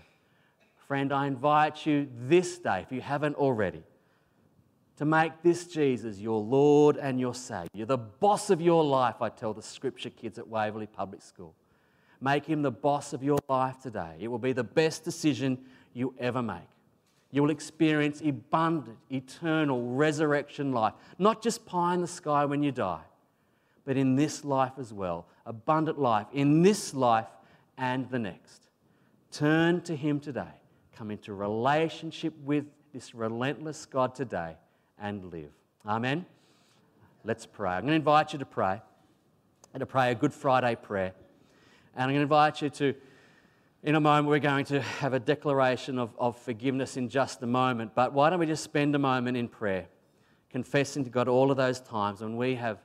Friend, 0.88 1.11
I 1.11 1.28
invite 1.28 1.86
you 1.86 2.07
this 2.28 2.57
day, 2.57 2.82
if 2.82 2.91
you 2.91 3.01
haven't 3.01 3.36
already, 3.36 3.84
to 4.97 5.05
make 5.05 5.41
this 5.41 5.67
Jesus 5.67 6.17
your 6.17 6.39
Lord 6.39 6.97
and 6.97 7.19
your 7.19 7.34
Savior, 7.34 7.86
the 7.86 7.97
boss 7.97 8.49
of 8.49 8.61
your 8.61 8.84
life, 8.84 9.21
I 9.21 9.30
tell 9.30 9.53
the 9.53 9.61
scripture 9.61 10.09
kids 10.09 10.39
at 10.39 10.47
Waverley 10.47 10.88
Public 10.88 11.21
School. 11.21 11.53
Make 12.21 12.45
him 12.45 12.61
the 12.61 12.71
boss 12.71 13.13
of 13.13 13.21
your 13.21 13.39
life 13.49 13.80
today. 13.82 14.15
It 14.19 14.30
will 14.30 14.39
be 14.39 14.53
the 14.53 14.63
best 14.63 15.03
decision 15.03 15.57
you 15.93 16.13
ever 16.17 16.41
make. 16.41 16.61
You 17.36 17.41
will 17.41 17.49
experience 17.49 18.21
abundant, 18.21 18.97
eternal 19.11 19.89
resurrection 19.89 20.71
life, 20.71 20.93
not 21.19 21.43
just 21.43 21.65
pie 21.65 21.93
in 21.93 21.99
the 21.99 22.07
sky 22.07 22.45
when 22.45 22.63
you 22.63 22.71
die, 22.71 23.03
but 23.83 23.97
in 23.97 24.15
this 24.15 24.45
life 24.45 24.71
as 24.79 24.93
well. 24.93 25.27
Abundant 25.45 25.99
life 25.99 26.27
in 26.31 26.61
this 26.61 26.93
life 26.93 27.27
and 27.77 28.09
the 28.09 28.19
next. 28.19 28.69
Turn 29.33 29.81
to 29.81 29.97
Him 29.97 30.21
today. 30.21 30.53
Come 30.95 31.11
into 31.11 31.33
relationship 31.33 32.33
with 32.45 32.63
this 32.93 33.13
relentless 33.13 33.86
God 33.86 34.15
today 34.15 34.55
and 34.97 35.25
live. 35.25 35.51
Amen? 35.86 36.25
Let's 37.25 37.45
pray. 37.45 37.71
I'm 37.71 37.81
going 37.81 37.89
to 37.89 37.95
invite 37.95 38.31
you 38.31 38.39
to 38.39 38.45
pray 38.45 38.81
and 39.73 39.81
to 39.81 39.86
pray 39.86 40.09
a 40.09 40.15
Good 40.15 40.33
Friday 40.33 40.75
prayer. 40.75 41.11
And 41.95 42.03
I'm 42.03 42.07
going 42.11 42.19
to 42.19 42.21
invite 42.21 42.61
you 42.61 42.69
to, 42.69 42.95
in 43.86 43.93
a 43.93 43.99
moment, 43.99 44.27
we're 44.27 44.39
going 44.39 44.65
to 44.65 44.81
have 44.81 45.13
a 45.13 45.19
declaration 45.19 45.99
of, 45.99 46.15
of 46.17 46.36
forgiveness 46.36 46.97
in 46.97 47.07
just 47.07 47.43
a 47.43 47.47
moment. 47.47 47.93
But 47.93 48.13
why 48.13 48.31
don't 48.31 48.39
we 48.39 48.47
just 48.47 48.63
spend 48.63 48.95
a 48.95 48.99
moment 48.99 49.38
in 49.38 49.47
prayer, 49.47 49.86
confessing 50.49 51.03
to 51.03 51.11
God 51.11 51.27
all 51.27 51.51
of 51.51 51.57
those 51.57 51.79
times 51.81 52.21
when 52.21 52.36
we 52.36 52.55
have 52.55 52.79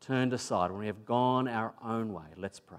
turned 0.00 0.32
aside, 0.32 0.72
when 0.72 0.80
we 0.80 0.88
have 0.88 1.06
gone 1.06 1.46
our 1.46 1.74
own 1.84 2.12
way. 2.12 2.24
Let's 2.36 2.58
pray. 2.58 2.78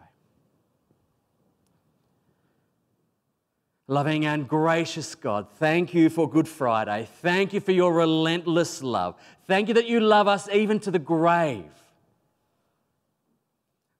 Loving 3.88 4.26
and 4.26 4.46
gracious 4.46 5.16
God, 5.16 5.48
thank 5.56 5.94
you 5.94 6.10
for 6.10 6.30
Good 6.30 6.50
Friday. 6.50 7.08
Thank 7.22 7.54
you 7.54 7.62
for 7.62 7.72
your 7.72 7.94
relentless 7.94 8.84
love. 8.84 9.16
Thank 9.48 9.70
you 9.70 9.74
that 9.76 9.88
you 9.88 10.02
love 10.02 10.28
us 10.28 10.50
even 10.50 10.82
to 10.82 10.92
the 10.92 11.00
grave. 11.00 11.72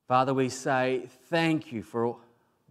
Father, 0.10 0.34
we 0.34 0.50
say 0.50 1.08
thank 1.30 1.72
you 1.72 1.82
for 1.82 2.18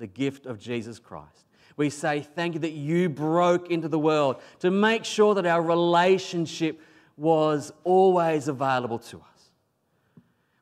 the 0.01 0.07
gift 0.09 0.47
of 0.47 0.59
Jesus 0.59 0.99
Christ. 0.99 1.47
We 1.77 1.91
say 1.91 2.21
thank 2.23 2.55
you 2.55 2.61
that 2.61 2.73
you 2.73 3.09
broke 3.09 3.71
into 3.71 3.87
the 3.87 3.99
world 3.99 4.41
to 4.59 4.71
make 4.71 5.05
sure 5.05 5.35
that 5.35 5.47
our 5.47 5.63
relationship 5.63 6.81
was 7.17 7.73
always 7.85 8.49
available 8.49 8.99
to 8.99 9.19
us. 9.19 9.51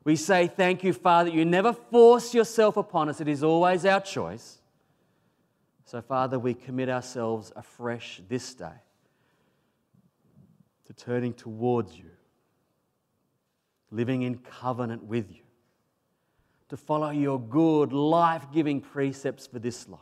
We 0.03 0.15
say 0.15 0.47
thank 0.47 0.83
you, 0.83 0.93
Father, 0.93 1.29
that 1.29 1.35
you 1.35 1.45
never 1.45 1.73
force 1.73 2.33
yourself 2.33 2.77
upon 2.77 3.09
us, 3.09 3.21
it 3.21 3.27
is 3.27 3.43
always 3.43 3.85
our 3.85 4.01
choice. 4.01 4.59
So, 5.85 6.01
Father, 6.01 6.37
we 6.37 6.53
commit 6.53 6.89
ourselves 6.89 7.51
afresh 7.55 8.21
this 8.29 8.53
day 8.53 8.67
to 10.85 10.93
turning 10.93 11.33
towards 11.33 11.97
you, 11.97 12.11
living 13.89 14.21
in 14.21 14.37
covenant 14.37 15.03
with 15.03 15.31
you, 15.31 15.41
to 16.69 16.77
follow 16.77 17.09
your 17.09 17.39
good, 17.39 17.91
life 17.91 18.45
giving 18.53 18.79
precepts 18.81 19.47
for 19.47 19.59
this 19.59 19.87
life 19.87 19.99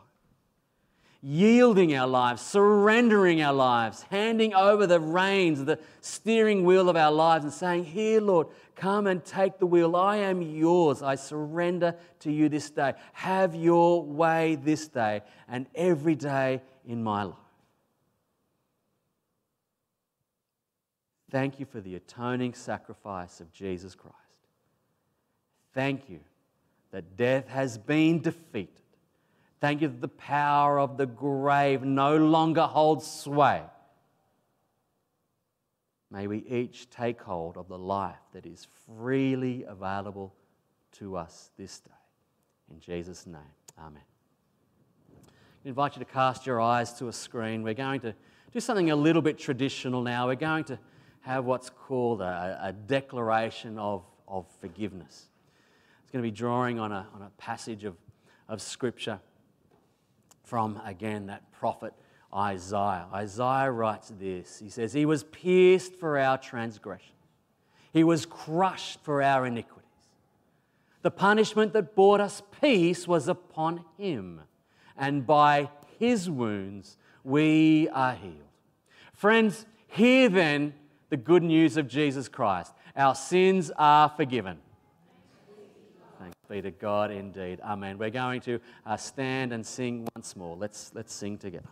yielding 1.20 1.96
our 1.96 2.06
lives, 2.06 2.40
surrendering 2.40 3.42
our 3.42 3.52
lives, 3.52 4.02
handing 4.10 4.54
over 4.54 4.86
the 4.86 5.00
reins, 5.00 5.64
the 5.64 5.78
steering 6.00 6.64
wheel 6.64 6.88
of 6.88 6.96
our 6.96 7.10
lives, 7.10 7.44
and 7.44 7.52
saying, 7.52 7.84
Here, 7.84 8.20
Lord, 8.20 8.46
come 8.76 9.06
and 9.06 9.24
take 9.24 9.58
the 9.58 9.66
wheel. 9.66 9.96
I 9.96 10.18
am 10.18 10.40
yours. 10.42 11.02
I 11.02 11.16
surrender 11.16 11.96
to 12.20 12.30
you 12.30 12.48
this 12.48 12.70
day. 12.70 12.94
Have 13.14 13.54
your 13.54 14.02
way 14.02 14.56
this 14.56 14.86
day 14.86 15.22
and 15.48 15.66
every 15.74 16.14
day 16.14 16.62
in 16.86 17.02
my 17.02 17.24
life. 17.24 17.36
Thank 21.30 21.60
you 21.60 21.66
for 21.66 21.80
the 21.80 21.96
atoning 21.96 22.54
sacrifice 22.54 23.40
of 23.40 23.52
Jesus 23.52 23.94
Christ. 23.94 24.16
Thank 25.74 26.08
you 26.08 26.20
that 26.90 27.16
death 27.16 27.48
has 27.48 27.78
been 27.78 28.20
defeated. 28.20 28.70
Thank 29.60 29.82
you 29.82 29.88
that 29.88 30.00
the 30.00 30.08
power 30.08 30.78
of 30.78 30.96
the 30.96 31.06
grave 31.06 31.82
no 31.82 32.16
longer 32.16 32.62
holds 32.62 33.06
sway. 33.06 33.62
May 36.10 36.26
we 36.26 36.38
each 36.48 36.88
take 36.88 37.20
hold 37.20 37.56
of 37.56 37.68
the 37.68 37.78
life 37.78 38.16
that 38.32 38.46
is 38.46 38.66
freely 38.86 39.64
available 39.64 40.34
to 40.92 41.16
us 41.16 41.50
this 41.58 41.80
day. 41.80 41.90
In 42.70 42.80
Jesus' 42.80 43.26
name, 43.26 43.40
amen. 43.78 44.02
I 45.64 45.68
invite 45.68 45.96
you 45.96 46.04
to 46.04 46.10
cast 46.10 46.46
your 46.46 46.60
eyes 46.60 46.92
to 46.94 47.08
a 47.08 47.12
screen. 47.12 47.62
We're 47.62 47.74
going 47.74 48.00
to 48.00 48.14
do 48.52 48.60
something 48.60 48.90
a 48.90 48.96
little 48.96 49.20
bit 49.20 49.38
traditional 49.38 50.02
now. 50.02 50.28
We're 50.28 50.36
going 50.36 50.64
to 50.64 50.78
have 51.20 51.44
what's 51.44 51.68
called 51.68 52.22
a, 52.22 52.58
a 52.62 52.72
declaration 52.72 53.78
of, 53.78 54.04
of 54.26 54.46
forgiveness. 54.60 55.26
It's 56.08 56.12
going 56.14 56.24
to 56.24 56.26
be 56.26 56.34
drawing 56.34 56.80
on 56.80 56.90
a, 56.90 57.06
on 57.14 57.20
a 57.20 57.28
passage 57.36 57.84
of, 57.84 57.94
of 58.48 58.62
Scripture 58.62 59.20
from, 60.42 60.80
again, 60.86 61.26
that 61.26 61.52
prophet 61.52 61.92
Isaiah. 62.34 63.04
Isaiah 63.12 63.70
writes 63.70 64.10
this 64.18 64.58
He 64.58 64.70
says, 64.70 64.94
He 64.94 65.04
was 65.04 65.24
pierced 65.24 65.96
for 65.96 66.18
our 66.18 66.38
transgression, 66.38 67.12
He 67.92 68.04
was 68.04 68.24
crushed 68.24 69.04
for 69.04 69.22
our 69.22 69.44
iniquities. 69.44 69.84
The 71.02 71.10
punishment 71.10 71.74
that 71.74 71.94
brought 71.94 72.22
us 72.22 72.42
peace 72.58 73.06
was 73.06 73.28
upon 73.28 73.84
Him, 73.98 74.40
and 74.96 75.26
by 75.26 75.68
His 75.98 76.30
wounds 76.30 76.96
we 77.22 77.86
are 77.90 78.14
healed. 78.14 78.32
Friends, 79.12 79.66
hear 79.88 80.30
then 80.30 80.72
the 81.10 81.18
good 81.18 81.42
news 81.42 81.76
of 81.76 81.86
Jesus 81.86 82.28
Christ. 82.28 82.72
Our 82.96 83.14
sins 83.14 83.70
are 83.76 84.08
forgiven. 84.08 84.60
Be 86.48 86.62
to 86.62 86.70
God 86.70 87.10
indeed. 87.10 87.60
Amen. 87.62 87.98
We're 87.98 88.10
going 88.10 88.40
to 88.42 88.58
uh, 88.86 88.96
stand 88.96 89.52
and 89.52 89.66
sing 89.66 90.08
once 90.14 90.34
more. 90.34 90.56
Let's, 90.56 90.90
let's 90.94 91.12
sing 91.12 91.36
together. 91.36 91.68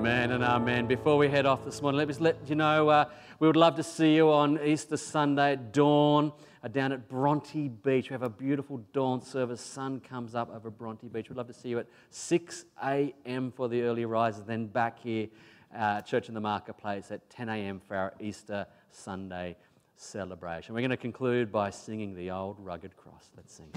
Amen 0.00 0.30
and 0.30 0.42
amen. 0.42 0.86
Before 0.86 1.18
we 1.18 1.28
head 1.28 1.44
off 1.44 1.62
this 1.62 1.82
morning, 1.82 1.98
let 1.98 2.08
me 2.08 2.14
let 2.20 2.48
you 2.48 2.54
know 2.54 2.88
uh, 2.88 3.04
we 3.38 3.46
would 3.46 3.54
love 3.54 3.76
to 3.76 3.82
see 3.82 4.16
you 4.16 4.32
on 4.32 4.58
Easter 4.64 4.96
Sunday 4.96 5.52
at 5.52 5.74
dawn 5.74 6.32
uh, 6.64 6.68
down 6.68 6.92
at 6.92 7.06
Bronte 7.06 7.68
Beach. 7.68 8.08
We 8.08 8.14
have 8.14 8.22
a 8.22 8.30
beautiful 8.30 8.78
dawn 8.94 9.20
service. 9.20 9.60
Sun 9.60 10.00
comes 10.00 10.34
up 10.34 10.50
over 10.54 10.70
Bronte 10.70 11.06
Beach. 11.08 11.28
We'd 11.28 11.36
love 11.36 11.48
to 11.48 11.52
see 11.52 11.68
you 11.68 11.80
at 11.80 11.86
6 12.08 12.64
a.m. 12.82 13.52
for 13.54 13.68
the 13.68 13.82
early 13.82 14.06
rise, 14.06 14.40
then 14.40 14.68
back 14.68 14.98
here 15.00 15.28
uh, 15.76 16.00
Church 16.00 16.28
in 16.28 16.34
the 16.34 16.40
Marketplace 16.40 17.10
at 17.10 17.28
10 17.28 17.50
a.m. 17.50 17.78
for 17.86 17.94
our 17.94 18.14
Easter 18.20 18.66
Sunday 18.90 19.54
celebration. 19.96 20.74
We're 20.74 20.80
going 20.80 20.92
to 20.92 20.96
conclude 20.96 21.52
by 21.52 21.68
singing 21.68 22.14
the 22.14 22.30
old 22.30 22.56
rugged 22.58 22.96
cross. 22.96 23.32
Let's 23.36 23.52
sing. 23.52 23.70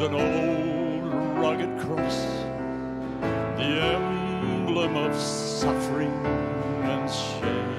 An 0.00 0.14
old 0.14 1.12
rugged 1.40 1.76
cross, 1.80 2.22
the 3.56 3.64
emblem 3.64 4.96
of 4.96 5.12
suffering 5.16 6.12
and 6.84 7.10
shame. 7.10 7.74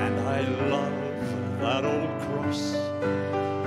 And 0.00 0.20
I 0.20 0.40
love 0.40 1.60
that 1.60 1.84
old 1.84 2.10
cross 2.22 2.72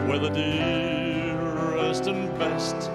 where 0.08 0.20
the 0.20 0.30
dearest 0.30 2.08
and 2.08 2.38
best 2.38 2.92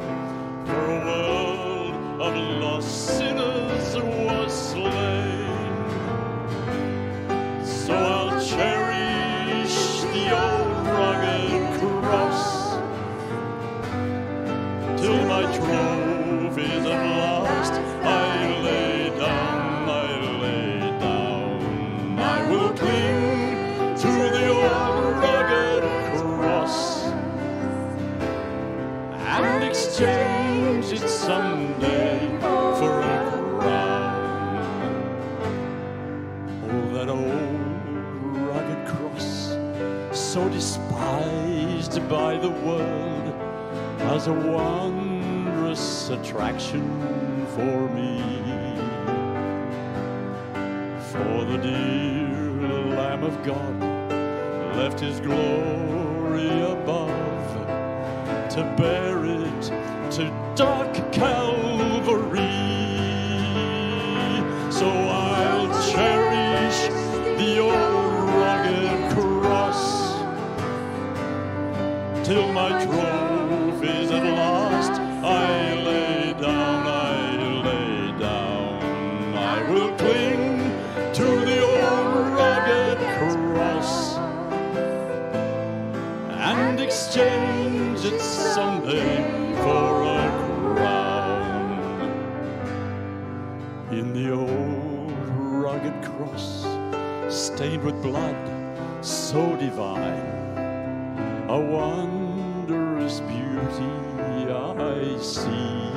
has 44.22 44.28
a 44.28 44.48
wondrous 44.52 46.08
attraction 46.10 46.84
for 47.56 47.88
me. 47.88 48.22
For 51.10 51.44
the 51.44 51.58
dear 51.58 52.30
Lamb 52.94 53.24
of 53.24 53.42
God 53.42 53.80
left 54.76 55.00
his 55.00 55.18
glory 55.18 56.60
above 56.60 57.66
to 58.50 58.62
bear 58.78 59.24
it 59.24 59.62
to 60.12 60.30
dark 60.54 60.94
Calvary. 61.12 62.46
So 64.70 64.88
I'll 64.88 65.68
cherish 65.90 66.78
the 67.40 67.58
old 67.58 68.28
rugged 68.38 69.12
cross 69.14 70.12
till 72.24 72.52
my 72.52 72.84
trophies 72.84 73.21
stained 97.62 97.84
with 97.84 98.02
blood 98.02 98.36
so 99.04 99.54
divine, 99.54 101.46
a 101.48 101.60
wondrous 101.60 103.20
beauty 103.20 104.50
I 104.50 105.16
see. 105.20 105.92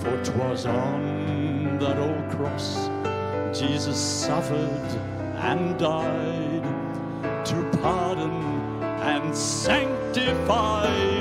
For 0.00 0.16
'twas 0.24 0.64
on 0.64 1.78
that 1.80 1.98
old 1.98 2.26
cross 2.34 2.88
Jesus 3.52 3.98
suffered 3.98 4.90
and 5.50 5.78
died 5.78 6.64
to 7.44 7.56
pardon 7.82 8.40
and 9.12 9.36
sanctify 9.36 11.15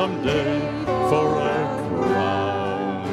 someday 0.00 0.58
for 1.10 1.26
a 1.36 1.58
crown. 1.88 3.04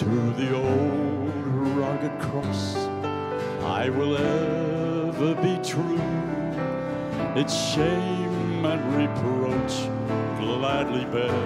To 0.00 0.12
the 0.40 0.50
old 0.56 1.46
rugged 1.78 2.16
cross 2.26 2.62
I 3.80 3.90
will 3.90 4.16
ever 4.16 5.34
be 5.46 5.54
true. 5.72 6.00
Its 7.40 7.54
shame 7.72 8.64
and 8.72 8.82
reproach 9.02 9.74
gladly 10.40 11.04
bear. 11.14 11.44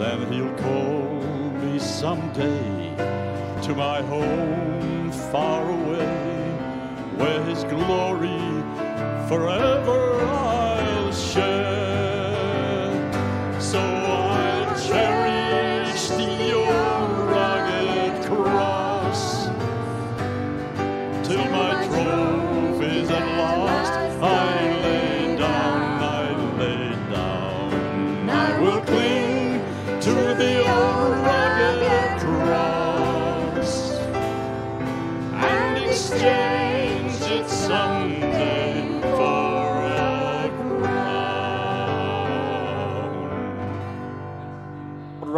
Then 0.00 0.18
he'll 0.32 0.56
call 0.66 1.04
me 1.62 1.78
someday 1.78 2.96
to 3.66 3.70
my 3.76 4.02
home 4.02 5.12
far 5.30 5.62
away, 5.78 6.12
where 7.20 7.40
his 7.44 7.62
glory 7.72 8.42
forever 9.28 10.01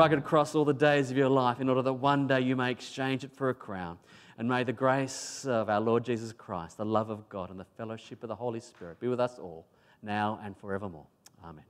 rugged 0.04 0.22
cross 0.22 0.54
all 0.54 0.66
the 0.66 0.74
days 0.74 1.10
of 1.10 1.16
your 1.16 1.30
life 1.30 1.62
in 1.62 1.68
order 1.70 1.80
that 1.80 1.94
one 1.94 2.26
day 2.26 2.38
you 2.38 2.54
may 2.54 2.70
exchange 2.70 3.24
it 3.24 3.32
for 3.34 3.48
a 3.48 3.54
crown. 3.54 3.96
And 4.36 4.46
may 4.46 4.62
the 4.62 4.70
grace 4.70 5.46
of 5.46 5.70
our 5.70 5.80
Lord 5.80 6.04
Jesus 6.04 6.30
Christ, 6.30 6.76
the 6.76 6.84
love 6.84 7.08
of 7.08 7.26
God, 7.30 7.48
and 7.48 7.58
the 7.58 7.64
fellowship 7.78 8.22
of 8.22 8.28
the 8.28 8.34
Holy 8.34 8.60
Spirit 8.60 9.00
be 9.00 9.08
with 9.08 9.18
us 9.18 9.38
all, 9.38 9.64
now 10.02 10.38
and 10.44 10.54
forevermore. 10.58 11.06
Amen. 11.42 11.64